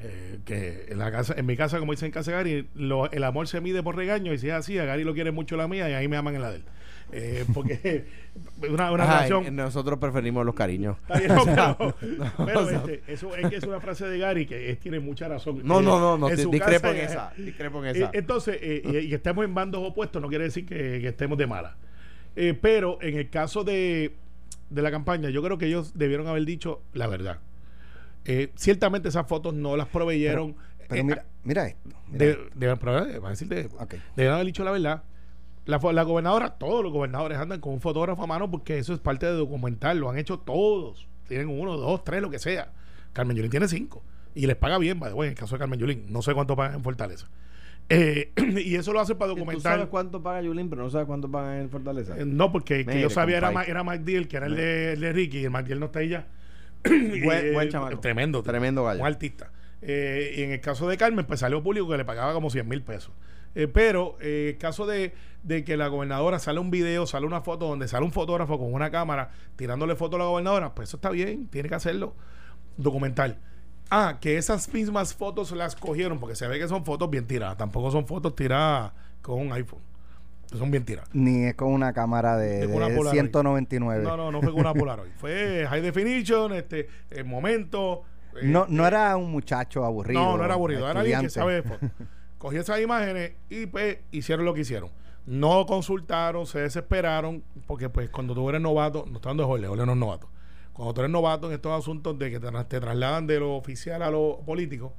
Eh, 0.00 0.40
que 0.44 0.86
en 0.88 0.98
la 0.98 1.10
casa, 1.12 1.34
en 1.36 1.46
mi 1.46 1.56
casa, 1.56 1.78
como 1.78 1.92
dicen 1.92 2.06
en 2.06 2.12
casa 2.12 2.32
Gary, 2.32 2.68
lo- 2.74 3.10
el 3.10 3.22
amor 3.24 3.46
se 3.46 3.60
mide 3.60 3.82
por 3.82 3.94
regaño, 3.96 4.32
y 4.34 4.38
si 4.38 4.48
es 4.48 4.54
así, 4.54 4.76
a 4.78 4.84
Gary 4.84 5.04
lo 5.04 5.14
quiere 5.14 5.30
mucho 5.30 5.56
la 5.56 5.68
mía 5.68 5.88
y 5.88 5.92
ahí 5.94 6.08
me 6.08 6.16
aman 6.16 6.34
en 6.34 6.42
la 6.42 6.50
de 6.50 6.56
él. 6.56 6.64
Eh, 7.12 7.44
porque 7.54 8.06
una, 8.68 8.90
una 8.90 9.04
Ajá, 9.04 9.24
relación. 9.24 9.54
nosotros 9.54 9.98
preferimos 10.00 10.44
los 10.44 10.54
cariños. 10.54 10.96
Está 11.02 11.18
bien, 11.20 11.34
no, 11.34 11.44
pero, 12.00 12.16
pero, 12.44 12.60
o 12.60 12.68
sea, 12.68 12.78
este, 12.78 13.02
eso 13.06 13.36
es 13.36 13.48
que 13.48 13.56
es 13.56 13.64
una 13.64 13.78
frase 13.80 14.06
de 14.06 14.18
Gary 14.18 14.46
que 14.46 14.70
es- 14.70 14.80
tiene 14.80 14.98
mucha 15.00 15.28
razón. 15.28 15.60
No, 15.64 15.80
Eh, 15.80 15.82
no, 15.84 16.00
no, 16.00 16.18
no, 16.18 16.28
en 16.28 16.36
discrepo 16.50 16.58
casa, 16.88 16.90
en 16.90 16.96
esa. 17.04 17.32
Discrepo 17.36 17.84
en 17.84 17.96
esa. 17.96 18.10
entonces, 18.12 18.58
y, 18.60 18.98
y 18.98 19.14
estemos 19.14 19.44
en 19.44 19.54
bandos 19.54 19.80
opuestos 19.88 20.20
no 20.20 20.28
quiere 20.28 20.44
decir 20.44 20.66
que, 20.66 20.74
que 21.00 21.08
estemos 21.08 21.38
de 21.38 21.46
mala. 21.46 21.76
Pero 22.60 22.98
en 23.00 23.16
el 23.16 23.30
caso 23.30 23.62
de, 23.62 24.16
de 24.70 24.82
la 24.82 24.90
campaña, 24.90 25.30
yo 25.30 25.42
creo 25.42 25.58
que 25.58 25.66
ellos 25.66 25.92
debieron 25.94 26.26
haber 26.26 26.44
dicho 26.44 26.82
la 26.92 27.06
verdad. 27.06 27.38
Eh, 28.24 28.52
ciertamente 28.56 29.08
esas 29.08 29.26
fotos 29.26 29.54
no 29.54 29.76
las 29.76 29.88
proveyeron. 29.88 30.56
Pero 30.88 31.00
eh, 31.00 31.04
mira, 31.04 31.26
mira 31.44 31.66
esto. 31.66 31.88
mira 32.08 32.24
de, 32.24 32.30
esto. 32.32 32.44
de- 32.54 32.76
pero, 32.76 33.06
eh, 33.06 33.20
decirte, 33.30 33.68
Ok. 33.78 33.94
debieron 34.16 34.34
haber 34.36 34.46
dicho 34.46 34.64
la 34.64 34.70
verdad. 34.70 35.02
La, 35.66 35.78
la 35.78 36.02
gobernadora, 36.02 36.50
todos 36.58 36.82
los 36.82 36.92
gobernadores 36.92 37.38
andan 37.38 37.60
con 37.60 37.72
un 37.72 37.80
fotógrafo 37.80 38.22
a 38.22 38.26
mano 38.26 38.50
porque 38.50 38.78
eso 38.78 38.92
es 38.92 39.00
parte 39.00 39.24
de 39.26 39.32
documental. 39.32 39.98
Lo 39.98 40.10
han 40.10 40.18
hecho 40.18 40.38
todos. 40.38 41.08
Tienen 41.26 41.48
uno, 41.48 41.76
dos, 41.78 42.04
tres, 42.04 42.20
lo 42.20 42.28
que 42.30 42.38
sea. 42.38 42.72
Carmen 43.14 43.36
Yulín 43.36 43.50
tiene 43.50 43.68
cinco. 43.68 44.02
Y 44.34 44.46
les 44.46 44.56
paga 44.56 44.76
bien, 44.78 45.00
way, 45.00 45.28
en 45.28 45.32
el 45.32 45.38
caso 45.38 45.54
de 45.54 45.60
Carmen 45.60 45.78
Yulín. 45.78 46.06
No 46.10 46.20
sé 46.20 46.34
cuánto 46.34 46.54
pagan 46.56 46.74
en 46.76 46.82
Fortaleza. 46.82 47.28
Eh, 47.88 48.32
y 48.64 48.76
eso 48.76 48.92
lo 48.92 49.00
hace 49.00 49.14
para 49.14 49.32
Tú 49.32 49.36
sabes 49.38 49.46
documentar. 49.56 49.88
cuánto 49.90 50.22
paga 50.22 50.40
Yulín, 50.42 50.70
pero 50.70 50.82
no 50.82 50.90
sabes 50.90 51.06
cuánto 51.06 51.30
paga 51.30 51.60
en 51.60 51.68
Fortaleza. 51.70 52.16
Eh, 52.18 52.24
No, 52.24 52.50
porque 52.50 52.84
que 52.86 53.00
yo 53.00 53.10
sabía 53.10 53.36
era. 53.38 53.50
Ma- 53.50 53.64
era 53.64 53.82
Deal, 53.98 54.26
que 54.28 54.36
era 54.38 54.46
el 54.46 54.56
de, 54.56 54.92
el 54.94 55.00
de 55.00 55.12
Ricky, 55.12 55.38
y 55.40 55.44
el 55.44 55.52
Deal 55.52 55.80
no 55.80 55.86
está 55.86 55.98
ahí 55.98 56.08
ya. 56.08 56.26
Buen- 56.84 57.52
buen 57.54 57.68
chamaco. 57.70 57.98
Tremendo. 58.00 58.42
Tremendo 58.42 58.84
gallo. 58.84 59.00
Un 59.00 59.06
artista. 59.06 59.50
Eh, 59.82 60.34
y 60.38 60.42
en 60.42 60.52
el 60.52 60.60
caso 60.60 60.88
de 60.88 60.96
Carmen, 60.96 61.26
pues 61.26 61.40
salió 61.40 61.62
público 61.62 61.88
que 61.88 61.96
le 61.98 62.04
pagaba 62.04 62.32
como 62.32 62.48
100 62.50 62.66
mil 62.68 62.82
pesos. 62.82 63.12
Eh, 63.54 63.68
pero 63.68 64.16
eh, 64.20 64.50
el 64.54 64.58
caso 64.58 64.86
de, 64.86 65.12
de 65.42 65.62
que 65.62 65.76
la 65.76 65.86
gobernadora 65.88 66.38
sale 66.38 66.58
un 66.60 66.70
video, 66.70 67.06
sale 67.06 67.26
una 67.26 67.42
foto 67.42 67.68
donde 67.68 67.86
sale 67.86 68.04
un 68.04 68.10
fotógrafo 68.12 68.58
con 68.58 68.72
una 68.72 68.90
cámara 68.90 69.30
tirándole 69.56 69.94
foto 69.94 70.16
a 70.16 70.20
la 70.20 70.24
gobernadora, 70.24 70.74
pues 70.74 70.88
eso 70.88 70.96
está 70.96 71.10
bien, 71.10 71.46
tiene 71.48 71.68
que 71.68 71.74
hacerlo. 71.74 72.14
Documental. 72.76 73.38
Ah, 73.90 74.18
que 74.20 74.36
esas 74.38 74.72
mismas 74.72 75.14
fotos 75.14 75.52
las 75.52 75.76
cogieron, 75.76 76.18
porque 76.18 76.34
se 76.34 76.46
ve 76.48 76.58
que 76.58 76.66
son 76.68 76.84
fotos 76.84 77.08
bien 77.10 77.26
tiradas. 77.26 77.56
Tampoco 77.56 77.90
son 77.90 78.06
fotos 78.06 78.34
tiradas 78.34 78.92
con 79.22 79.40
un 79.40 79.52
iPhone. 79.52 79.80
Son 80.52 80.70
bien 80.70 80.84
tiradas. 80.84 81.10
Ni 81.12 81.44
es 81.44 81.54
con 81.54 81.72
una 81.72 81.92
cámara 81.92 82.36
de, 82.36 82.60
Es 82.60 82.66
con 82.66 82.76
una 82.76 82.88
de 82.88 82.96
Polaroid. 82.96 83.20
199. 83.20 84.04
No, 84.04 84.16
no, 84.16 84.30
no 84.32 84.40
fue 84.40 84.52
con 84.52 84.60
una 84.60 84.74
Polaroid. 84.74 85.10
fue 85.16 85.66
high 85.68 85.80
definition, 85.82 86.52
este, 86.54 86.88
el 87.10 87.24
momento. 87.24 88.02
eh, 88.36 88.40
No, 88.44 88.66
no 88.68 88.86
era 88.86 89.16
un 89.16 89.30
muchacho 89.30 89.84
aburrido. 89.84 90.20
no, 90.20 90.36
no 90.38 90.44
era 90.44 90.54
aburrido. 90.54 90.88
Era 90.88 91.00
alguien 91.00 91.20
que 91.22 91.30
sabe 91.30 91.54
de 91.54 91.62
foto. 91.62 91.86
Cogió 92.38 92.60
esas 92.60 92.80
imágenes 92.80 93.32
y 93.48 93.66
pues 93.66 93.98
hicieron 94.12 94.44
lo 94.44 94.54
que 94.54 94.60
hicieron. 94.60 94.90
No 95.26 95.64
consultaron, 95.66 96.46
se 96.46 96.60
desesperaron, 96.60 97.42
porque 97.66 97.88
pues 97.88 98.10
cuando 98.10 98.34
tú 98.34 98.46
eres 98.50 98.60
novato, 98.60 99.06
no 99.08 99.16
está 99.16 99.30
dando 99.30 99.46
Jorge, 99.46 99.66
Jorge 99.66 99.86
no 99.86 99.92
es 99.92 99.98
novato. 99.98 100.28
Cuando 100.74 100.92
tú 100.92 101.00
eres 101.00 101.10
novato 101.10 101.46
en 101.46 101.54
estos 101.54 101.72
asuntos 101.72 102.18
de 102.18 102.30
que 102.30 102.38
te, 102.40 102.50
te 102.64 102.80
trasladan 102.80 103.26
de 103.26 103.40
lo 103.40 103.54
oficial 103.56 104.02
a 104.02 104.10
lo 104.10 104.42
político, 104.44 104.92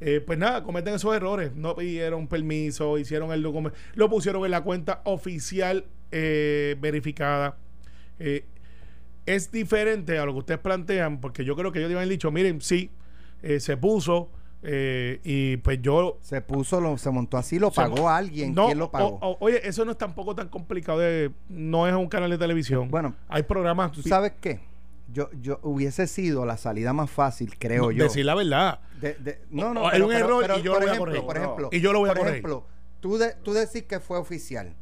eh, 0.00 0.20
pues 0.24 0.38
nada, 0.38 0.62
cometen 0.62 0.94
esos 0.94 1.12
errores. 1.16 1.54
No 1.56 1.74
pidieron 1.74 2.28
permiso, 2.28 2.98
hicieron 2.98 3.32
el 3.32 3.42
documento, 3.42 3.76
lo 3.94 4.08
pusieron 4.08 4.44
en 4.44 4.50
la 4.52 4.60
cuenta 4.62 5.00
oficial 5.04 5.86
eh, 6.12 6.76
verificada. 6.80 7.56
Eh, 8.18 8.44
es 9.24 9.50
diferente 9.50 10.18
a 10.18 10.24
lo 10.26 10.32
que 10.34 10.38
ustedes 10.40 10.60
plantean, 10.60 11.20
porque 11.20 11.44
yo 11.44 11.56
creo 11.56 11.72
que 11.72 11.80
ellos 11.80 11.90
habían 11.92 12.08
dicho, 12.08 12.30
miren, 12.30 12.60
sí, 12.60 12.90
se 13.58 13.76
puso 13.76 14.28
y 15.24 15.56
pues 15.58 15.80
yo... 15.82 16.18
Se 16.20 16.40
puso, 16.42 16.80
lo, 16.80 16.96
se 16.98 17.10
montó 17.10 17.36
así, 17.36 17.58
lo 17.58 17.70
se- 17.70 17.76
pagó 17.76 18.08
alguien. 18.08 18.54
No, 18.54 18.66
¿Quién 18.66 18.78
lo 18.78 18.90
pagó? 18.90 19.18
o- 19.20 19.30
o- 19.32 19.36
oye, 19.40 19.66
eso 19.66 19.84
no 19.84 19.92
es 19.92 19.98
tampoco 19.98 20.34
tan 20.34 20.48
complicado, 20.48 20.98
de, 21.00 21.30
no 21.48 21.86
es 21.88 21.94
un 21.94 22.08
canal 22.08 22.30
de 22.30 22.38
televisión. 22.38 22.88
Bueno, 22.90 23.14
hay 23.28 23.42
programas... 23.44 23.92
¿Tú 23.92 24.02
sabes 24.02 24.32
qué? 24.40 24.60
Yo, 25.12 25.30
yo 25.40 25.60
hubiese 25.62 26.06
sido 26.08 26.44
la 26.46 26.56
salida 26.56 26.92
más 26.92 27.10
fácil, 27.10 27.56
creo 27.58 27.84
no, 27.84 27.90
yo. 27.92 28.04
Decir 28.04 28.24
la 28.24 28.34
verdad. 28.34 28.80
De- 29.00 29.14
de- 29.14 29.40
no, 29.50 29.72
no, 29.72 29.88
hay 29.88 30.00
un 30.00 30.08
pero- 30.08 30.18
error 30.24 30.42
pero, 30.42 30.58
y 30.58 30.62
yo 30.62 30.72
por 30.72 30.80
lo 30.80 30.86
voy 30.86 30.88
a 30.88 30.92
ejemplo, 30.94 31.04
corregir. 31.06 31.26
Por 31.26 31.36
ejemplo, 31.36 31.68
Y 31.72 31.80
yo 31.80 31.92
lo 31.92 31.98
voy 32.00 32.08
a 32.10 32.12
por 32.12 32.18
corregir. 32.18 32.38
ejemplo, 32.38 32.66
tú, 33.00 33.16
de, 33.18 33.34
tú 33.42 33.52
decís 33.52 33.84
que 33.84 34.00
fue 34.00 34.18
oficial. 34.18 34.74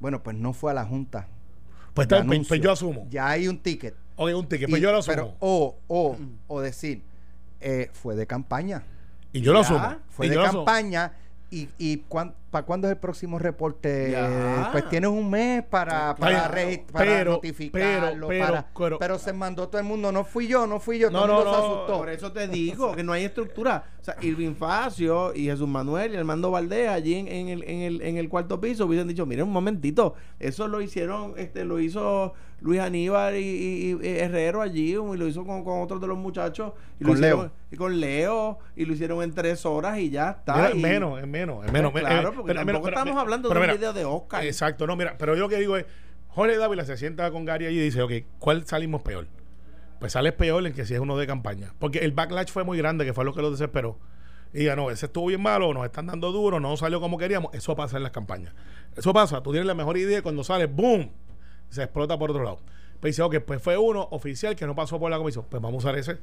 Bueno, 0.00 0.22
pues 0.22 0.36
no 0.36 0.52
fue 0.52 0.72
a 0.72 0.74
la 0.74 0.84
Junta. 0.84 1.28
Pues, 1.94 2.06
bien, 2.06 2.26
pues, 2.26 2.30
anuncio. 2.36 2.48
pues 2.48 2.60
yo 2.60 2.72
asumo. 2.72 3.06
Ya 3.08 3.28
hay 3.28 3.48
un 3.48 3.58
ticket. 3.58 3.94
Oye, 4.16 4.34
un 4.34 4.46
ticket, 4.46 4.68
Y- 4.68 4.72
pues 4.72 4.82
yo 4.82 4.92
lo 4.92 4.98
asumo. 4.98 5.14
pero, 5.14 5.34
o, 5.40 5.78
o, 5.88 6.16
o 6.48 6.60
decir, 6.60 7.02
eh, 7.60 7.88
fue 7.94 8.14
de 8.14 8.26
campaña. 8.26 8.82
y 9.32 9.40
yo 9.40 9.52
lo 9.54 9.60
asumo. 9.60 9.96
Fue 10.10 10.26
Y 10.26 10.30
de 10.30 10.38
asumo. 10.44 10.64
¿Y, 11.56 11.68
y 11.78 11.96
para 12.50 12.66
cuándo 12.66 12.86
es 12.86 12.92
el 12.92 12.98
próximo 12.98 13.38
reporte? 13.38 14.10
Ya. 14.12 14.68
Pues 14.72 14.86
tienes 14.90 15.08
un 15.08 15.30
mes 15.30 15.62
para, 15.64 16.14
para, 16.14 16.50
Pero- 16.50 16.82
para 16.92 17.04
pero- 17.06 17.30
notificarlo. 17.32 18.28
pero- 18.28 18.46
para- 18.46 18.66
pero- 18.76 18.98
pero 18.98 19.18
se 19.18 19.32
mandó 19.32 19.66
todo 19.68 19.78
el 19.80 19.86
mundo. 19.86 20.12
No 20.12 20.24
fui 20.24 20.46
yo, 20.46 20.66
no 20.66 20.80
fui 20.80 20.98
yo. 20.98 21.10
No, 21.10 21.20
todo 21.20 21.24
el 21.24 21.30
no, 21.30 21.36
mundo 21.44 21.52
se 21.54 21.58
no, 21.58 21.74
asustó. 21.74 21.98
Por 21.98 22.10
eso 22.10 22.32
te 22.32 22.48
digo 22.48 22.94
que 22.94 23.02
no 23.02 23.12
hay 23.12 23.24
estructura. 23.24 23.84
O 24.00 24.04
sea, 24.04 24.16
Irving 24.20 24.54
Facio 24.54 25.34
y 25.34 25.46
Jesús 25.46 25.66
Manuel 25.66 26.12
y 26.12 26.16
Armando 26.18 26.50
Valdés 26.50 26.88
allí 26.88 27.14
en, 27.14 27.26
en 27.28 27.48
el, 27.48 27.62
en, 27.64 27.80
el, 27.80 28.02
en 28.02 28.16
el 28.18 28.28
cuarto 28.28 28.60
piso 28.60 28.84
hubiesen 28.86 29.08
dicho, 29.08 29.24
miren 29.26 29.46
un 29.46 29.52
momentito, 29.52 30.14
eso 30.38 30.68
lo 30.68 30.80
hicieron, 30.82 31.32
este 31.38 31.64
lo 31.64 31.80
hizo 31.80 32.34
Luis 32.60 32.80
Aníbal 32.80 33.36
y, 33.36 33.38
y- 33.40 33.90
y 34.02 34.06
Herrero 34.18 34.62
allí, 34.62 34.92
y 34.92 34.94
lo 34.94 35.26
hizo 35.28 35.44
con, 35.44 35.62
con 35.62 35.82
otros 35.82 36.00
de 36.00 36.06
los 36.06 36.16
muchachos. 36.16 36.72
Y 36.98 37.04
lo 37.04 37.08
Con 37.10 37.18
hicieron- 37.18 37.40
Leo. 37.42 37.50
Y 37.70 37.76
con 37.76 38.00
Leo, 38.00 38.58
y 38.74 38.84
lo 38.86 38.92
hicieron 38.94 39.22
en 39.22 39.32
tres 39.34 39.66
horas 39.66 39.98
y 39.98 40.10
ya 40.10 40.30
está. 40.30 40.68
Es 40.70 40.74
menos, 40.76 41.20
es 41.20 41.26
menos, 41.26 41.64
es 41.66 41.72
menos. 41.72 41.92
Pues 41.92 42.02
Eh, 42.04 42.06
claro, 42.06 42.28
eh, 42.30 42.32
porque 42.34 42.46
pero- 42.54 42.60
tampoco 42.66 42.84
pero- 42.84 42.96
estamos 42.98 43.20
hablando 43.20 43.48
pero 43.50 43.60
de 43.60 43.68
un 43.72 43.74
video 43.76 43.92
de 43.92 44.04
Oscar. 44.04 44.44
Exacto, 44.44 44.86
no, 44.86 44.96
mira, 44.96 45.16
pero 45.18 45.34
yo 45.34 45.42
lo 45.42 45.48
que 45.48 45.58
digo 45.58 45.76
es, 45.76 45.84
Jorge 46.28 46.56
Dávila 46.56 46.84
se 46.84 46.96
sienta 46.96 47.30
con 47.30 47.44
Gary 47.44 47.66
allí 47.66 47.78
y 47.78 47.82
dice, 47.82 48.02
ok, 48.02 48.12
¿cuál 48.38 48.66
salimos 48.66 49.02
peor? 49.02 49.26
Pues 50.00 50.12
sales 50.12 50.32
peor 50.34 50.66
en 50.66 50.72
que 50.74 50.84
si 50.84 50.92
es 50.94 51.00
uno 51.00 51.16
de 51.16 51.26
campaña. 51.26 51.72
Porque 51.78 51.98
el 52.00 52.12
backlash 52.12 52.48
fue 52.50 52.64
muy 52.64 52.76
grande, 52.78 53.04
que 53.06 53.12
fue 53.14 53.24
lo 53.24 53.32
que 53.32 53.40
lo 53.42 53.50
desesperó. 53.50 53.98
Y 54.52 54.60
diga, 54.60 54.76
no, 54.76 54.90
ese 54.90 55.06
estuvo 55.06 55.26
bien 55.26 55.40
malo, 55.42 55.72
nos 55.74 55.84
están 55.84 56.06
dando 56.06 56.32
duro, 56.32 56.60
no 56.60 56.76
salió 56.76 57.00
como 57.00 57.16
queríamos. 57.18 57.54
Eso 57.54 57.74
pasa 57.76 57.96
en 57.96 58.02
las 58.02 58.12
campañas. 58.12 58.54
Eso 58.96 59.12
pasa, 59.12 59.42
tú 59.42 59.50
tienes 59.52 59.66
la 59.66 59.74
mejor 59.74 59.96
idea 59.98 60.18
y 60.18 60.22
cuando 60.22 60.44
sale, 60.44 60.66
¡boom! 60.66 61.10
Se 61.70 61.82
explota 61.82 62.18
por 62.18 62.30
otro 62.30 62.42
lado. 62.44 62.60
Pues 63.00 63.14
dice, 63.14 63.22
ok, 63.22 63.36
pues 63.46 63.60
fue 63.62 63.76
uno 63.76 64.08
oficial 64.10 64.56
que 64.56 64.66
no 64.66 64.74
pasó 64.74 64.98
por 64.98 65.10
la 65.10 65.18
comisión. 65.18 65.44
Pues 65.50 65.62
vamos 65.62 65.84
a 65.84 65.88
usar 65.88 65.98
ese. 65.98 66.18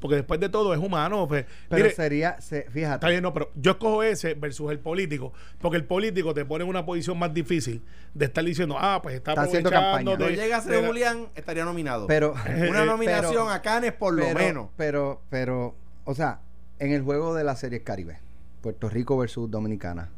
porque 0.00 0.16
después 0.16 0.40
de 0.40 0.48
todo 0.48 0.72
es 0.72 0.80
humano. 0.80 1.28
Pues, 1.28 1.44
Pero 1.68 1.82
mire, 1.84 1.94
sería, 1.94 2.40
se- 2.40 2.60
Está 2.60 2.70
fíjate, 2.72 3.08
bien, 3.08 3.22
no, 3.22 3.34
pero 3.34 3.50
yo 3.54 3.72
escojo 3.72 4.02
ese 4.02 4.32
versus 4.34 4.70
el 4.70 4.78
político, 4.78 5.32
porque 5.58 5.76
el 5.76 5.84
político 5.84 6.32
te 6.32 6.44
pone 6.46 6.64
en 6.64 6.70
una 6.70 6.86
posición 6.86 7.18
más 7.18 7.34
difícil 7.34 7.82
de 8.14 8.24
estar 8.24 8.42
diciendo, 8.42 8.76
ah, 8.78 9.00
pues 9.02 9.16
está, 9.16 9.32
Está 9.32 9.42
haciendo 9.42 9.68
campaña. 9.70 10.16
de- 10.16 10.24
No 10.24 10.30
llega 10.30 10.56
a 10.56 10.60
ser 10.62 10.86
Julián, 10.86 11.28
estaría 11.34 11.64
nominado. 11.66 12.06
pero 12.06 12.32
Una 12.70 12.84
nominación 12.86 13.32
pero- 13.32 13.50
a 13.50 13.60
Canes 13.62 13.92
por 13.92 14.14
lo 14.14 14.22
pero, 14.24 14.38
menos. 14.38 14.68
Pero, 14.76 15.20
pero, 15.28 15.74
o 16.04 16.14
sea, 16.14 16.40
en 16.78 16.92
el 16.92 17.02
juego 17.02 17.34
de 17.34 17.44
la 17.44 17.54
Serie 17.56 17.82
Caribe, 17.82 18.20
Puerto 18.62 18.88
Rico 18.88 19.18
versus 19.18 19.50
Dominicana, 19.50 20.08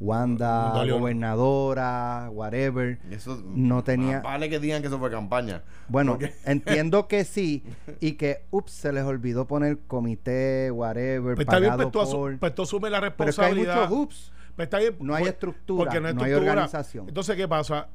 Wanda, 0.00 0.72
No 0.74 0.86
¿no? 0.86 0.98
gobernadora, 0.98 2.30
whatever. 2.32 2.98
Eso, 3.10 3.42
No 3.46 3.84
tenía- 3.84 4.20
Vale 4.20 4.48
que 4.48 4.58
digan 4.58 4.80
que 4.80 4.88
eso 4.88 4.98
fue 4.98 5.10
campaña. 5.10 5.62
Bueno, 5.88 6.12
Porque- 6.12 6.32
entiendo 6.46 7.06
que 7.06 7.24
sí, 7.24 7.62
y 8.00 8.12
que, 8.12 8.42
ups, 8.50 8.72
se 8.72 8.92
les 8.92 9.04
olvidó 9.04 9.46
poner 9.46 9.78
comité, 9.86 10.70
whatever, 10.70 11.34
Pues 11.34 11.40
está 11.46 11.58
bien, 11.58 11.72
pagado 11.72 11.90
pues 11.92 12.08
tú, 12.10 12.16
por... 12.16 12.38
pues 12.38 12.54
tú 12.54 12.62
asumes 12.62 12.90
la 12.90 13.00
Pero 13.00 13.08
es 13.10 13.14
que 13.16 13.22
hay 13.22 13.26
responsabilidad. 13.26 13.74
muchos 13.90 13.92
ups. 13.92 14.32
Pues 14.56 14.66
está 14.66 14.78
bien, 14.78 14.96
No 15.00 15.14
hay 15.14 15.22
pues, 15.22 15.32
estructura, 15.34 15.84
porque 15.84 16.00
no 16.00 16.06
hay 16.08 16.12
estructura. 16.14 16.38
organización. 16.52 17.08
Entonces, 17.08 17.36
¿qué 17.36 17.46
pasa? 17.48 17.88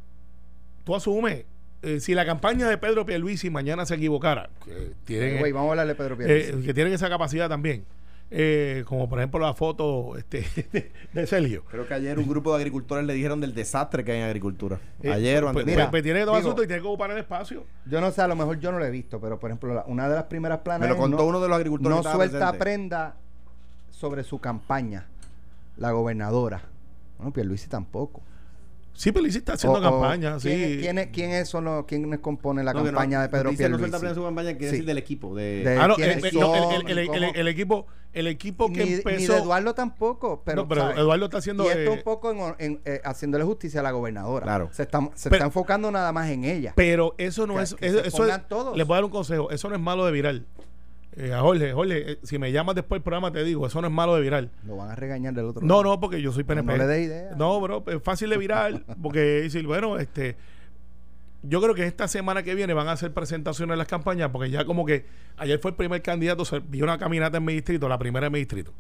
Tú 0.84 0.96
asumes, 0.96 1.46
eh, 1.82 2.00
si 2.00 2.14
la 2.14 2.26
campaña 2.26 2.70
de 2.70 2.78
Pedro 2.78 3.06
Pierluisi 3.06 3.50
mañana 3.50 3.86
se 3.86 3.96
equivocara, 3.96 4.50
que 4.64 4.94
tienen, 5.06 5.42
vamos 5.54 5.68
a 5.68 5.72
hablarle 5.72 5.94
a 5.94 5.98
Pedro 5.98 6.16
eh, 6.16 6.18
Pierluisi. 6.18 6.68
que 6.68 6.74
tienen 6.74 6.94
esa 6.94 7.10
capacidad 7.10 7.50
también, 7.50 7.84
eh, 8.32 8.84
como 8.88 9.08
por 9.08 9.20
ejemplo 9.20 9.40
la 9.40 9.54
foto 9.54 10.18
este, 10.18 10.42
de, 10.72 10.92
de 11.14 11.28
Sergio. 11.28 11.64
Creo 11.66 11.88
que 11.88 11.94
ayer 11.94 12.18
un 12.20 12.28
grupo 12.28 12.52
de 12.52 12.58
agricultores 12.58 13.06
le 13.06 13.14
dijeron 13.14 13.40
del 13.40 13.54
desastre 13.54 14.04
que 14.04 14.12
hay 14.14 14.20
en 14.20 14.26
agricultura. 14.26 14.80
Eh, 15.04 15.12
ayer 15.12 15.44
o 15.44 15.48
pues, 15.48 15.50
antes 15.52 15.66
de 15.66 15.72
mira, 15.72 15.84
pues, 15.86 15.92
pues 15.92 16.04
tiene 16.04 16.22
todo 16.26 16.36
digo- 16.36 16.48
asunto 16.48 16.64
y 16.64 16.68
tiene 16.68 16.82
que 16.82 16.88
ocupar 16.88 17.12
el 17.12 17.18
espacio. 17.20 17.64
Yo 17.86 18.02
no 18.02 18.12
sé, 18.12 18.22
a 18.22 18.28
lo 18.28 18.36
mejor 18.36 18.60
yo 18.60 18.72
no 18.72 18.80
lo 18.80 18.86
he 18.86 18.92
visto, 18.92 19.20
pero 19.22 19.40
por 19.40 19.50
ejemplo, 19.52 19.74
la- 19.74 19.86
una 19.88 20.10
de 20.10 20.16
las 20.16 20.26
primeras 20.26 20.60
planas 20.60 20.82
Me 20.82 20.88
lo 20.88 20.94
es 20.96 21.00
contó 21.00 21.18
no, 21.18 21.26
uno 21.26 21.40
de 21.42 21.48
los 21.48 21.56
agricultores 21.58 21.96
no 21.98 22.04
suelta 22.04 22.38
presente. 22.40 22.58
prenda 22.60 23.16
sobre 23.92 24.24
su 24.24 24.40
campaña, 24.40 25.06
la 25.78 25.92
gobernadora. 25.92 26.62
Bueno, 27.18 27.32
Pierluisi 27.32 27.68
tampoco. 27.70 28.22
Sí, 28.96 29.12
está 29.28 29.54
haciendo 29.54 29.78
O- 29.80 29.82
o, 29.82 29.84
campaña, 30.02 30.40
sí. 30.40 30.48
¿quién- 30.50 30.80
¿Quiénes 30.80 31.08
quiénes 31.08 31.50
son 31.50 31.66
los, 31.66 31.86
quiénes 31.86 32.20
componen 32.20 32.64
la 32.66 32.72
No, 32.74 32.80
no, 32.80 32.86
campaña 32.86 33.22
de 33.22 33.30
Pedro 33.30 33.50
dice 33.52 33.70
no 33.70 33.78
Pierluisi? 33.78 34.06
en 34.08 34.16
su 34.16 34.24
campaña, 34.24 34.50
quiere 34.54 34.66
Sí. 34.68 34.72
decir 34.72 34.86
del 34.86 34.98
equipo. 34.98 35.36
De, 35.36 35.64
De- 35.64 35.78
Ah, 35.78 35.88
no, 35.88 35.96
el, 35.98 36.04
el- 36.04 36.20
no, 36.22 36.26
el- 36.26 36.32
son 36.32 36.90
el- 36.90 36.98
el- 36.98 37.04
y 37.04 37.08
cómo- 37.08 37.18
el- 37.20 37.36
el 37.36 37.48
equipo, 37.50 37.88
el 38.14 38.28
equipo 38.28 38.68
que 38.72 38.84
ni, 38.86 38.90
ni 38.92 38.94
empezó. 38.96 39.34
de 39.34 39.40
Eduardo 39.40 39.74
tampoco, 39.76 40.42
pero, 40.46 40.62
no, 40.62 40.68
pero 40.70 40.82
¿sabes? 40.84 40.98
Eduardo 41.00 41.26
está 41.26 41.38
haciendo. 41.40 41.66
y 41.66 41.68
esto 41.68 41.80
eh, 41.82 41.90
un 41.90 42.04
poco 42.04 42.32
en, 42.32 42.56
en, 42.60 42.82
eh, 42.86 43.02
haciéndole 43.04 43.44
justicia 43.44 43.82
a 43.82 43.84
la 43.84 43.92
gobernadora. 43.92 44.46
Claro. 44.46 44.70
Se 44.72 44.84
está, 44.84 45.02
se 45.16 45.30
Pero- 45.30 45.36
está 45.36 45.46
enfocando 45.48 45.92
nada 45.92 46.14
más 46.14 46.30
en 46.30 46.46
ella. 46.46 46.72
Pero 46.78 47.14
eso 47.18 47.46
no 47.46 47.58
Que- 47.58 47.64
es. 47.64 47.74
que 47.76 47.86
eso, 47.88 48.02
se 48.02 48.08
eso 48.08 48.18
pongan 48.18 48.40
es- 48.42 48.48
todos. 48.48 48.78
Les 48.78 48.88
voy 48.88 48.94
a 48.94 48.98
dar 48.98 49.06
un 49.06 49.12
consejo. 49.12 49.52
Eso 49.52 49.68
no 49.68 49.76
es 49.76 49.82
malo 49.82 50.06
de 50.06 50.14
viral. 50.14 50.46
Eh, 51.18 51.34
a 51.34 51.40
Jorge, 51.40 51.72
Jorge, 51.72 52.12
eh, 52.12 52.20
si 52.24 52.38
me 52.38 52.52
llamas 52.52 52.76
después 52.76 52.98
del 53.00 53.04
programa, 53.04 53.32
te 53.32 53.44
digo, 53.44 53.66
eso 53.66 53.80
no 53.80 53.88
es 53.88 53.94
malo 53.94 54.16
de 54.16 54.22
viral. 54.22 54.52
Lo 54.66 54.76
van 54.76 54.90
a 54.90 54.96
regañar 54.96 55.34
del 55.34 55.46
otro 55.46 55.62
No, 55.62 55.76
lado. 55.82 55.84
no, 55.96 56.00
porque 56.00 56.22
yo 56.22 56.32
soy 56.34 56.44
PNP. 56.44 56.74
No 56.74 56.78
le 56.78 56.86
des 56.88 57.08
idea. 57.08 57.36
No, 57.38 57.62
bro, 57.62 57.84
es 57.88 58.04
fácil 58.04 58.30
de 58.30 58.38
viral. 58.38 58.84
Porque 59.02 59.20
decir, 59.20 59.66
bueno, 59.66 59.98
este. 59.98 60.36
Yo 61.44 61.62
creo 61.62 61.76
que 61.76 61.86
esta 61.86 62.08
semana 62.08 62.42
que 62.42 62.56
viene 62.56 62.74
van 62.74 62.88
a 62.88 62.94
hacer 62.94 63.14
presentaciones 63.14 63.74
en 63.74 63.78
las 63.78 63.88
campañas, 63.88 64.30
porque 64.32 64.50
ya 64.50 64.66
como 64.66 64.84
que 64.84 65.06
ayer 65.38 65.60
fue 65.60 65.70
el 65.72 65.78
primer 65.78 66.02
candidato, 66.02 66.44
se 66.44 66.60
vio 66.60 66.84
una 66.86 66.98
caminata 66.98 67.38
en 67.38 67.46
mi 67.46 67.54
distrito, 67.54 67.88
la 67.88 68.00
primera 68.00 68.26
en 68.28 68.34
mi 68.34 68.40
distrito. 68.40 68.74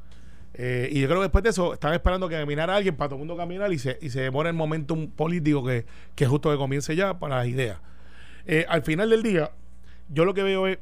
Eh, 0.55 0.89
y 0.91 1.01
yo 1.01 1.07
creo 1.07 1.19
que 1.19 1.25
después 1.25 1.43
de 1.43 1.51
eso 1.51 1.73
están 1.73 1.93
esperando 1.93 2.27
que 2.27 2.36
caminara 2.36 2.75
alguien 2.75 2.95
para 2.95 3.09
todo 3.09 3.17
el 3.17 3.19
mundo 3.19 3.38
caminar 3.38 3.71
y 3.71 3.77
se, 3.77 3.99
y 4.01 4.09
se 4.09 4.21
demora 4.21 4.49
el 4.49 4.55
momentum 4.55 5.11
político 5.11 5.63
que, 5.63 5.86
que 6.15 6.25
justo 6.25 6.49
que 6.49 6.57
comience 6.57 6.95
ya 6.95 7.19
para 7.19 7.38
las 7.38 7.47
ideas. 7.47 7.77
Eh, 8.47 8.65
al 8.67 8.81
final 8.81 9.11
del 9.11 9.21
día, 9.21 9.51
yo 10.09 10.25
lo 10.25 10.33
que 10.33 10.41
veo 10.41 10.65
es 10.65 10.79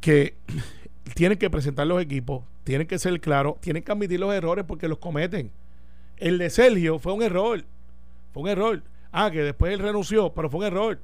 que 0.00 0.36
tienen 1.14 1.38
que 1.38 1.50
presentar 1.50 1.86
los 1.86 2.02
equipos, 2.02 2.44
tienen 2.64 2.86
que 2.86 2.98
ser 2.98 3.20
claros, 3.20 3.60
tienen 3.60 3.82
que 3.82 3.92
admitir 3.92 4.20
los 4.20 4.32
errores 4.34 4.64
porque 4.66 4.88
los 4.88 4.98
cometen. 4.98 5.50
El 6.16 6.38
de 6.38 6.50
Sergio 6.50 6.98
fue 6.98 7.12
un 7.12 7.22
error, 7.22 7.64
fue 8.32 8.42
un 8.42 8.48
error. 8.48 8.82
Ah, 9.12 9.30
que 9.30 9.42
después 9.42 9.72
él 9.72 9.80
renunció, 9.80 10.32
pero 10.32 10.50
fue 10.50 10.60
un 10.60 10.66
error. 10.66 11.00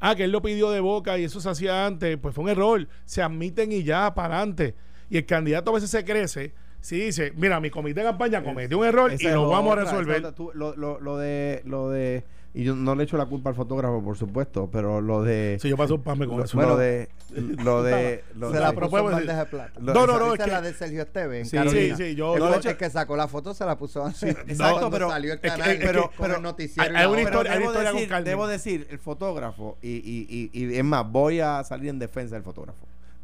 Ah, 0.00 0.14
que 0.14 0.24
él 0.24 0.32
lo 0.32 0.42
pidió 0.42 0.70
de 0.70 0.80
boca 0.80 1.18
y 1.18 1.24
eso 1.24 1.40
se 1.40 1.48
hacía 1.48 1.86
antes, 1.86 2.18
pues 2.18 2.34
fue 2.34 2.44
un 2.44 2.50
error. 2.50 2.86
Se 3.04 3.22
admiten 3.22 3.72
y 3.72 3.84
ya, 3.84 4.14
para 4.14 4.36
adelante. 4.36 4.74
Y 5.10 5.16
el 5.16 5.26
candidato 5.26 5.70
a 5.70 5.74
veces 5.74 5.90
se 5.90 6.04
crece, 6.04 6.52
si 6.80 6.98
dice, 7.00 7.32
mira, 7.36 7.60
mi 7.60 7.70
comité 7.70 8.00
de 8.00 8.06
campaña 8.06 8.42
cometió 8.42 8.78
un 8.78 8.86
error 8.86 9.12
y 9.18 9.22
lo 9.24 9.48
vamos 9.48 9.70
a 9.70 9.80
otra, 9.80 9.84
resolver. 9.84 10.18
otra. 10.18 10.32
Tú, 10.32 10.50
lo, 10.54 10.76
lo, 10.76 11.00
lo 11.00 11.16
de 11.16 11.62
lo 11.64 11.90
de 11.90 12.24
y 12.60 12.64
yo 12.64 12.74
no 12.74 12.94
le 12.96 13.04
echo 13.04 13.16
la 13.16 13.26
culpa 13.26 13.50
al 13.50 13.54
fotógrafo 13.56 14.02
por 14.02 14.16
supuesto 14.16 14.68
pero 14.72 15.00
lo 15.00 15.22
de 15.22 15.58
Si 15.62 15.68
yo 15.68 15.76
paso 15.76 15.94
un 15.94 16.02
pame 16.02 16.26
con 16.26 16.38
lo, 16.38 16.44
eso. 16.44 16.60
lo 16.60 16.76
de 16.76 17.08
lo 17.36 17.82
de 17.84 18.24
lo 18.34 18.48
se 18.50 18.54
de- 18.56 18.60
la 18.60 18.68
pero 18.70 18.80
propuso 18.80 18.90
podemos 18.90 19.12
en 19.12 19.18
decir- 19.18 19.26
bandeja 19.28 19.44
de 19.44 19.50
plata. 19.50 19.80
Lo- 19.80 19.94
No, 19.94 20.06
no, 20.06 20.18
no, 20.18 20.24
Esa 20.24 20.34
es 20.34 20.40
es 20.40 20.44
que- 20.44 20.50
la 20.50 20.60
de 20.62 20.72
Sergio 20.74 21.02
Esteves 21.02 21.38
en 21.40 21.46
Sí, 21.46 21.56
Carolina. 21.56 21.96
sí, 21.96 22.02
sí, 22.04 22.14
yo- 22.16 22.34
el, 22.34 22.40
yo- 22.60 22.70
el 22.70 22.76
que 22.76 22.90
sacó 22.90 23.16
la 23.16 23.28
foto 23.28 23.54
se 23.54 23.64
la 23.64 23.78
puso 23.78 24.04
antes. 24.04 24.22
exacto, 24.48 24.90
pero- 24.90 25.08
salió 25.08 25.32
el 25.34 25.36
es 25.38 25.42
que- 25.42 25.48
canal 25.48 25.70
es 25.70 25.78
que- 25.78 25.86
pero, 25.86 26.10
pero- 26.18 26.36
el 26.36 26.42
noticiero 26.42 26.98
hay 26.98 27.06
una 27.06 27.22
historia- 27.22 27.52
hay 27.52 27.58
debo, 27.60 27.70
historia 27.70 27.90
con 27.90 27.96
decir, 27.96 28.08
Carmen. 28.08 28.24
debo 28.24 28.46
decir 28.48 28.86
el 28.90 28.98
fotógrafo 28.98 29.78
y, 29.80 29.88
y, 29.90 30.50
y, 30.52 30.64
y 30.64 30.76
es 30.78 30.84
más 30.84 31.08
voy 31.10 31.38
a 31.40 31.62
salir 31.64 31.90
en 31.90 31.98
defensa 32.00 32.34
del 32.34 32.42
fotógrafo 32.42 32.78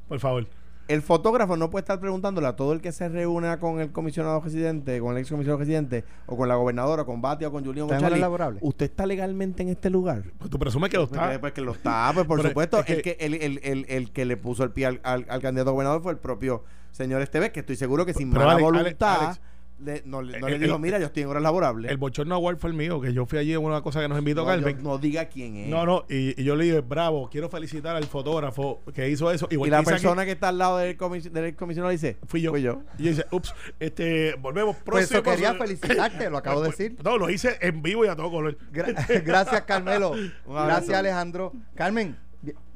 Por 0.09 0.21
favor. 0.21 0.47
El 0.89 1.01
fotógrafo 1.03 1.57
no 1.57 1.71
puede 1.71 1.81
estar 1.83 1.99
preguntándole 2.01 2.47
a 2.47 2.57
todo 2.57 2.73
el 2.73 2.81
que 2.81 2.93
se 2.93 3.09
reúna 3.09 3.59
con 3.59 3.81
el 3.81 3.91
comisionado 3.93 4.41
residente, 4.41 5.01
con 5.01 5.13
el 5.13 5.19
ex 5.19 5.31
comisionado 5.31 5.59
residente, 5.59 6.05
o 6.27 6.37
con 6.37 6.49
la 6.49 6.57
gobernadora, 6.57 7.05
con 7.05 7.23
Batia 7.23 7.49
o 7.49 7.53
con 7.53 7.65
Julián 7.65 7.85
¿Está 7.87 7.97
en 7.97 8.01
González. 8.03 8.19
hora 8.19 8.21
laborable? 8.21 8.59
¿Usted 8.63 8.87
está 8.87 9.07
legalmente 9.07 9.63
en 9.63 9.71
este 9.71 9.89
lugar? 9.91 10.25
Pues 10.39 10.51
tú 10.51 10.59
presumes 10.59 10.91
que 10.91 10.97
lo 10.99 11.05
está. 11.05 11.27
Pues, 11.27 11.39
pues 11.39 11.53
que 11.55 11.61
lo 11.63 11.73
está, 11.73 12.11
pues 12.13 12.27
por 12.27 12.37
Pero 12.39 12.51
supuesto. 12.51 12.79
es 12.81 12.85
que- 12.85 12.93
el, 12.95 13.03
que, 13.03 13.17
el, 13.21 13.35
el, 13.35 13.61
el, 13.63 13.87
el 13.89 14.13
que 14.13 14.25
le 14.27 14.37
puso 14.37 14.63
el 14.65 14.73
pie 14.73 14.87
al, 14.87 15.01
al, 15.05 15.25
al 15.29 15.41
candidato 15.41 15.71
a 15.71 15.73
gobernador 15.73 16.03
fue 16.03 16.13
el 16.13 16.19
propio 16.19 16.65
señor 16.91 17.23
Esteves, 17.23 17.51
que 17.51 17.61
estoy 17.61 17.77
seguro 17.77 18.05
que 18.07 18.13
sin 18.15 18.31
Pero 18.31 18.43
mala 18.43 18.53
Alex, 18.53 18.65
voluntad 18.65 19.17
Alex, 19.25 19.41
le- 19.79 20.03
no, 20.05 20.23
le- 20.23 20.39
no 20.41 20.47
el- 20.47 20.55
le 20.55 20.59
dijo, 20.61 20.77
el- 20.77 20.81
mira, 20.81 20.99
yo 20.99 21.07
estoy 21.07 21.23
en 21.25 21.29
horas 21.29 21.43
laborables. 21.43 21.91
El 21.91 21.97
bochorno 21.97 22.35
award 22.37 22.59
fue 22.59 22.71
el 22.71 22.77
mío, 22.77 23.01
que 23.01 23.13
yo 23.13 23.27
fui 23.27 23.39
allí 23.39 23.53
en 23.53 23.63
una 23.63 23.83
cosa 23.83 24.01
que 24.01 24.09
nos 24.09 24.19
invitó 24.19 24.43
no, 24.43 24.47
Carmen. 24.47 24.77
yo- 24.77 24.83
no 24.83 24.99
diga 24.99 25.27
quién 25.27 25.57
es. 25.57 25.69
No, 25.69 25.85
no, 25.85 26.05
y, 26.09 26.41
y 26.41 26.45
yo 26.45 26.57
le 26.57 26.65
dije, 26.65 26.81
bravo, 26.81 27.29
quiero 27.31 27.49
felicitar 27.49 27.97
al 27.97 28.05
fotógrafo 28.05 28.83
que 28.95 29.09
hizo 29.11 29.31
eso. 29.31 29.49
Y 29.51 29.57
la 29.69 29.83
persona 29.83 30.25
que 30.25 30.33
está 30.33 30.49
al 30.49 30.59
lado 30.59 30.79
del, 30.79 30.97
comis- 30.97 31.31
del 31.31 31.55
comisionado 31.57 31.91
dice, 31.91 32.17
fui 32.27 32.41
yo. 32.41 32.51
Fui 32.51 32.63
yo. 32.63 32.83
Y 32.99 33.09
dice, 33.09 33.25
ups, 33.31 33.55
este, 33.81 34.35
volvemos. 34.37 34.77
Pues 34.85 35.05
eso 35.11 35.23
próximo- 35.23 35.35
quería 35.35 35.55
felicitarte, 35.55 36.31
lo 36.31 36.39
acabo 36.39 36.63
de 36.63 36.71
decir. 36.71 36.97
No, 37.05 37.19
lo 37.19 37.29
hice 37.31 37.59
en 37.61 37.83
vivo 37.83 38.05
y 38.05 38.09
a 38.09 38.17
todo 38.17 38.31
color. 38.31 38.57
Gra- 38.73 38.95
gracias, 39.25 39.63
Carmelo. 39.63 40.13
Gracias, 40.47 40.97
Alejandro. 40.97 41.53
Carmen, 41.75 42.17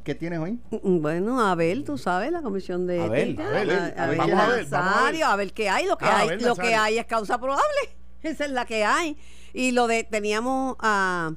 ¿qué 0.08 0.14
tienes 0.14 0.38
hoy? 0.38 0.58
Bueno, 0.82 1.40
Abel, 1.46 1.84
tú 1.84 1.98
sabes, 1.98 2.32
la 2.32 2.40
comisión 2.40 2.86
de 2.86 3.02
Abel, 3.02 3.28
ética, 3.30 3.46
Abel, 3.48 3.70
a- 3.70 3.76
Abel, 3.76 3.98
Abel 3.98 4.18
vamos 4.18 4.32
a 4.40 4.48
ver, 4.48 4.64
vamos 4.66 4.72
a 4.72 4.78
ver. 4.80 4.94
Nazario, 4.96 5.26
a 5.26 5.36
ver 5.36 5.52
qué 5.52 5.68
hay, 5.68 5.84
lo 5.86 5.98
que 5.98 6.04
Ah, 6.06 6.18
hay, 6.20 6.28
Abel 6.28 6.42
lo 6.44 6.56
que 6.56 6.74
hay 6.74 6.98
es 6.98 7.04
causa 7.06 7.38
probable. 7.38 7.62
Esa 8.22 8.46
es 8.46 8.50
la 8.50 8.64
que 8.64 8.84
hay. 8.84 9.16
Y 9.52 9.72
lo 9.72 9.86
de 9.86 10.04
teníamos 10.04 10.76
a 10.80 11.32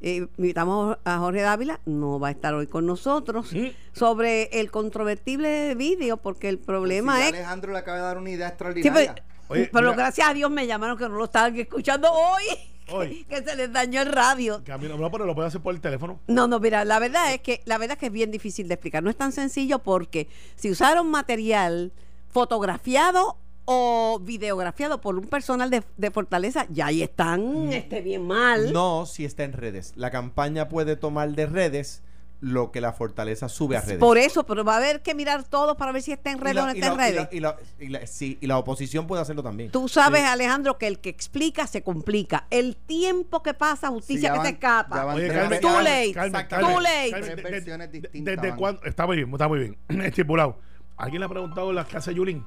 eh, 0.00 0.28
invitamos 0.38 0.96
a 1.04 1.18
Jorge 1.18 1.40
Dávila, 1.40 1.80
no 1.84 2.20
va 2.20 2.28
a 2.28 2.30
estar 2.30 2.54
hoy 2.54 2.68
con 2.68 2.86
nosotros, 2.86 3.52
Mm. 3.52 3.66
sobre 3.92 4.44
el 4.60 4.70
controvertible 4.70 5.74
vídeo, 5.74 6.18
porque 6.18 6.48
el 6.48 6.58
problema 6.60 7.16
Si 7.16 7.22
ya 7.22 7.26
es 7.30 7.34
Alejandro 7.34 7.72
le 7.72 7.78
acaba 7.78 7.96
de 7.98 8.02
dar 8.04 8.18
una 8.18 8.30
idea 8.30 8.46
Sí, 8.46 8.52
extraordinaria. 8.52 9.14
pero, 9.16 9.26
Oye, 9.48 9.70
pero 9.72 9.92
gracias 9.94 10.28
a 10.28 10.34
Dios 10.34 10.52
me 10.52 10.68
llamaron 10.68 10.96
que 10.96 11.08
no 11.08 11.16
lo 11.16 11.24
estaban 11.24 11.56
escuchando 11.58 12.08
hoy, 12.12 12.44
Hoy. 12.90 13.24
que 13.28 13.42
se 13.42 13.56
les 13.56 13.72
dañó 13.72 14.02
el 14.02 14.12
radio. 14.12 14.62
Mí 14.80 14.88
no, 14.88 15.10
pero 15.10 15.26
lo 15.26 15.34
puedo 15.34 15.48
hacer 15.48 15.60
por 15.60 15.74
el 15.74 15.80
teléfono. 15.80 16.20
No, 16.26 16.46
no, 16.48 16.60
mira, 16.60 16.84
la 16.84 16.98
verdad 16.98 17.32
es 17.32 17.40
que 17.40 17.62
la 17.64 17.78
verdad 17.78 17.96
es 17.96 18.00
que 18.00 18.06
es 18.06 18.12
bien 18.12 18.30
difícil 18.30 18.68
de 18.68 18.74
explicar. 18.74 19.02
No 19.02 19.10
es 19.10 19.16
tan 19.16 19.32
sencillo 19.32 19.80
porque 19.80 20.28
si 20.56 20.70
usaron 20.70 21.10
material 21.10 21.92
fotografiado 22.28 23.36
o 23.64 24.18
videografiado 24.22 25.00
por 25.00 25.18
un 25.18 25.26
personal 25.26 25.68
de, 25.70 25.82
de 25.96 26.10
Fortaleza, 26.10 26.66
ya 26.70 26.86
ahí 26.86 27.02
están 27.02 27.70
este, 27.72 28.00
bien 28.00 28.26
mal. 28.26 28.72
no 28.72 29.04
si 29.04 29.24
está 29.24 29.44
en 29.44 29.52
redes. 29.52 29.92
La 29.96 30.10
campaña 30.10 30.68
puede 30.68 30.96
tomar 30.96 31.32
de 31.32 31.46
redes 31.46 32.02
lo 32.40 32.70
que 32.70 32.80
la 32.80 32.92
fortaleza 32.92 33.48
sube 33.48 33.76
a 33.76 33.80
redes. 33.80 33.98
Por 33.98 34.16
eso, 34.16 34.44
pero 34.46 34.62
va 34.64 34.74
a 34.74 34.76
haber 34.76 35.02
que 35.02 35.14
mirar 35.14 35.42
todo 35.42 35.76
para 35.76 35.90
ver 35.90 36.02
si 36.02 36.12
está 36.12 36.30
en 36.30 36.38
redes 36.38 36.56
o 36.62 36.66
no 36.66 36.72
y 36.72 36.78
está 36.78 36.86
en 36.92 36.96
la- 36.96 37.08
y 37.08 37.12
redes. 37.12 37.28
la- 37.32 37.36
y 37.36 37.40
la- 37.40 37.56
y 37.80 37.88
la- 37.88 38.06
sí, 38.06 38.38
y 38.40 38.46
la 38.46 38.58
oposición 38.58 39.06
puede 39.08 39.22
hacerlo 39.22 39.42
también. 39.42 39.70
Tú 39.72 39.88
sabes, 39.88 40.22
Alejandro, 40.24 40.78
que 40.78 40.86
el 40.86 41.00
que 41.00 41.08
explica 41.08 41.66
se 41.66 41.82
complica. 41.82 42.46
El 42.50 42.76
tiempo 42.76 43.42
que 43.42 43.54
pasa, 43.54 43.88
justicia 43.88 44.28
Sí, 44.28 44.32
que 44.32 44.38
van- 44.38 44.46
se 44.46 44.52
escapa. 44.52 45.04
van 45.04 45.16
Oye, 45.16 45.26
tres 45.28 45.38
Carmen, 45.40 45.60
Too 45.60 45.80
late. 45.80 46.12
Carmen, 46.12 46.48
Too 46.48 46.80
late. 46.80 47.10
Versiones 47.50 47.92
de- 47.92 48.00
distintas 48.00 48.36
¿Desde 48.42 48.56
cuándo? 48.56 48.82
Está 48.84 49.06
muy 49.06 49.16
bien, 49.16 49.32
está 49.32 49.48
muy 49.48 49.58
bien. 49.58 49.76
Estipulado. 50.04 50.58
¿Alguien 50.96 51.20
le 51.20 51.26
ha 51.26 51.28
preguntado 51.28 51.72
las 51.72 51.86
clases 51.86 52.14
Yulín? 52.14 52.44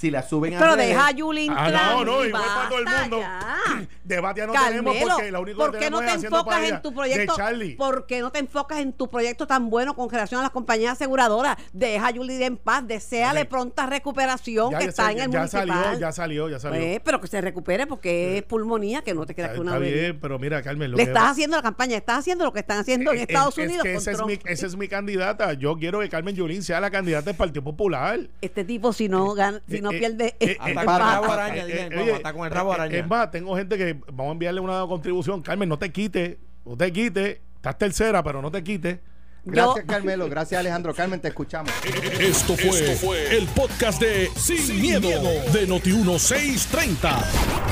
Si 0.00 0.10
la 0.10 0.22
suben 0.22 0.54
a 0.54 0.58
Pero 0.58 0.76
redes. 0.76 0.88
deja 0.88 1.08
a 1.08 1.10
Yulín 1.10 1.52
Ah, 1.54 1.70
no, 1.70 2.04
no, 2.06 2.24
igual 2.24 2.42
para 2.42 2.68
todo 2.70 2.78
el 2.78 2.84
mundo. 2.86 3.18
ya. 3.20 3.58
debate 4.04 4.40
ya 4.40 4.46
no 4.46 4.52
tenemos 4.54 4.94
Carmelo, 4.94 5.14
porque 5.16 5.30
lo 5.30 5.40
único 5.42 5.58
¿por 5.58 5.72
que 5.72 5.78
qué 5.78 5.90
no 5.90 5.98
tenemos 6.00 6.20
te 6.22 6.26
enfocas 6.26 6.62
en 6.70 6.82
tu 6.82 6.94
proyecto? 6.94 7.32
de 7.32 7.36
Charlie. 7.36 7.74
¿Por 7.76 8.06
qué 8.06 8.20
no 8.20 8.32
te 8.32 8.38
enfocas 8.38 8.78
en 8.78 8.92
tu 8.94 9.10
proyecto 9.10 9.46
tan 9.46 9.68
bueno 9.68 9.94
con 9.94 10.08
relación 10.08 10.40
a 10.40 10.44
las 10.44 10.52
compañías 10.52 10.92
aseguradoras? 10.92 11.58
Deja 11.74 12.08
a 12.08 12.12
Julie 12.14 12.42
en 12.46 12.56
paz, 12.56 12.86
deséale 12.88 13.42
Ok. 13.42 13.48
pronta 13.48 13.84
recuperación 13.84 14.70
Ya, 14.72 14.78
que 14.78 14.84
ya 14.84 14.90
está 14.90 15.02
sal- 15.04 15.12
en 15.12 15.18
el 15.24 15.30
ya 15.30 15.38
municipal. 15.38 15.68
salió, 15.68 16.00
ya 16.00 16.12
salió, 16.12 16.48
ya 16.48 16.58
salió. 16.58 16.80
Pues, 16.80 17.00
pero 17.04 17.20
que 17.20 17.26
se 17.26 17.40
recupere 17.42 17.86
porque 17.86 18.38
es 18.38 18.42
pulmonía, 18.44 19.02
que 19.02 19.12
no 19.12 19.26
te 19.26 19.34
creas 19.34 19.50
está 19.50 19.56
que 19.56 19.60
una 19.60 19.72
está 19.72 19.80
vez. 19.80 19.92
bien, 19.92 20.18
pero 20.18 20.38
mira, 20.38 20.62
Carmen, 20.62 20.90
lo 20.90 20.96
Le 20.96 21.04
que- 21.04 21.10
estás 21.10 21.24
haciendo 21.32 21.56
la 21.58 21.62
campaña, 21.62 21.98
estás 21.98 22.20
haciendo 22.20 22.44
lo 22.44 22.52
que 22.54 22.60
están 22.60 22.78
haciendo 22.78 23.10
en 23.12 23.18
es- 23.18 23.22
Estados 23.28 23.58
es 23.58 23.66
Unidos 23.66 23.82
que 23.84 23.94
esa 23.96 24.10
es, 24.12 24.24
mi, 24.24 24.38
esa 24.46 24.66
es 24.66 24.76
mi 24.76 24.88
candidata. 24.88 25.52
Yo 25.52 25.76
quiero 25.76 26.00
que 26.00 26.08
Carmen 26.08 26.34
Yulín 26.34 26.62
sea 26.62 26.80
la 26.80 26.90
candidata 26.90 27.26
del 27.26 27.36
Partido 27.36 27.62
Popular. 27.62 28.18
Este 28.40 28.64
tipo, 28.64 28.94
si 28.94 29.10
no 29.10 29.34
gana, 29.34 29.60
si 29.68 29.82
no 29.82 29.89
Eh, 29.90 29.96
eh, 29.96 29.98
pierde. 29.98 30.26
eh, 30.26 30.34
eh, 30.40 30.50
eh, 30.50 30.58
el 30.66 30.78
eh, 30.78 30.84
rabo 30.84 31.26
eh, 31.26 31.64
eh, 31.68 31.88
eh, 31.92 32.32
con 32.32 32.44
el 32.44 32.50
rabo 32.50 32.72
araña. 32.72 32.98
Es 32.98 33.06
más, 33.06 33.30
tengo 33.30 33.56
gente 33.56 33.76
que 33.78 33.94
vamos 34.12 34.28
a 34.28 34.32
enviarle 34.32 34.60
una 34.60 34.86
contribución. 34.86 35.42
Carmen, 35.42 35.68
no 35.68 35.78
te 35.78 35.90
quites, 35.90 36.36
no 36.64 36.76
te 36.76 36.92
quites. 36.92 37.38
Estás 37.56 37.76
tercera, 37.78 38.22
pero 38.22 38.40
no 38.40 38.50
te 38.50 38.62
quites. 38.62 38.98
Gracias, 39.42 39.86
Carmelo. 39.86 40.28
Gracias, 40.28 40.58
Alejandro. 40.60 40.94
Carmen, 40.94 41.18
te 41.18 41.28
escuchamos. 41.28 41.72
Esto 42.20 42.54
fue, 42.56 43.36
el 43.36 43.46
podcast 43.48 44.00
de 44.00 44.28
Sin, 44.36 44.80
miedo, 44.80 45.08
de 45.08 45.66
Noti1630. 45.66 47.24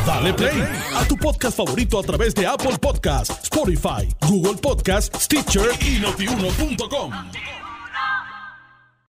Dale 0.07 0.33
play 0.33 0.62
a 0.97 1.05
tu 1.07 1.16
podcast 1.16 1.57
favorito 1.59 1.99
a 1.99 2.03
través 2.03 2.35
de 2.35 2.47
Apple 2.47 2.79
Podcasts, 2.81 3.39
Spotify, 3.45 4.09
Google 4.27 4.57
Podcasts, 4.61 5.25
Stitcher 5.25 5.69
y 5.83 6.01
notiuno.com. 6.01 7.12